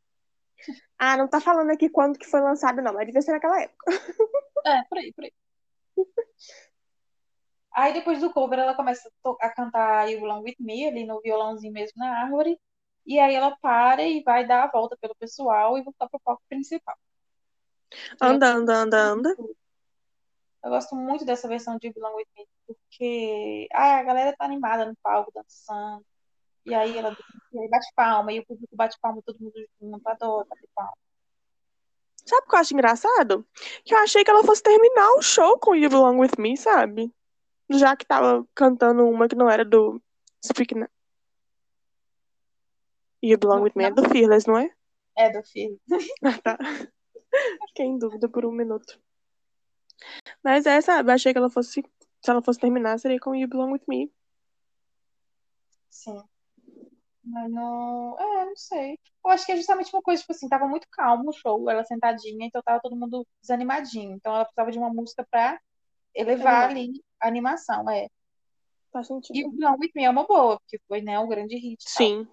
Ah, 0.97 1.17
não 1.17 1.27
tá 1.27 1.41
falando 1.41 1.71
aqui 1.71 1.89
quando 1.89 2.19
que 2.19 2.27
foi 2.27 2.39
lançado, 2.39 2.83
não, 2.83 2.93
mas 2.93 3.07
devia 3.07 3.21
ser 3.21 3.31
naquela 3.31 3.59
época. 3.59 3.91
É, 4.63 4.83
por 4.83 4.97
aí, 4.99 5.13
por 5.13 5.23
aí. 5.23 5.33
Aí 7.73 7.93
depois 7.93 8.19
do 8.19 8.31
cover 8.31 8.59
ela 8.59 8.75
começa 8.75 9.09
a 9.41 9.49
cantar 9.49 10.07
You 10.09 10.21
Belong 10.21 10.43
With 10.43 10.55
Me 10.59 10.87
ali 10.87 11.05
no 11.05 11.19
violãozinho 11.21 11.73
mesmo 11.73 11.93
na 11.97 12.21
árvore. 12.21 12.59
E 13.05 13.19
aí 13.19 13.33
ela 13.33 13.57
para 13.57 14.03
e 14.03 14.21
vai 14.21 14.45
dar 14.45 14.65
a 14.65 14.71
volta 14.71 14.95
pelo 14.97 15.15
pessoal 15.15 15.77
e 15.77 15.83
voltar 15.83 16.07
pro 16.09 16.19
palco 16.19 16.43
principal. 16.47 16.97
Anda, 18.21 18.53
anda, 18.53 18.73
anda, 18.75 18.99
anda. 18.99 19.35
Eu 20.63 20.69
gosto 20.69 20.95
muito 20.95 21.25
dessa 21.25 21.47
versão 21.47 21.77
de 21.77 21.91
Belong 21.91 22.15
With 22.15 22.27
Me, 22.37 22.47
porque 22.67 23.67
ah, 23.71 23.97
a 23.97 24.03
galera 24.03 24.35
tá 24.35 24.45
animada 24.45 24.85
no 24.85 24.95
palco, 25.01 25.31
dançando. 25.33 26.05
E 26.67 26.73
aí 26.73 26.97
ela 26.97 27.15
e 27.53 27.59
aí 27.59 27.69
bate 27.69 27.87
palma, 27.95 28.33
e 28.33 28.39
o 28.39 28.45
público 28.45 28.75
bate 28.75 28.99
palma, 28.99 29.21
todo 29.25 29.39
mundo 29.39 29.53
junto, 29.79 30.09
adora 30.09 30.45
bater 30.49 30.69
palma. 30.75 30.97
Sabe 32.25 32.45
o 32.45 32.49
que 32.49 32.55
eu 32.55 32.59
acho 32.59 32.73
engraçado? 32.73 33.47
Que 33.85 33.95
eu 33.95 33.99
achei 33.99 34.21
que 34.21 34.29
ela 34.29 34.43
fosse 34.43 34.61
terminar 34.61 35.09
o 35.13 35.21
show 35.21 35.57
com 35.59 35.73
You 35.73 35.89
Belong 35.89 36.19
With 36.19 36.31
Me, 36.37 36.57
sabe? 36.57 37.09
Já 37.69 37.95
que 37.95 38.05
tava 38.05 38.45
cantando 38.53 39.07
uma 39.07 39.29
que 39.29 39.35
não 39.35 39.49
era 39.49 39.63
do 39.63 40.01
Speak 40.45 40.75
You 43.23 43.37
Belong 43.37 43.61
With 43.61 43.71
Me 43.75 43.85
é 43.85 43.91
do 43.91 44.03
Fearless, 44.09 44.45
não 44.45 44.57
é? 44.57 44.69
É 45.17 45.29
do 45.29 45.41
Fearless. 45.43 45.79
Ah, 46.21 46.37
tá. 46.43 46.57
Fiquei 47.69 47.85
em 47.85 47.97
dúvida 47.97 48.27
por 48.27 48.45
um 48.45 48.51
minuto. 48.51 48.99
Mas 50.43 50.65
é, 50.65 50.81
sabe, 50.81 51.13
achei 51.13 51.31
que 51.31 51.37
ela 51.37 51.49
fosse. 51.49 51.81
Se 52.21 52.31
ela 52.31 52.41
fosse 52.41 52.59
terminar, 52.59 52.99
seria 52.99 53.19
com 53.19 53.33
You 53.33 53.47
Belong 53.47 53.71
With 53.71 53.83
Me. 53.87 54.11
Sim. 55.89 56.21
Mas 57.29 57.51
não. 57.51 58.17
É, 58.19 58.45
não 58.45 58.55
sei. 58.55 58.97
Eu 59.23 59.31
acho 59.31 59.45
que 59.45 59.51
é 59.51 59.57
justamente 59.57 59.93
uma 59.93 60.01
coisa, 60.01 60.21
tipo 60.21 60.31
assim, 60.31 60.47
tava 60.47 60.67
muito 60.67 60.87
calmo 60.89 61.29
o 61.29 61.33
show, 61.33 61.69
ela 61.69 61.83
sentadinha, 61.83 62.47
então 62.47 62.61
tava 62.63 62.79
todo 62.81 62.95
mundo 62.95 63.27
desanimadinho. 63.41 64.13
Então 64.15 64.33
ela 64.33 64.45
precisava 64.45 64.71
de 64.71 64.77
uma 64.77 64.89
música 64.89 65.27
pra 65.29 65.59
elevar 66.15 66.69
ali 66.69 67.03
a 67.21 67.27
animação, 67.27 67.89
é. 67.89 68.07
Faz 68.91 69.07
sentido. 69.07 69.35
E 69.35 69.45
o 69.45 69.51
Gone 69.51 69.77
With 69.81 69.91
Me 69.93 70.05
é 70.05 70.09
uma 70.09 70.25
boa, 70.25 70.59
porque 70.59 70.79
foi, 70.87 71.01
né, 71.01 71.19
um 71.19 71.27
grande 71.27 71.57
hit. 71.57 71.83
Sim. 71.87 72.27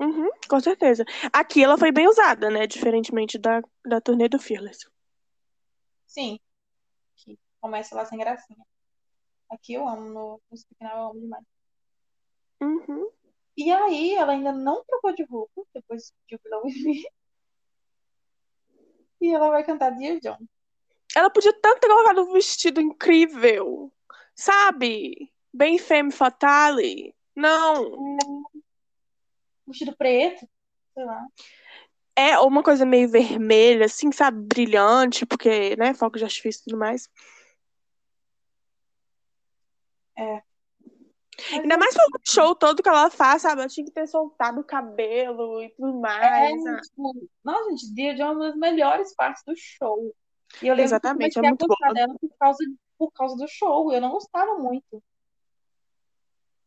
Uhum, 0.00 0.30
com 0.48 0.60
certeza. 0.60 1.04
Aqui 1.32 1.62
ela 1.62 1.78
foi 1.78 1.92
bem 1.92 2.08
usada, 2.08 2.50
né? 2.50 2.66
Diferentemente 2.66 3.38
da, 3.38 3.62
da 3.84 4.00
turnê 4.00 4.28
do 4.28 4.38
Fearless. 4.38 4.88
Sim. 6.06 6.40
Que 7.16 7.38
começa 7.60 7.94
lá 7.94 8.04
sem 8.04 8.18
gracinha. 8.18 8.64
Aqui 9.50 9.74
eu 9.74 9.86
amo, 9.86 10.08
no, 10.08 10.42
no 10.50 10.58
final 10.76 10.98
eu 10.98 11.10
amo 11.10 11.20
demais. 11.20 11.44
Uhum. 12.60 13.10
E 13.56 13.70
aí, 13.70 14.14
ela 14.14 14.32
ainda 14.32 14.52
não 14.52 14.84
trocou 14.84 15.14
de 15.14 15.24
roupa, 15.24 15.62
depois 15.72 16.12
de 16.28 16.38
With 16.64 16.82
Me. 16.84 17.04
E 19.20 19.32
ela 19.32 19.48
vai 19.48 19.64
cantar 19.64 19.90
Dear 19.90 20.18
John. 20.20 20.38
Ela 21.16 21.30
podia 21.30 21.52
tanto 21.60 21.80
ter 21.80 21.88
colocado 21.88 22.22
um 22.22 22.32
vestido 22.32 22.80
incrível. 22.80 23.92
Sabe? 24.34 25.32
Bem 25.52 25.78
femme 25.78 26.10
fatale. 26.10 27.14
Não. 27.34 28.16
É. 28.16 28.60
Vestido 29.66 29.96
preto, 29.96 30.46
sei 30.92 31.04
lá. 31.04 31.24
É, 32.16 32.38
ou 32.38 32.48
uma 32.48 32.62
coisa 32.62 32.84
meio 32.84 33.08
vermelha, 33.08 33.86
assim, 33.86 34.12
sabe? 34.12 34.40
Brilhante, 34.46 35.24
porque, 35.26 35.74
né, 35.76 35.94
foco 35.94 36.18
de 36.18 36.24
artifício 36.24 36.60
e 36.60 36.64
tudo 36.64 36.78
mais. 36.78 37.08
É. 40.16 40.42
Ainda 41.52 41.76
mais 41.76 41.94
pelo 41.94 42.08
show 42.24 42.54
todo 42.54 42.82
que 42.82 42.88
ela 42.88 43.10
faz, 43.10 43.42
sabe? 43.42 43.60
Ela 43.60 43.68
tinha 43.68 43.84
que 43.84 43.92
ter 43.92 44.06
soltado 44.06 44.60
o 44.60 44.64
cabelo 44.64 45.62
e 45.62 45.70
tudo 45.70 46.00
mais. 46.00 46.64
É, 46.64 46.80
tipo, 46.80 47.28
nossa, 47.44 47.70
gente, 47.70 47.94
Dear 47.94 48.14
John 48.16 48.22
é 48.22 48.32
uma 48.32 48.46
das 48.46 48.56
melhores 48.56 49.14
partes 49.14 49.42
do 49.46 49.54
show. 49.56 50.14
E 50.62 50.68
eu 50.68 50.74
lembro 50.74 50.84
Exatamente, 50.84 51.32
que 51.32 51.38
é 51.38 51.40
eu 51.40 51.44
comecei 51.44 51.50
muito 51.50 51.66
gostar 51.66 51.92
dela 51.92 52.14
por 52.20 52.30
causa, 52.38 52.64
por 52.98 53.12
causa 53.12 53.36
do 53.36 53.48
show. 53.48 53.92
Eu 53.92 54.00
não 54.00 54.10
gostava 54.10 54.54
muito. 54.58 55.02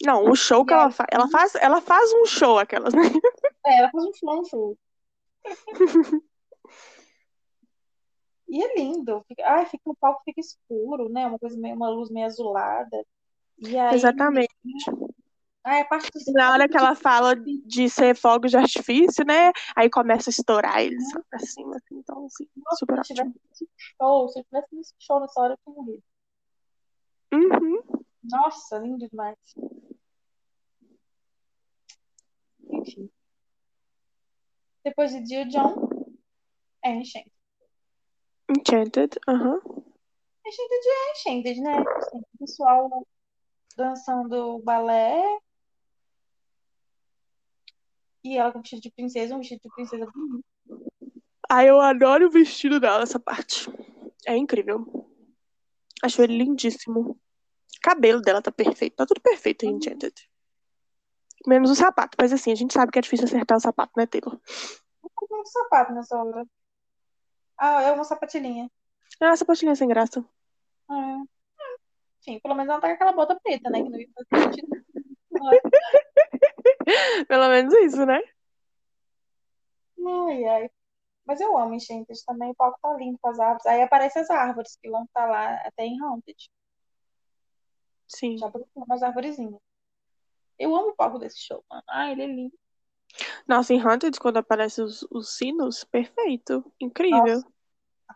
Não, 0.04 0.30
o 0.30 0.36
show 0.36 0.66
que 0.66 0.74
ela 0.74 0.92
faz. 0.92 1.08
Ela 1.12 1.28
faz, 1.30 1.56
ela 1.56 1.82
faz 1.82 2.14
um 2.14 2.26
show, 2.26 2.60
aquelas, 2.60 2.94
né? 2.94 3.04
É, 3.66 3.80
ela 3.80 3.90
faz 3.90 4.06
um 4.06 4.14
show, 4.14 4.40
um 4.40 4.46
show. 4.46 4.78
E 8.50 8.64
é 8.64 8.76
lindo. 8.76 9.26
Ai, 9.44 9.66
fica, 9.66 9.90
o 9.90 9.96
palco 9.96 10.22
fica 10.24 10.40
escuro, 10.40 11.10
né? 11.10 11.28
Uma 11.28 11.38
coisa 11.38 11.58
meio, 11.58 11.76
uma 11.76 11.90
luz 11.90 12.10
meio 12.10 12.26
azulada. 12.26 13.06
E 13.60 13.78
aí, 13.78 13.96
Exatamente. 13.96 14.54
do 14.62 15.08
E 16.28 16.32
na 16.32 16.52
hora 16.52 16.68
que 16.70 16.78
ela 16.78 16.96
fala 16.96 17.36
de 17.36 17.90
ser 17.90 18.16
fogos 18.16 18.52
de 18.52 18.58
artifício, 18.58 19.26
né? 19.26 19.52
Aí 19.76 19.90
começa 19.90 20.30
a 20.30 20.32
estourar 20.32 20.82
eles 20.82 21.04
pra 21.30 21.40
cima, 21.40 21.76
assim, 21.76 21.98
então, 21.98 22.26
assim, 22.26 22.48
Nossa, 22.56 22.78
super 22.78 23.06
se 23.06 23.14
eu 23.14 23.18
ótimo. 23.18 23.34
tivesse 23.34 23.50
nesse 23.50 23.70
show, 23.78 24.30
se 24.30 24.40
eu 24.40 24.44
tivesse 24.46 24.76
nesse 24.76 24.94
show 25.00 25.20
nessa 25.20 25.42
hora, 25.42 25.54
eu 25.54 25.58
tinha 25.64 25.76
morrido. 25.76 26.04
Uhum. 27.34 28.06
Nossa, 28.24 28.78
lindo 28.78 29.08
demais. 29.10 29.36
Enfim. 32.72 33.10
Depois 34.84 35.12
de 35.12 35.22
Dear 35.24 35.48
John, 35.48 35.90
é 36.86 36.92
Enchanted. 36.92 37.32
Enchanted, 38.50 39.20
aham. 39.28 39.60
Enchanted 40.46 40.86
é 40.86 41.12
Enchanted, 41.12 41.62
né? 41.62 41.84
Assim, 41.98 42.20
o 42.20 42.38
pessoal 42.40 43.06
dançando 43.78 44.60
balé. 44.60 45.24
E 48.24 48.38
ela 48.38 48.52
com 48.52 48.60
vestido 48.60 48.82
de 48.82 48.92
princesa, 48.92 49.36
um 49.36 49.38
vestido 49.38 49.62
de 49.62 49.70
princesa 49.70 50.06
bonito. 50.12 50.44
Ai, 51.50 51.70
eu 51.70 51.80
adoro 51.80 52.28
o 52.28 52.32
vestido 52.32 52.80
dela, 52.80 53.04
essa 53.04 53.20
parte. 53.20 53.72
É 54.26 54.36
incrível. 54.36 55.10
Acho 56.04 56.22
ele 56.22 56.38
lindíssimo. 56.38 57.12
O 57.12 57.18
cabelo 57.82 58.20
dela 58.20 58.42
tá 58.42 58.52
perfeito. 58.52 58.98
Tá 58.98 59.06
tudo 59.06 59.22
perfeito 59.22 59.66
em. 59.66 59.76
Enchanted. 59.76 60.14
Menos 61.46 61.72
o 61.72 61.76
sapato. 61.76 62.18
Mas 62.20 62.34
assim, 62.34 62.52
a 62.52 62.56
gente 62.56 62.74
sabe 62.74 62.92
que 62.92 63.00
é 63.00 63.02
difícil 63.02 63.26
acertar 63.26 63.58
o 63.58 63.62
sapato, 63.62 63.94
né, 63.96 64.06
Taylor? 64.06 64.38
Um 65.32 65.46
sapato 65.46 65.94
nessa 65.94 66.22
hora. 66.22 66.46
Ah, 67.58 67.82
é 67.84 67.92
uma 67.94 68.04
sapatilhinha. 68.04 68.70
É 69.22 69.26
uma 69.26 69.38
sapatilha 69.38 69.76
sem 69.76 69.88
graça. 69.88 70.24
Ah, 70.90 71.24
enfim, 72.28 72.40
pelo 72.42 72.56
menos 72.56 72.70
ela 72.72 72.82
tá 72.82 72.88
com 72.90 72.94
aquela 72.94 73.14
bota 73.14 73.40
preta, 73.42 73.70
né? 73.70 73.82
Que 73.82 73.90
não 73.90 74.00
ia 74.00 74.10
fazer 74.14 74.44
sentido. 74.44 74.68
Pelo 77.28 77.48
menos 77.50 77.74
isso, 77.76 78.06
né? 78.06 78.20
Ai, 80.06 80.44
ai. 80.46 80.70
Mas 81.26 81.42
eu 81.42 81.58
amo 81.58 81.74
Enchanted 81.74 82.24
também. 82.26 82.52
O 82.52 82.56
palco 82.56 82.80
tá 82.82 82.94
lindo 82.96 83.18
com 83.22 83.30
as 83.30 83.40
árvores. 83.40 83.66
Aí 83.66 83.82
aparecem 83.82 84.22
as 84.22 84.30
árvores 84.30 84.78
que 84.82 84.90
vão 84.90 85.04
estar 85.04 85.26
lá 85.26 85.56
até 85.66 85.84
em 85.86 86.02
Haunted. 86.02 86.50
Sim. 88.08 88.38
Já 88.38 88.50
procurando 88.50 88.86
umas 88.86 89.04
arvorezinhas. 89.04 89.60
Eu 90.58 90.76
amo 90.76 90.90
o 90.90 90.96
palco 90.96 91.20
desse 91.20 91.40
show, 91.40 91.64
mano. 91.70 91.84
Ai, 91.90 92.14
ele 92.14 92.24
é 92.24 92.28
lindo. 92.28 92.58
Nossa, 93.48 93.74
em 93.74 93.82
Haunted, 93.82 94.18
quando 94.20 94.38
aparecem 94.38 94.84
os, 94.84 95.06
os 95.12 95.36
sinos, 95.36 95.84
perfeito. 95.84 96.72
Incrível. 96.80 97.20
Nossa, 97.26 97.48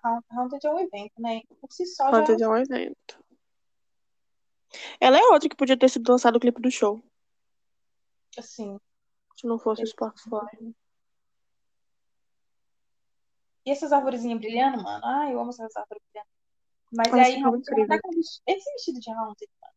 Haun- 0.04 0.22
Haunted 0.32 0.66
é 0.66 0.70
um 0.72 0.80
evento, 0.80 1.14
né? 1.20 1.42
Por 1.60 1.72
si 1.72 1.86
só 1.86 2.10
já 2.10 2.18
Haunted 2.18 2.42
é 2.42 2.48
um 2.48 2.58
evento. 2.58 3.21
Ela 5.00 5.18
é 5.18 5.24
outra 5.28 5.50
que 5.50 5.56
podia 5.56 5.78
ter 5.78 5.90
sido 5.90 6.10
lançado 6.10 6.36
o 6.36 6.40
clipe 6.40 6.62
do 6.62 6.72
show. 6.72 7.04
assim. 8.38 8.80
Se 9.36 9.48
não 9.48 9.60
fosse 9.60 9.84
o 9.84 9.88
Spotify. 9.88 10.74
E 13.66 13.72
essas 13.72 13.92
arvorezinhas 13.92 14.40
brilhando, 14.40 14.82
mano. 14.84 15.04
Ai, 15.06 15.34
eu 15.34 15.40
amo 15.40 15.50
essas 15.50 15.76
árvores 15.76 16.02
brilhando. 16.12 16.30
Mas 16.92 17.12
Nossa, 17.12 17.24
aí, 17.24 17.88
tá 17.88 18.00
com 18.02 18.12
vesti- 18.12 18.42
esse 18.46 18.72
vestido 18.74 19.00
de 19.00 19.12
Haunted, 19.12 19.50
mano. 19.62 19.74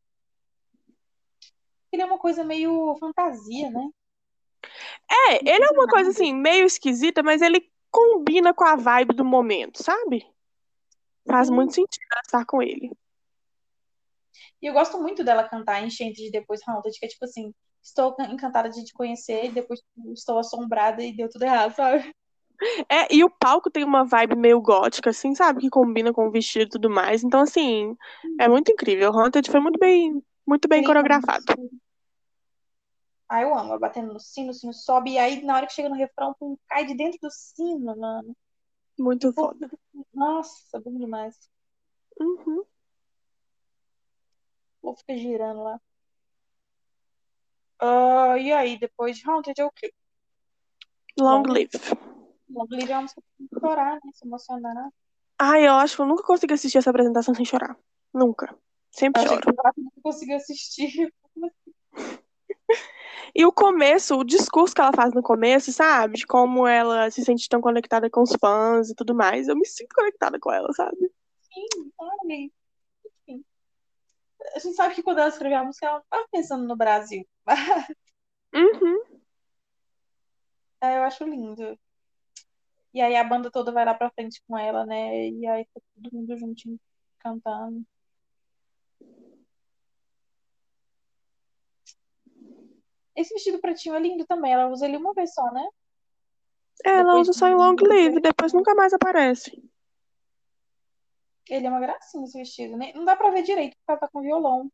Ele 1.92 2.03
é 2.03 2.05
uma 2.07 2.18
coisa 2.18 2.42
meio 2.42 2.97
fantasia, 2.99 3.70
né? 3.70 3.88
É, 5.09 5.36
ele 5.36 5.64
é 5.64 5.70
uma 5.70 5.86
coisa 5.86 6.11
assim, 6.11 6.34
meio 6.34 6.66
esquisita, 6.66 7.22
mas 7.22 7.40
ele 7.40 7.70
combina 7.90 8.53
com 8.53 8.64
a 8.64 8.74
vibe 8.74 9.14
do 9.14 9.24
momento, 9.24 9.82
sabe? 9.82 10.26
Faz 11.26 11.49
Sim. 11.49 11.55
muito 11.55 11.74
sentido 11.74 12.03
estar 12.24 12.45
com 12.45 12.61
ele. 12.61 12.90
E 14.61 14.66
eu 14.66 14.72
gosto 14.72 15.01
muito 15.01 15.24
dela 15.24 15.49
cantar 15.49 15.82
Enchanted 15.82 16.30
depois 16.30 16.61
Haunted, 16.66 16.99
que 16.99 17.07
é 17.07 17.09
tipo 17.09 17.24
assim, 17.24 17.53
estou 17.82 18.14
encantada 18.20 18.68
de 18.70 18.85
te 18.85 18.93
conhecer, 18.93 19.47
e 19.47 19.53
depois 19.53 19.80
estou 20.14 20.39
assombrada 20.39 21.03
e 21.03 21.14
deu 21.14 21.28
tudo 21.28 21.45
errado, 21.45 21.74
sabe? 21.76 22.14
É, 22.89 23.12
e 23.14 23.24
o 23.24 23.30
palco 23.30 23.70
tem 23.70 23.85
uma 23.85 24.05
vibe 24.05 24.37
meio 24.37 24.61
gótica, 24.61 25.11
assim, 25.11 25.35
sabe? 25.35 25.61
Que 25.61 25.68
combina 25.68 26.12
com 26.12 26.26
o 26.26 26.30
vestido 26.30 26.66
e 26.66 26.68
tudo 26.70 26.89
mais. 26.89 27.22
Então, 27.24 27.41
assim, 27.41 27.97
é 28.39 28.49
muito 28.49 28.70
incrível. 28.70 29.11
O 29.11 29.18
Haunted 29.18 29.51
foi 29.51 29.61
muito 29.61 29.78
bem, 29.78 30.22
muito 30.47 30.68
bem 30.68 30.80
Sim, 30.80 30.87
coreografado. 30.87 31.45
Ah, 33.28 33.43
eu 33.43 33.55
amo, 33.55 33.78
batendo 33.78 34.12
no 34.12 34.20
sino, 34.20 34.51
o 34.51 34.55
sino 34.55 34.72
sobe, 34.72 35.12
e 35.12 35.18
aí 35.18 35.43
na 35.43 35.57
hora 35.57 35.66
que 35.66 35.72
chega 35.72 35.89
no 35.89 35.97
refrão, 35.97 36.35
pum, 36.39 36.57
cai 36.68 36.87
de 36.87 36.95
dentro 36.95 37.18
do 37.20 37.30
sino, 37.30 37.97
mano. 37.97 38.37
Muito 38.99 39.32
foda. 39.32 39.70
Nossa, 40.12 40.80
bom 40.80 40.97
demais. 40.97 41.35
Uhum. 42.20 42.64
Povo 44.85 44.99
fica 44.99 45.16
girando 45.16 45.62
lá. 45.62 45.80
Ah, 47.80 48.37
e 48.39 48.53
aí, 48.53 48.78
depois 48.78 49.16
de 49.16 49.28
Haunted 49.28 49.59
é 49.59 49.64
o 49.64 49.70
quê? 49.70 49.91
Long 51.18 51.43
Long 51.43 51.53
Live. 51.53 51.70
Long 52.51 52.66
Live 52.70 52.93
é 52.93 52.95
uma 52.95 53.03
música 53.03 53.22
pra 53.51 53.61
chorar, 53.61 53.95
né? 53.95 54.11
Se 54.12 54.26
emocionar. 54.26 54.91
Ai, 55.39 55.66
eu 55.66 55.72
acho 55.72 55.97
que 55.97 56.03
eu 56.03 56.07
nunca 56.07 56.22
consegui 56.22 56.53
assistir 56.53 56.76
essa 56.76 56.91
apresentação 56.91 57.35
sem 57.35 57.47
chorar. 57.47 57.78
Nunca. 58.12 58.55
Sempre 58.91 59.22
Eu 59.22 59.28
choro. 59.28 59.41
que 59.41 59.49
eu 59.49 59.55
não 59.78 59.93
consegui 60.03 60.35
assistir. 60.35 61.12
E 63.37 63.45
o 63.45 63.51
começo, 63.51 64.14
o 64.14 64.22
discurso 64.22 64.72
que 64.72 64.80
ela 64.80 64.93
faz 64.93 65.12
no 65.12 65.20
começo, 65.20 65.72
sabe? 65.72 66.18
De 66.18 66.26
como 66.26 66.68
ela 66.68 67.11
se 67.11 67.24
sente 67.24 67.49
tão 67.49 67.61
conectada 67.61 68.09
com 68.09 68.22
os 68.22 68.32
fãs 68.39 68.91
e 68.91 68.95
tudo 68.95 69.12
mais. 69.12 69.49
Eu 69.49 69.57
me 69.57 69.66
sinto 69.66 69.93
conectada 69.93 70.39
com 70.39 70.53
ela, 70.53 70.72
sabe? 70.72 71.11
Sim, 71.43 71.66
enfim. 72.24 72.53
A 74.55 74.59
gente 74.59 74.74
sabe 74.76 74.95
que 74.95 75.03
quando 75.03 75.18
ela 75.18 75.28
escreveu 75.28 75.59
a 75.59 75.64
música, 75.64 75.86
ela 75.86 75.99
não 75.99 76.05
tava 76.11 76.28
pensando 76.30 76.66
no 76.66 76.76
Brasil. 76.76 77.26
Uhum. 78.55 79.03
É, 80.80 80.99
eu 80.99 81.03
acho 81.03 81.24
lindo. 81.24 81.76
E 82.92 83.01
aí 83.01 83.16
a 83.16 83.24
banda 83.24 83.51
toda 83.51 83.72
vai 83.72 83.84
lá 83.84 83.95
pra 83.95 84.11
frente 84.11 84.40
com 84.47 84.57
ela, 84.57 84.86
né? 84.86 85.28
E 85.28 85.45
aí 85.45 85.64
tá 85.74 85.80
todo 85.97 86.14
mundo 86.14 86.38
juntinho 86.38 86.78
cantando. 87.18 87.84
Esse 93.16 93.34
vestido 93.34 93.61
pretinho 93.61 93.97
é 93.97 94.01
lindo 94.01 94.24
também. 94.24 94.53
Ela 94.53 94.68
usa 94.68 94.86
ele 94.86 94.97
uma 94.97 95.12
vez 95.12 95.34
só, 95.34 95.51
né? 95.51 95.66
Ela 96.84 97.05
Depois 97.05 97.28
usa 97.28 97.32
só 97.32 97.49
em 97.49 97.55
long 97.55 97.76
live, 97.80 98.20
depois 98.20 98.53
nunca 98.53 98.74
mais 98.74 98.92
aparece. 98.92 99.51
Ele 101.49 101.66
é 101.66 101.70
uma 101.70 101.80
gracinha 101.80 102.24
esse 102.24 102.38
vestido. 102.38 102.76
Nem- 102.76 102.95
Não 102.95 103.05
dá 103.05 103.14
pra 103.16 103.30
ver 103.30 103.42
direito 103.42 103.76
porque 103.76 103.90
ela 103.90 103.99
tá 104.01 104.09
com 104.09 104.22
violão. 104.22 104.70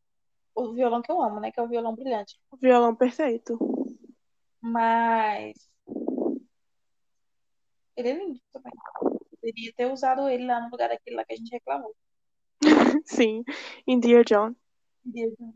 O 0.54 0.72
violão 0.72 1.00
que 1.02 1.10
eu 1.10 1.20
amo, 1.22 1.40
né? 1.40 1.50
Que 1.50 1.60
é 1.60 1.62
o 1.62 1.68
violão 1.68 1.94
brilhante. 1.94 2.38
O 2.50 2.56
violão 2.56 2.94
perfeito. 2.94 3.58
Mas. 4.60 5.54
Ele 7.96 8.08
é 8.08 8.12
lindo 8.14 8.40
também. 8.52 8.72
Poderia 9.40 9.72
ter 9.76 9.86
usado 9.92 10.28
ele 10.28 10.46
lá 10.46 10.60
no 10.60 10.70
lugar 10.70 10.88
daquele 10.88 11.16
lá 11.16 11.24
que 11.24 11.32
a 11.32 11.36
gente 11.36 11.50
reclamou. 11.50 11.94
Sim, 13.06 13.42
em 13.86 13.98
Dear 13.98 14.24
John. 14.24 14.54
Dear 15.04 15.30
John. 15.38 15.54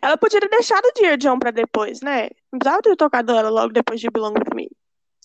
Ela 0.00 0.16
podia 0.16 0.40
ter 0.40 0.48
deixado 0.48 0.92
Dear 0.94 1.16
John 1.16 1.38
pra 1.38 1.50
depois, 1.50 2.00
né? 2.00 2.28
Não 2.52 2.58
precisava 2.58 2.82
ter 2.82 2.96
tocado 2.96 3.32
ela 3.32 3.48
logo 3.50 3.72
depois 3.72 4.00
de 4.00 4.10
Belong 4.10 4.34
With 4.34 4.54
Me. 4.54 4.70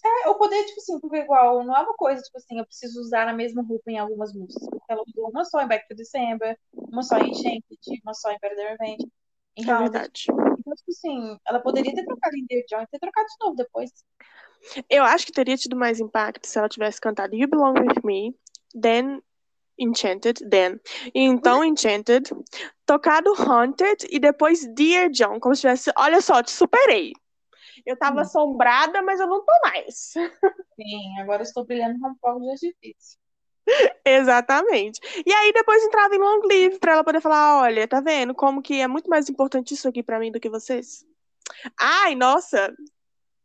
É, 0.08 0.30
eu 0.30 0.36
poder, 0.36 0.64
tipo 0.66 0.80
assim, 0.80 1.00
porque 1.00 1.18
igual, 1.18 1.64
não 1.64 1.76
é 1.76 1.82
uma 1.82 1.94
coisa, 1.96 2.22
tipo 2.22 2.38
assim, 2.38 2.58
eu 2.58 2.66
preciso 2.66 3.00
usar 3.02 3.28
a 3.28 3.34
mesma 3.34 3.62
roupa 3.62 3.92
em 3.92 4.00
algumas 4.00 4.34
músicas. 4.34 4.70
Porque 4.70 4.92
ela 4.92 5.04
usou 5.06 5.30
uma 5.30 5.44
só 5.44 5.62
em 5.62 5.68
Back 5.68 5.88
to 5.88 5.96
December, 5.96 6.58
uma 6.74 7.04
só 7.04 7.18
em 7.18 7.34
Shanked, 7.34 8.02
uma 8.04 8.14
só 8.14 8.32
em 8.32 8.38
Better 8.42 8.58
Than 8.58 8.76
Revenge. 8.78 9.12
Em 9.58 9.70
É 9.70 9.78
verdade. 9.78 10.26
Então, 10.30 10.74
tipo 10.76 10.92
assim, 10.92 11.38
ela 11.48 11.60
poderia 11.60 11.94
ter 11.94 12.06
trocado 12.06 12.38
em 12.38 12.46
Dear 12.46 12.64
John 12.70 12.82
e 12.84 12.88
ter 12.88 13.00
trocado 13.00 13.28
de 13.28 13.46
novo 13.46 13.56
depois. 13.56 13.92
Eu 14.90 15.04
acho 15.04 15.26
que 15.26 15.32
teria 15.32 15.58
tido 15.58 15.76
mais 15.76 16.00
impacto 16.00 16.46
se 16.46 16.58
ela 16.58 16.70
tivesse 16.70 17.02
cantado 17.02 17.36
You 17.36 17.48
Belong 17.48 17.74
With 17.80 18.02
Me, 18.04 18.36
then 18.80 19.22
Enchanted, 19.80 20.48
then. 20.50 20.80
E 21.14 21.22
então 21.22 21.64
Enchanted, 21.64 22.30
tocado 22.86 23.34
Haunted 23.34 24.08
e 24.10 24.20
depois 24.20 24.66
Dear 24.74 25.10
John, 25.10 25.40
como 25.40 25.56
se 25.56 25.62
tivesse, 25.62 25.92
olha 25.98 26.22
só, 26.22 26.42
te 26.42 26.52
superei. 26.52 27.14
Eu 27.88 27.96
tava 27.98 28.18
Hum. 28.18 28.22
assombrada, 28.22 29.02
mas 29.02 29.18
eu 29.18 29.28
não 29.28 29.46
tô 29.46 29.52
mais. 29.64 30.14
Sim, 30.76 31.20
agora 31.22 31.42
estou 31.42 31.66
brilhando 31.66 31.98
com 32.02 32.14
fogo 32.20 32.42
de 32.42 32.52
artifício. 32.52 33.18
Exatamente. 34.06 35.00
E 35.26 35.32
aí 35.34 35.54
depois 35.54 35.82
entrava 35.84 36.14
em 36.14 36.20
long 36.20 36.42
live 36.46 36.80
pra 36.80 36.92
ela 36.94 37.04
poder 37.04 37.22
falar, 37.22 37.62
olha, 37.62 37.88
tá 37.88 38.02
vendo 38.02 38.36
como 38.36 38.62
que 38.62 38.82
é 38.82 38.88
muito 38.88 39.10
mais 39.10 39.30
importante 39.30 39.74
isso 39.74 39.88
aqui 39.88 40.04
pra 40.04 40.20
mim 40.20 40.34
do 40.34 40.40
que 40.40 40.50
vocês? 40.50 41.06
Ai, 41.80 42.14
nossa, 42.14 42.76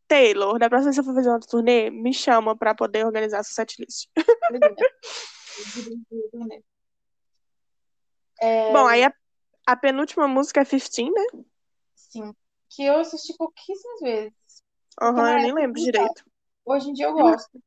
Taylor, 0.08 0.58
da 0.58 0.68
próxima 0.68 0.90
vez 0.90 0.96
que 0.96 1.00
eu 1.00 1.04
for 1.04 1.14
fazer 1.14 1.28
uma 1.28 1.38
turnê, 1.40 1.88
me 1.88 2.12
chama 2.12 2.56
pra 2.56 2.74
poder 2.74 3.06
organizar 3.06 3.38
essa 3.38 3.54
setlist. 3.54 4.08
É, 8.40 8.72
Bom, 8.72 8.86
aí 8.86 9.04
a, 9.04 9.14
a 9.68 9.76
penúltima 9.76 10.26
música 10.26 10.62
é 10.62 10.64
15, 10.64 11.10
né? 11.10 11.44
sim, 11.94 12.34
que 12.74 12.84
eu 12.84 12.98
assisti 12.98 13.36
pouquíssimas 13.36 14.00
vezes. 14.00 14.62
Aham, 15.00 15.22
na 15.22 15.38
eu 15.38 15.42
nem 15.42 15.54
lembro 15.54 15.80
direito. 15.80 16.24
Hoje 16.64 16.90
em 16.90 16.92
dia 16.92 17.06
eu 17.06 17.14
gosto. 17.14 17.62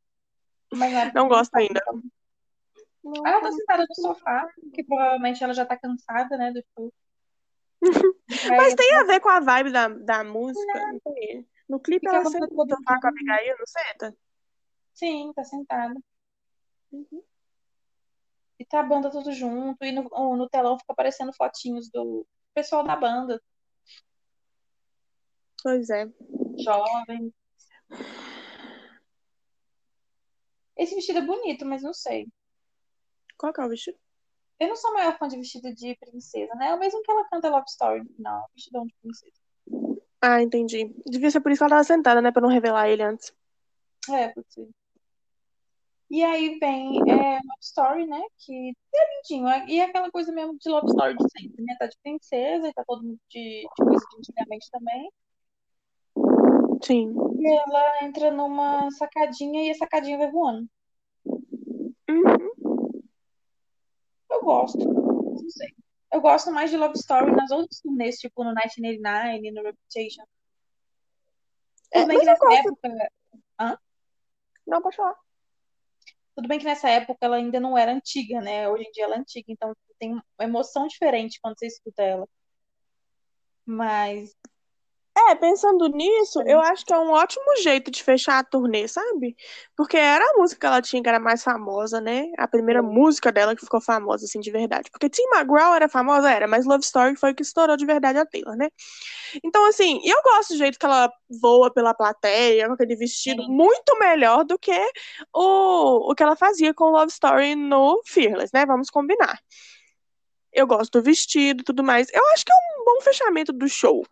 Mas 0.74 1.14
Não 1.14 1.28
gosto 1.28 1.56
ainda. 1.56 1.82
Ah, 3.24 3.30
ela 3.30 3.42
tá 3.42 3.52
sentada 3.52 3.86
no 3.88 3.96
sofá, 3.96 4.50
que 4.74 4.84
provavelmente 4.84 5.44
ela 5.44 5.54
já 5.54 5.66
tá 5.66 5.78
cansada, 5.78 6.38
né, 6.38 6.52
do 6.52 6.64
show. 6.74 6.92
Mas 8.58 8.74
tem 8.74 8.96
a 8.96 9.04
ver 9.04 9.20
com 9.20 9.30
a 9.30 9.40
vibe 9.40 9.72
da, 9.72 9.88
da 9.88 10.24
música. 10.24 10.80
não? 11.06 11.46
No 11.70 11.80
clipe 11.80 12.08
Fica 12.08 12.18
ela 12.18 12.26
sempre 12.26 12.50
mundo 12.52 12.76
tá 12.84 13.00
com 13.00 13.08
a 13.08 13.10
Abigail, 13.10 13.56
não 13.58 13.66
senta? 13.66 14.18
Sim, 14.94 15.32
tá 15.36 15.44
sentada. 15.44 15.96
E 18.58 18.66
tá 18.66 18.80
a 18.80 18.84
banda 18.84 19.12
tudo 19.12 19.32
junto, 19.32 19.84
e 19.84 19.92
no, 19.92 20.04
no 20.36 20.50
telão 20.50 20.80
fica 20.80 20.94
aparecendo 20.94 21.34
fotinhos 21.34 21.90
do 21.92 22.26
pessoal 22.54 22.84
da 22.84 22.96
banda, 22.96 23.42
Pois 25.66 25.90
é. 25.90 26.08
jovem. 26.60 27.34
Esse 30.78 30.94
vestido 30.94 31.18
é 31.18 31.22
bonito, 31.24 31.66
mas 31.66 31.82
não 31.82 31.92
sei. 31.92 32.28
Qual 33.36 33.52
que 33.52 33.60
é 33.62 33.66
o 33.66 33.70
vestido? 33.70 33.98
Eu 34.60 34.68
não 34.68 34.76
sou 34.76 34.92
a 34.92 34.94
maior 34.94 35.18
fã 35.18 35.28
de 35.28 35.38
vestido 35.38 35.74
de 35.74 35.98
princesa, 35.98 36.54
né? 36.54 36.68
É 36.68 36.76
o 36.76 36.80
mesmo 36.80 37.02
que 37.02 37.10
ela 37.12 37.28
canta 37.30 37.50
Love 37.50 37.66
Story 37.68 38.04
no 38.04 38.14
final, 38.14 38.48
vestidão 38.54 38.86
de 38.86 38.94
princesa. 39.02 39.42
Ah, 40.22 40.40
entendi. 40.40 40.94
Devia 41.08 41.32
ser 41.32 41.42
por 41.42 41.52
isso 41.52 41.58
que 41.58 41.64
ela 41.64 41.72
tava 41.72 41.84
sentada, 41.84 42.22
né? 42.22 42.32
Pra 42.32 42.44
não 42.44 42.50
revelar 42.50 42.88
ele 42.88 43.02
antes. 43.02 43.34
É, 44.08 44.32
ser. 44.48 44.70
E 46.12 46.24
aí 46.24 46.60
vem 46.60 47.00
é, 47.10 47.34
Love 47.38 47.60
Story, 47.60 48.06
né? 48.06 48.22
Que 48.38 48.70
é 48.94 49.16
lindinho. 49.18 49.48
é- 49.50 49.66
E 49.68 49.80
é 49.80 49.86
aquela 49.86 50.12
coisa 50.12 50.32
mesmo 50.32 50.56
de 50.60 50.70
Love 50.70 50.90
Story 50.90 51.18
de 51.18 51.24
sempre, 51.32 51.64
né? 51.64 51.76
Tá 51.80 51.88
de 51.88 51.98
princesa 52.04 52.68
e 52.68 52.74
tá 52.74 52.84
todo 52.86 53.02
mundo 53.04 53.20
de, 53.32 53.62
de 53.64 53.84
coisa 53.84 54.06
de 54.12 54.18
antigamente 54.20 54.70
também. 54.70 55.10
Sim. 56.84 57.16
E 57.40 57.48
ela 57.48 58.04
entra 58.04 58.32
numa 58.32 58.90
sacadinha 58.92 59.64
e 59.64 59.72
a 59.72 59.76
sacadinha 59.76 60.18
vai 60.18 60.32
voando. 60.32 60.68
Uhum. 62.10 63.04
Eu 64.30 64.42
gosto. 64.44 64.78
Não 64.78 65.50
sei. 65.50 65.74
Eu 66.12 66.22
gosto 66.22 66.52
mais 66.52 66.70
de 66.70 66.78
Love 66.78 66.98
Story 66.98 67.36
nas 67.36 67.52
outras 67.52 67.82
turnês, 67.82 68.18
tipo 68.18 68.44
no 68.44 68.54
1989 68.54 69.48
e 69.48 69.52
no 69.52 69.64
Reputation. 69.64 70.24
É, 71.92 72.00
Tudo 72.00 72.08
bem 72.08 72.20
que 72.20 72.26
nessa 72.26 72.54
época. 72.54 73.12
Não, 74.66 74.82
pode 74.82 74.96
falar. 74.96 75.16
Tudo 76.36 76.48
bem 76.48 76.60
que 76.60 76.66
nessa 76.66 76.90
época 76.90 77.18
ela 77.22 77.38
ainda 77.38 77.60
não 77.60 77.78
era 77.78 77.94
antiga, 77.94 78.42
né? 78.42 78.68
Hoje 78.68 78.84
em 78.84 78.92
dia 78.92 79.06
ela 79.06 79.16
é 79.16 79.20
antiga, 79.20 79.46
então 79.50 79.74
tem 79.98 80.12
uma 80.14 80.24
emoção 80.42 80.88
diferente 80.88 81.40
quando 81.42 81.58
você 81.58 81.68
escuta 81.68 82.04
ela. 82.04 82.28
Mas 83.66 84.36
É, 85.18 85.34
pensando 85.34 85.88
nisso, 85.88 86.42
eu 86.42 86.60
acho 86.60 86.86
que 86.86 86.94
é 86.94 87.00
um 87.00 87.12
ótimo 87.12 87.46
jeito 87.64 87.90
de 87.90 88.04
fechar 88.04 88.40
a 88.40 88.44
turnê, 88.44 88.86
sabe? 88.86 89.34
Porque 89.76 89.96
era 89.96 90.24
a 90.24 90.38
música 90.38 90.60
que 90.60 90.66
ela 90.66 90.82
tinha 90.82 91.02
que 91.02 91.08
era 91.08 91.22
mais 91.22 91.42
famosa, 91.42 92.02
né? 92.02 92.26
A 92.38 92.46
primeira 92.50 92.84
música 92.84 93.32
dela 93.32 93.56
que 93.56 93.62
ficou 93.62 93.80
famosa, 93.80 94.26
assim, 94.26 94.42
de 94.42 94.52
verdade. 94.52 94.92
Porque 94.92 95.10
Tim 95.10 95.24
McGraw 95.34 95.74
era 95.74 95.88
famosa, 95.88 96.30
era, 96.30 96.48
mas 96.48 96.66
Love 96.66 96.84
Story 96.84 97.16
foi 97.16 97.32
o 97.32 97.36
que 97.36 97.44
estourou 97.44 97.78
de 97.78 97.86
verdade 97.86 98.20
a 98.20 98.26
Taylor, 98.26 98.58
né? 98.58 98.68
Então, 99.42 99.66
assim, 99.66 100.02
eu 100.04 100.22
gosto 100.22 100.54
do 100.54 100.58
jeito 100.58 100.78
que 100.78 100.86
ela 100.86 101.10
voa 101.42 101.72
pela 101.74 101.94
plateia, 101.94 102.68
com 102.68 102.74
aquele 102.74 102.98
vestido 102.98 103.42
Sim. 103.42 103.50
muito 103.50 103.98
melhor 103.98 104.44
do 104.44 104.60
que 104.60 104.78
o, 105.34 106.12
o 106.12 106.16
que 106.16 106.24
ela 106.24 106.36
fazia 106.36 106.74
com 106.74 106.90
Love 106.92 107.12
Story 107.12 107.56
no 107.56 108.02
Fearless, 108.06 108.52
né? 108.54 108.66
Vamos 108.66 108.90
combinar. 108.90 109.40
Eu 110.52 110.68
gosto 110.68 111.00
do 111.00 111.04
vestido 111.04 111.62
e 111.62 111.64
tudo 111.64 111.84
mais. 111.84 112.08
Eu 112.14 112.26
acho 112.34 112.44
que 112.46 112.52
é 112.52 112.56
um 112.56 112.84
bom 112.84 113.02
fechamento 113.02 113.54
do 113.54 113.68
show. 113.70 114.06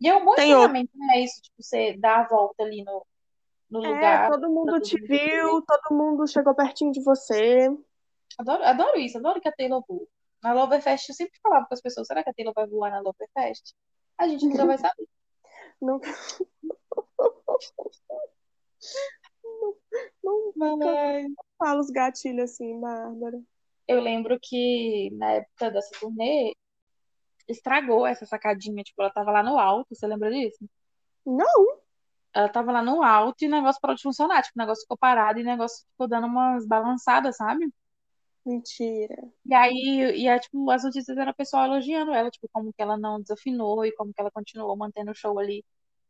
E 0.00 0.08
é 0.08 0.14
um 0.16 0.24
bom 0.24 0.34
Tem 0.34 0.54
outro. 0.54 0.64
ensinamento, 0.76 0.90
né? 0.96 1.20
Isso, 1.20 1.40
tipo, 1.42 1.62
você 1.62 1.96
dar 1.96 2.20
a 2.24 2.28
volta 2.28 2.62
ali 2.62 2.84
no, 2.84 3.04
no 3.70 3.84
É, 3.84 3.88
lugar. 3.88 4.30
todo 4.30 4.50
mundo 4.50 4.80
te 4.80 4.96
mundo 5.00 5.06
viu, 5.08 5.62
todo 5.62 5.96
mundo 5.96 6.26
chegou 6.26 6.54
pertinho 6.54 6.92
de 6.92 7.02
você. 7.02 7.68
Adoro, 8.38 8.62
adoro 8.64 8.98
isso, 8.98 9.16
adoro 9.18 9.40
que 9.40 9.48
a 9.48 9.52
Taylor 9.52 9.82
voa. 9.88 10.06
Na 10.42 10.52
Loverfest 10.52 11.08
eu 11.08 11.14
sempre 11.14 11.38
falava 11.42 11.66
com 11.66 11.74
as 11.74 11.80
pessoas, 11.80 12.06
será 12.06 12.22
que 12.22 12.28
a 12.30 12.34
Taylor 12.34 12.52
vai 12.54 12.66
voar 12.66 12.90
na 12.90 13.00
Loverfest? 13.00 13.74
A 14.18 14.28
gente 14.28 14.46
nunca 14.46 14.66
vai 14.66 14.76
saber. 14.78 15.08
Não, 15.80 16.00
não, 20.22 20.52
não 20.56 20.76
Mas 20.78 21.26
fala 21.58 21.80
os 21.80 21.90
gatilhos 21.90 22.50
assim, 22.52 22.78
Bárbara. 22.80 23.40
eu 23.88 24.00
lembro 24.00 24.38
que 24.40 25.10
na 25.14 25.32
época 25.32 25.70
dessa 25.70 25.98
turnê, 25.98 26.54
estragou 27.48 28.06
essa 28.06 28.26
sacadinha. 28.26 28.82
Tipo, 28.82 29.02
ela 29.02 29.10
tava 29.10 29.30
lá 29.30 29.42
no 29.42 29.58
alto, 29.58 29.94
você 29.94 30.06
lembra 30.06 30.30
disso? 30.30 30.64
Não, 31.24 31.80
Ela 32.32 32.48
tava 32.48 32.70
lá 32.72 32.82
no 32.82 33.02
alto 33.02 33.42
e 33.42 33.48
o 33.48 33.50
negócio 33.50 33.80
parou 33.80 33.96
de 33.96 34.02
funcionar. 34.02 34.42
Tipo, 34.42 34.58
o 34.58 34.62
negócio 34.62 34.82
ficou 34.82 34.96
parado 34.96 35.38
e 35.38 35.42
o 35.42 35.46
negócio 35.46 35.84
ficou 35.90 36.08
dando 36.08 36.26
umas 36.26 36.66
balançadas, 36.66 37.36
sabe? 37.36 37.68
mentira. 38.46 39.16
E 39.44 39.54
aí, 39.54 40.22
e 40.22 40.28
é, 40.28 40.38
tipo, 40.38 40.70
as 40.70 40.84
notícias 40.84 41.16
eram 41.18 41.32
o 41.32 41.34
pessoal 41.34 41.64
elogiando 41.64 42.12
ela, 42.12 42.30
tipo, 42.30 42.48
como 42.52 42.72
que 42.72 42.80
ela 42.80 42.96
não 42.96 43.20
desafinou 43.20 43.84
e 43.84 43.92
como 43.92 44.14
que 44.14 44.20
ela 44.20 44.30
continuou 44.30 44.76
mantendo 44.76 45.10
o 45.10 45.14
show 45.14 45.38
ali. 45.38 45.64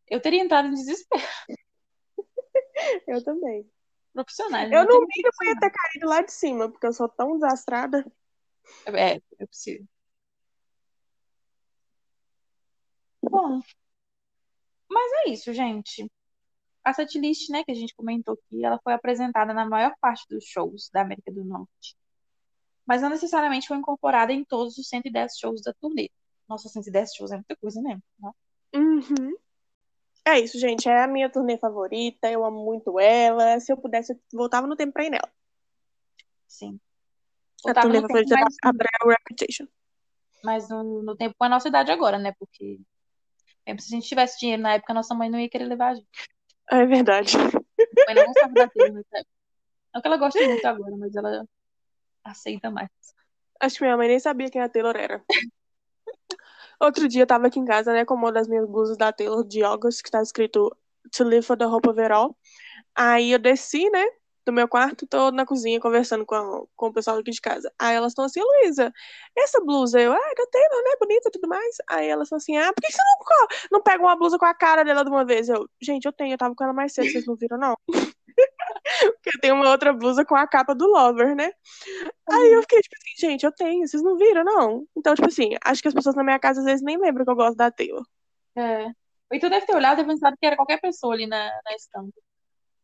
Eu 0.07 0.21
teria 0.21 0.43
entrado 0.43 0.69
em 0.69 0.75
desespero. 0.75 1.23
Eu 3.09 3.25
também. 3.25 3.69
Profissionais, 4.13 4.71
Eu 4.71 4.87
Tem 4.87 5.01
que 5.01 5.07
mínimo 5.17 5.45
ia 5.45 5.59
ter 5.59 5.71
caído 5.71 6.07
lá 6.07 6.23
de 6.23 6.33
cima, 6.33 6.71
porque 6.71 6.87
eu 6.87 6.93
sou 6.93 7.09
tão 7.09 7.35
desastrada. 7.35 8.05
É, 8.87 9.17
eu 9.39 9.47
preciso. 9.47 9.87
Bom, 13.31 13.61
mas 14.89 15.13
é 15.27 15.31
isso, 15.31 15.53
gente. 15.53 16.11
A 16.85 16.93
setlist, 16.93 17.51
né, 17.51 17.65
que 17.65 17.73
a 17.73 17.75
gente 17.75 17.95
comentou 17.95 18.35
aqui, 18.35 18.65
ela 18.65 18.79
foi 18.83 18.93
apresentada 18.93 19.53
na 19.53 19.69
maior 19.69 19.95
parte 20.01 20.25
dos 20.29 20.45
shows 20.45 20.89
da 20.93 21.03
América 21.03 21.33
do 21.33 21.45
Norte. 21.45 21.97
Mas 22.87 23.03
não 23.03 23.09
necessariamente 23.11 23.67
foi 23.67 23.77
incorporada 23.77 24.33
em 24.33 24.45
todos 24.45 24.79
os 24.79 24.89
110 24.89 25.37
shows 25.37 25.63
da 25.63 25.75
turnê. 25.75 26.09
Nossa, 26.49 26.69
110 26.69 27.15
shows 27.15 27.33
é 27.33 27.35
muita 27.35 27.57
coisa 27.57 27.83
mesmo, 27.83 28.03
né? 28.21 28.31
Uhum. 28.75 29.37
É 30.25 30.39
isso, 30.39 30.59
gente. 30.59 30.89
É 30.89 31.03
a 31.03 31.09
minha 31.09 31.29
turnê 31.29 31.59
favorita. 31.59 32.31
Eu 32.31 32.45
amo 32.45 32.65
muito 32.65 33.01
ela. 33.01 33.59
Se 33.59 33.73
eu 33.73 33.77
pudesse, 33.77 34.13
eu 34.13 34.21
voltava 34.33 34.69
no 34.69 34.77
tempo 34.77 34.93
pra 34.93 35.05
ir 35.05 35.11
nela. 35.11 35.29
Sim. 36.47 36.79
A 37.67 37.75
turnê 37.75 37.99
tempo, 37.99 38.09
favorita 38.09 38.35
da 38.37 38.41
mas, 38.43 38.55
Abril 38.63 39.17
Reputation. 39.19 39.67
mas 40.45 40.69
no, 40.69 41.03
no 41.03 41.17
tempo 41.17 41.35
com 41.37 41.45
a 41.45 41.49
nossa 41.49 41.67
idade 41.67 41.91
agora, 41.91 42.19
né? 42.19 42.33
Porque 42.39 42.81
mesmo 43.67 43.81
se 43.81 43.95
a 43.95 43.97
gente 43.97 44.09
tivesse 44.09 44.39
dinheiro 44.39 44.63
na 44.63 44.75
época, 44.75 44.95
nossa 44.95 45.15
mãe 45.15 45.31
não 45.31 45.39
ia 45.39 45.49
querer 45.49 45.65
levar 45.65 45.93
a 45.93 45.95
gente. 45.95 46.09
É 46.71 46.85
verdade. 46.87 47.37
A 47.37 48.05
mãe 48.07 48.15
não 48.15 48.27
gostava 48.27 48.53
da 48.53 48.67
nessa 48.67 49.19
época. 49.19 49.37
Não 49.95 50.03
que 50.03 50.09
ela 50.09 50.17
goste 50.17 50.47
muito 50.47 50.67
agora, 50.67 50.97
mas 50.97 51.17
ela 51.17 51.47
aceita 52.25 52.71
mais. 52.71 52.91
Acho 53.61 53.79
que 53.79 53.85
minha 53.85 53.97
mãe 53.97 54.09
nem 54.09 54.21
sabia 54.21 54.51
quem 54.51 54.61
a 54.61 54.69
Taylor 54.69 54.97
era. 54.97 55.25
Outro 56.79 57.09
dia 57.09 57.23
eu 57.23 57.27
tava 57.27 57.47
aqui 57.47 57.59
em 57.59 57.65
casa, 57.65 57.93
né, 57.93 58.05
com 58.05 58.15
uma 58.15 58.31
das 58.31 58.47
minhas 58.47 58.69
blusas 58.69 58.99
da 58.99 59.13
Taylor 59.13 59.43
de 59.47 59.63
August, 59.63 60.03
que 60.03 60.11
tá 60.11 60.21
escrito 60.21 60.77
To 61.13 61.25
Live 61.25 61.43
for 61.43 61.57
the 61.57 61.67
Hope 61.67 61.89
of 61.89 61.99
It 61.99 62.13
All. 62.13 62.37
Aí 62.95 63.33
eu 63.33 63.39
desci, 63.39 63.89
né, 63.89 64.05
do 64.47 64.53
meu 64.53 64.69
quarto, 64.69 65.07
tô 65.09 65.33
na 65.33 65.45
cozinha 65.45 65.81
conversando 65.81 66.25
com, 66.25 66.35
a, 66.37 66.63
com 66.77 66.87
o 66.87 66.93
pessoal 66.93 67.19
aqui 67.19 67.33
de 67.33 67.41
casa. 67.41 67.71
Aí 67.77 67.97
elas 67.97 68.13
estão 68.13 68.25
assim, 68.25 68.41
Luísa, 68.41 68.93
essa 69.37 69.61
blusa, 69.61 70.01
eu, 70.01 70.13
ah, 70.13 70.17
da 70.17 70.47
Taylor, 70.47 70.85
né, 70.85 70.97
bonita 71.01 71.29
e 71.29 71.33
tudo 71.33 71.49
mais. 71.49 71.77
Aí 71.89 72.09
elas 72.09 72.27
estão 72.27 72.39
assim, 72.39 72.57
ah, 72.57 72.73
por 72.73 72.81
que 72.81 72.93
você 72.93 73.03
não, 73.03 73.49
não 73.73 73.83
pega 73.83 74.03
uma 74.03 74.15
blusa 74.15 74.39
com 74.39 74.47
a 74.47 74.55
cara 74.55 74.85
dela 74.85 75.05
de 75.05 75.11
uma 75.11 75.25
vez? 75.25 75.49
Eu, 75.49 75.69
gente, 75.83 76.07
eu 76.07 76.13
tenho, 76.13 76.35
eu 76.35 76.39
tava 76.39 76.55
com 76.55 76.63
ela 76.63 76.73
mais 76.73 76.95
cedo, 76.95 77.11
vocês 77.11 77.27
não 77.27 77.35
viram, 77.35 77.59
não? 77.59 77.77
Porque 79.23 79.39
tem 79.41 79.51
uma 79.51 79.69
outra 79.69 79.93
blusa 79.93 80.25
com 80.25 80.37
a 80.37 80.47
capa 80.47 80.75
do 80.75 80.87
Lover, 80.87 81.35
né? 81.35 81.51
Aí 82.31 82.53
eu 82.53 82.63
fiquei, 82.63 82.81
tipo 82.81 82.95
assim, 82.95 83.29
gente, 83.29 83.45
eu 83.45 83.53
tenho, 83.53 83.87
vocês 83.87 84.03
não 84.03 84.17
viram, 84.17 84.45
não? 84.45 84.87
Então, 84.97 85.15
tipo 85.15 85.27
assim, 85.27 85.57
acho 85.65 85.83
que 85.83 85.89
as 85.89 85.95
pessoas 85.95 86.15
na 86.15 86.23
minha 86.23 86.39
casa 86.39 86.61
às 86.61 86.67
vezes 86.67 86.83
nem 86.83 86.97
lembram 86.97 87.25
que 87.25 87.31
eu 87.31 87.37
gosto 87.37 87.57
da 87.57 87.71
Taylor. 87.71 88.05
É. 88.57 88.87
E 89.33 89.41
tu 89.41 89.51
deve 89.51 89.67
ter 89.67 89.75
olhado 89.75 90.01
e 90.01 90.05
pensado 90.05 90.37
que 90.39 90.47
era 90.47 90.55
qualquer 90.55 90.81
pessoa 90.81 91.15
ali 91.15 91.27
na, 91.27 91.51
na 91.65 91.75
estampa. 91.75 92.13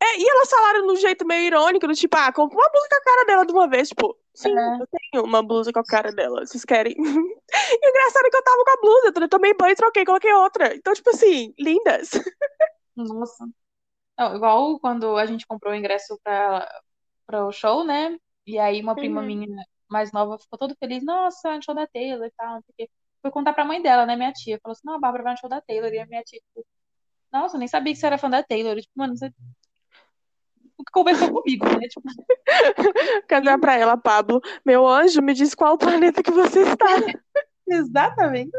É, 0.02 0.18
e 0.18 0.28
elas 0.28 0.50
falaram 0.50 0.84
de 0.84 0.92
um 0.92 0.96
jeito 0.96 1.24
meio 1.24 1.46
irônico, 1.46 1.86
do 1.86 1.94
tipo, 1.94 2.16
ah, 2.16 2.32
compra 2.32 2.58
uma 2.58 2.70
blusa 2.70 2.88
com 2.88 2.96
a 2.96 3.04
cara 3.04 3.24
dela 3.24 3.46
de 3.46 3.52
uma 3.52 3.68
vez, 3.68 3.88
tipo, 3.88 4.18
sim, 4.34 4.50
é. 4.50 4.82
eu 4.82 4.88
tenho 4.88 5.24
uma 5.24 5.42
blusa 5.44 5.72
com 5.72 5.78
a 5.78 5.84
cara 5.84 6.10
dela, 6.10 6.44
vocês 6.44 6.64
querem? 6.64 6.96
e 6.98 7.86
o 7.86 7.88
engraçado 7.88 8.26
é 8.26 8.30
que 8.30 8.36
eu 8.36 8.42
tava 8.42 8.64
com 8.64 8.70
a 8.70 8.80
blusa, 8.80 9.12
eu 9.14 9.28
tomei 9.28 9.54
banho, 9.54 9.76
troquei, 9.76 10.04
coloquei 10.04 10.32
outra. 10.32 10.74
Então, 10.74 10.92
tipo 10.92 11.10
assim, 11.10 11.54
lindas. 11.56 12.10
Nossa. 12.96 13.46
Não, 14.18 14.34
igual 14.34 14.80
quando 14.80 15.16
a 15.16 15.24
gente 15.24 15.46
comprou 15.46 15.72
o 15.72 15.76
ingresso 15.76 16.18
para 16.24 17.46
o 17.46 17.52
show, 17.52 17.84
né? 17.84 18.18
E 18.44 18.58
aí 18.58 18.82
uma 18.82 18.96
prima 18.96 19.20
uhum. 19.20 19.26
minha 19.26 19.64
mais 19.88 20.10
nova 20.10 20.38
ficou 20.38 20.58
toda 20.58 20.74
feliz, 20.80 21.04
nossa, 21.04 21.50
um 21.50 21.62
show 21.62 21.74
da 21.74 21.86
Taylor 21.86 22.26
e 22.26 22.32
tal, 22.32 22.62
porque 22.64 22.90
foi 23.20 23.30
contar 23.30 23.52
pra 23.52 23.64
mãe 23.64 23.80
dela, 23.80 24.06
né, 24.06 24.16
minha 24.16 24.32
tia, 24.32 24.58
falou 24.62 24.72
assim, 24.72 24.82
não, 24.84 24.94
a 24.94 24.98
Bárbara 24.98 25.22
vai 25.22 25.32
no 25.34 25.38
show 25.38 25.50
da 25.50 25.60
Taylor, 25.60 25.92
e 25.92 25.98
a 25.98 26.06
minha 26.06 26.22
tia, 26.22 26.40
tipo, 26.40 26.66
nossa, 27.32 27.56
eu 27.56 27.58
nem 27.58 27.68
sabia 27.68 27.92
que 27.92 27.98
você 27.98 28.06
era 28.06 28.18
fã 28.18 28.28
da 28.28 28.42
Taylor, 28.42 28.76
tipo, 28.80 28.92
mano, 28.96 29.16
você 29.16 29.30
conversou 30.92 31.32
comigo, 31.32 31.64
né, 31.64 31.88
tipo... 31.88 32.08
Cadê 33.28 33.58
pra 33.58 33.76
ela, 33.76 33.96
Pablo, 33.96 34.40
meu 34.64 34.86
anjo, 34.86 35.22
me 35.22 35.34
diz 35.34 35.54
qual 35.54 35.78
planeta 35.78 36.22
que 36.22 36.30
você 36.30 36.62
está. 36.62 36.86
Exatamente. 37.66 38.52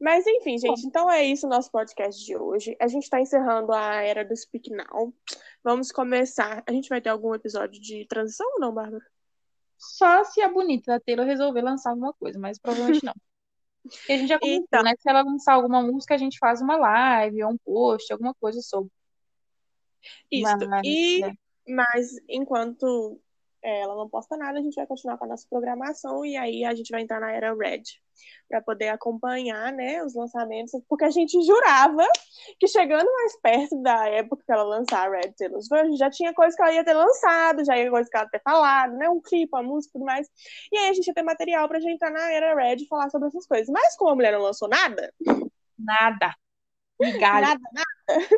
Mas 0.00 0.26
enfim, 0.26 0.56
gente, 0.58 0.86
então 0.86 1.10
é 1.10 1.24
isso 1.24 1.46
o 1.46 1.50
nosso 1.50 1.70
podcast 1.70 2.24
de 2.24 2.36
hoje. 2.36 2.76
A 2.80 2.86
gente 2.86 3.02
está 3.02 3.20
encerrando 3.20 3.72
a 3.72 3.96
era 3.96 4.24
do 4.24 4.36
Speak 4.36 4.70
Now. 4.70 5.12
Vamos 5.62 5.90
começar. 5.90 6.62
A 6.66 6.72
gente 6.72 6.88
vai 6.88 7.00
ter 7.00 7.08
algum 7.08 7.34
episódio 7.34 7.80
de 7.80 8.06
transição 8.06 8.46
ou 8.54 8.60
não, 8.60 8.72
Bárbara? 8.72 9.04
Só 9.76 10.24
se 10.24 10.40
a 10.40 10.48
bonita 10.48 10.92
da 10.92 11.00
Taylor 11.00 11.26
resolver 11.26 11.62
lançar 11.62 11.90
alguma 11.90 12.12
coisa, 12.12 12.38
mas 12.38 12.58
provavelmente 12.58 13.04
não. 13.04 13.14
E 14.06 14.12
a 14.12 14.18
gente 14.18 14.28
já 14.28 14.38
comentou, 14.38 14.64
então... 14.64 14.82
né? 14.82 14.92
Se 14.98 15.08
ela 15.08 15.22
lançar 15.22 15.54
alguma 15.54 15.80
música, 15.80 16.14
a 16.14 16.18
gente 16.18 16.36
faz 16.38 16.60
uma 16.60 16.76
live 16.76 17.42
ou 17.42 17.52
um 17.52 17.56
post, 17.56 18.12
alguma 18.12 18.34
coisa 18.34 18.60
sobre. 18.60 18.90
Isso. 20.30 20.68
Mas, 20.68 20.82
e, 20.84 21.38
mas 21.66 22.08
enquanto 22.28 23.20
ela 23.62 23.96
não 23.96 24.08
posta 24.08 24.36
nada, 24.36 24.58
a 24.58 24.62
gente 24.62 24.74
vai 24.74 24.86
continuar 24.86 25.18
com 25.18 25.24
a 25.24 25.28
nossa 25.28 25.46
programação 25.48 26.24
e 26.24 26.36
aí 26.36 26.64
a 26.64 26.74
gente 26.74 26.90
vai 26.90 27.02
entrar 27.02 27.20
na 27.20 27.32
era 27.32 27.54
Red 27.54 27.82
para 28.48 28.62
poder 28.62 28.88
acompanhar, 28.88 29.72
né, 29.72 30.02
os 30.02 30.14
lançamentos, 30.14 30.72
porque 30.88 31.04
a 31.04 31.10
gente 31.10 31.40
jurava 31.44 32.06
que 32.58 32.66
chegando 32.66 33.06
mais 33.12 33.40
perto 33.40 33.82
da 33.82 34.08
época 34.08 34.42
que 34.44 34.52
ela 34.52 34.62
lançar 34.62 35.06
a 35.06 35.10
Red 35.10 35.32
Taylor 35.36 35.60
Swift, 35.60 35.96
já 35.96 36.10
tinha 36.10 36.32
coisa 36.32 36.56
que 36.56 36.62
ela 36.62 36.72
ia 36.72 36.84
ter 36.84 36.94
lançado, 36.94 37.64
já 37.64 37.76
ia 37.76 37.90
coisa 37.90 38.08
que 38.08 38.16
ela 38.16 38.26
ia 38.26 38.30
ter 38.30 38.42
falado, 38.42 38.96
né, 38.96 39.08
um 39.08 39.20
clipe, 39.20 39.56
a 39.56 39.62
música 39.62 39.90
e 39.90 39.92
tudo 39.92 40.04
mais. 40.04 40.28
E 40.72 40.78
aí 40.78 40.88
a 40.90 40.92
gente 40.92 41.06
ia 41.06 41.14
ter 41.14 41.22
material 41.22 41.68
pra 41.68 41.80
gente 41.80 41.94
entrar 41.94 42.10
na 42.10 42.32
era 42.32 42.54
Red 42.54 42.76
e 42.76 42.88
falar 42.88 43.10
sobre 43.10 43.28
essas 43.28 43.46
coisas. 43.46 43.68
Mas 43.68 43.96
como 43.96 44.10
a 44.10 44.14
mulher 44.14 44.32
não 44.32 44.42
lançou 44.42 44.68
nada, 44.68 45.12
nada. 45.78 46.34
Migalha. 47.00 47.48
Nada, 47.48 47.60
nada. 47.72 48.28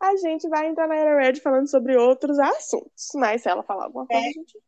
A 0.00 0.16
gente 0.16 0.48
vai 0.48 0.68
entrar 0.68 0.86
na 0.86 0.96
Era 0.96 1.20
Red 1.20 1.40
falando 1.40 1.68
sobre 1.68 1.96
outros 1.96 2.38
assuntos. 2.38 3.08
Mas 3.14 3.42
se 3.42 3.48
ela 3.48 3.62
falar 3.62 3.84
alguma 3.84 4.06
coisa, 4.06 4.24
é, 4.24 4.28
a 4.28 4.32
gente. 4.32 4.58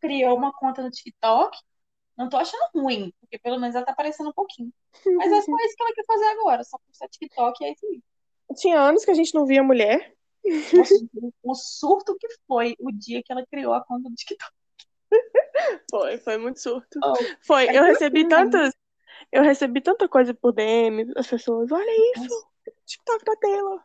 Criou 0.00 0.36
uma 0.36 0.52
conta 0.52 0.82
no 0.82 0.90
TikTok. 0.90 1.56
Não 2.16 2.28
tô 2.28 2.36
achando 2.38 2.62
ruim, 2.74 3.12
porque 3.20 3.38
pelo 3.38 3.58
menos 3.58 3.76
ela 3.76 3.84
tá 3.84 3.92
aparecendo 3.92 4.30
um 4.30 4.32
pouquinho. 4.32 4.72
Mas 5.04 5.32
é 5.32 5.42
só 5.42 5.52
isso 5.60 5.76
que 5.76 5.82
ela 5.82 5.94
quer 5.94 6.04
fazer 6.06 6.24
agora, 6.26 6.64
só 6.64 6.78
postar 6.86 7.08
TikTok 7.08 7.62
e 7.62 7.66
é 7.66 7.72
isso 7.72 7.86
aí. 7.86 8.02
Tinha 8.56 8.80
anos 8.80 9.04
que 9.04 9.10
a 9.10 9.14
gente 9.14 9.34
não 9.34 9.44
via 9.44 9.62
mulher. 9.62 10.14
Nossa, 10.72 10.94
o 11.42 11.54
surto 11.54 12.16
que 12.18 12.28
foi 12.46 12.76
o 12.78 12.92
dia 12.92 13.22
que 13.22 13.32
ela 13.32 13.44
criou 13.46 13.74
a 13.74 13.84
conta 13.84 14.08
do 14.08 14.14
TikTok. 14.14 14.52
Foi, 15.90 16.18
foi 16.18 16.36
muito 16.36 16.60
surto. 16.60 16.98
Oh, 17.02 17.14
foi, 17.40 17.66
eu 17.74 17.82
recebi 17.82 18.28
tantas. 18.28 18.74
Eu 19.32 19.42
recebi 19.42 19.80
tanta 19.80 20.08
coisa 20.08 20.34
por 20.34 20.52
DM, 20.52 21.12
as 21.16 21.26
pessoas, 21.26 21.72
olha 21.72 22.12
isso. 22.16 22.48
TikTok 22.84 23.24
da 23.24 23.36
Taylor. 23.36 23.80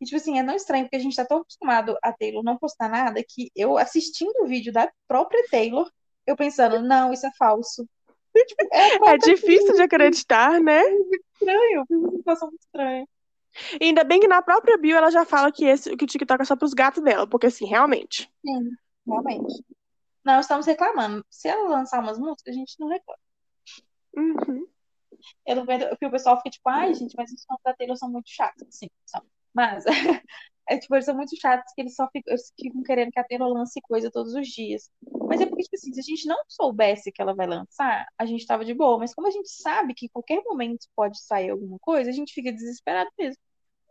E, 0.00 0.04
tipo 0.04 0.16
assim, 0.16 0.38
é 0.38 0.42
não 0.42 0.54
estranho, 0.54 0.84
porque 0.84 0.96
a 0.96 1.00
gente 1.00 1.16
tá 1.16 1.24
tão 1.24 1.38
acostumado 1.38 1.96
a 2.02 2.12
Taylor 2.12 2.42
não 2.42 2.56
postar 2.56 2.88
nada 2.88 3.22
que 3.26 3.50
eu, 3.54 3.76
assistindo 3.76 4.42
o 4.42 4.46
vídeo 4.46 4.72
da 4.72 4.90
própria 5.06 5.44
Taylor, 5.50 5.90
eu 6.26 6.36
pensando, 6.36 6.80
não, 6.80 7.12
isso 7.12 7.26
é 7.26 7.30
falso. 7.36 7.88
Tipo, 8.36 8.68
é, 8.72 9.14
é 9.14 9.18
difícil 9.18 9.74
de 9.74 9.82
acreditar, 9.82 10.60
né? 10.60 10.80
É 10.80 10.90
muito 10.90 11.24
estranho, 11.32 11.84
foi 11.86 11.96
uma 11.96 12.10
situação 12.12 12.48
muito 12.48 12.60
estranha. 12.60 13.08
E 13.80 13.86
ainda 13.86 14.04
bem 14.04 14.20
que 14.20 14.28
na 14.28 14.42
própria 14.42 14.76
bio 14.76 14.96
ela 14.96 15.10
já 15.10 15.24
fala 15.24 15.50
que, 15.50 15.64
esse, 15.64 15.96
que 15.96 16.04
o 16.04 16.06
TikTok 16.06 16.42
é 16.42 16.44
só 16.44 16.54
pros 16.54 16.74
gatos 16.74 17.02
dela, 17.02 17.26
porque 17.26 17.46
assim, 17.46 17.66
realmente. 17.66 18.30
Sim, 18.46 18.70
realmente. 19.06 19.64
Não 20.24 20.40
estamos 20.40 20.66
reclamando. 20.66 21.24
Se 21.30 21.48
ela 21.48 21.68
lançar 21.68 22.00
umas 22.00 22.18
músicas, 22.18 22.54
a 22.54 22.58
gente 22.58 22.78
não 22.78 22.88
reclama. 22.88 23.20
Uhum. 24.16 24.66
Eu 25.46 25.56
não 25.56 25.64
vejo, 25.64 25.86
o 25.90 26.10
pessoal 26.10 26.36
fica 26.36 26.50
tipo, 26.50 26.68
ai, 26.68 26.94
gente, 26.94 27.14
mas 27.16 27.32
os 27.32 27.44
fãs 27.44 27.58
da 27.64 27.74
Taylor 27.74 27.96
são 27.96 28.10
muito 28.10 28.28
chatos. 28.28 28.66
Sim, 28.70 28.88
são. 29.06 29.22
Mas 29.54 29.84
é, 30.68 30.78
tipo, 30.78 30.94
eles 30.94 31.04
são 31.04 31.14
muito 31.14 31.38
chatos 31.40 31.72
que 31.74 31.80
eles 31.80 31.94
só 31.94 32.06
ficam, 32.12 32.32
eles 32.32 32.52
ficam 32.60 32.82
querendo 32.82 33.10
que 33.10 33.18
a 33.18 33.24
Taylor 33.24 33.48
lance 33.48 33.80
coisa 33.82 34.10
todos 34.10 34.34
os 34.34 34.46
dias. 34.46 34.90
Mas 35.26 35.40
é 35.40 35.46
porque, 35.46 35.62
tipo 35.62 35.76
assim, 35.76 35.92
se 35.92 36.00
a 36.00 36.02
gente 36.02 36.26
não 36.26 36.36
soubesse 36.46 37.10
que 37.10 37.22
ela 37.22 37.34
vai 37.34 37.46
lançar, 37.46 38.06
a 38.18 38.26
gente 38.26 38.46
tava 38.46 38.64
de 38.64 38.74
boa. 38.74 38.98
Mas 38.98 39.14
como 39.14 39.26
a 39.26 39.30
gente 39.30 39.48
sabe 39.50 39.94
que 39.94 40.06
em 40.06 40.10
qualquer 40.10 40.42
momento 40.44 40.86
pode 40.94 41.20
sair 41.22 41.50
alguma 41.50 41.78
coisa, 41.78 42.10
a 42.10 42.12
gente 42.12 42.32
fica 42.34 42.52
desesperado 42.52 43.10
mesmo. 43.18 43.40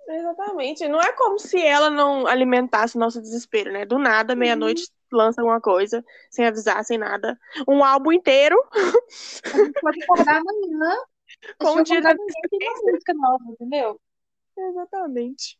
Exatamente. 0.09 0.87
Não 0.87 1.01
é 1.01 1.11
como 1.13 1.37
se 1.37 1.61
ela 1.61 1.89
não 1.89 2.25
alimentasse 2.27 2.97
nosso 2.97 3.21
desespero, 3.21 3.73
né? 3.73 3.85
Do 3.85 3.99
nada, 3.99 4.33
uhum. 4.33 4.39
meia-noite, 4.39 4.83
uhum. 5.11 5.17
lança 5.17 5.41
alguma 5.41 5.59
coisa, 5.59 6.03
sem 6.31 6.45
avisar, 6.45 6.83
sem 6.85 6.97
nada. 6.97 7.37
Um 7.67 7.83
álbum 7.83 8.11
inteiro. 8.11 8.55
A 8.73 9.57
gente 9.57 9.81
pode 9.81 10.03
acordar 10.03 10.37
amanhã. 10.37 10.95
Com 11.59 11.79
um 11.79 11.83
dia 11.83 12.01
da 12.01 12.15
música 12.15 13.13
nova, 13.13 13.43
entendeu? 13.49 13.99
Exatamente. 14.57 15.59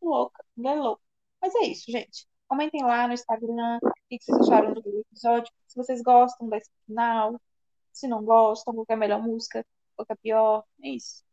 Louca, 0.00 0.44
mulher 0.56 0.76
louca. 0.76 1.02
Mas 1.40 1.54
é 1.54 1.66
isso, 1.66 1.90
gente. 1.90 2.26
Comentem 2.48 2.82
lá 2.82 3.06
no 3.06 3.14
Instagram 3.14 3.78
o 3.82 3.92
que 4.08 4.18
vocês 4.20 4.38
acharam 4.40 4.74
do 4.74 5.00
episódio. 5.00 5.52
Se 5.66 5.76
vocês 5.76 6.02
gostam 6.02 6.48
desse 6.48 6.70
final. 6.86 7.40
Se 7.92 8.06
não 8.08 8.24
gostam, 8.24 8.74
qual 8.74 8.86
é 8.88 8.92
a 8.94 8.96
melhor 8.96 9.22
música, 9.22 9.66
qual 9.96 10.06
é 10.08 10.12
a 10.12 10.16
pior. 10.16 10.64
É 10.82 10.90
isso. 10.90 11.24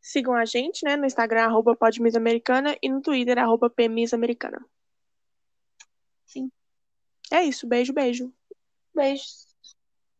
Sigam 0.00 0.34
a 0.34 0.44
gente, 0.44 0.84
né? 0.84 0.96
No 0.96 1.06
Instagram, 1.06 1.44
arroba 1.44 1.76
podmissamericana 1.76 2.76
e 2.82 2.88
no 2.88 3.00
Twitter, 3.00 3.38
arroba 3.38 3.68
pmissamericana. 3.68 4.64
Sim. 6.24 6.50
É 7.32 7.42
isso. 7.42 7.66
Beijo, 7.66 7.92
beijo. 7.92 8.32
Beijos. 8.94 9.45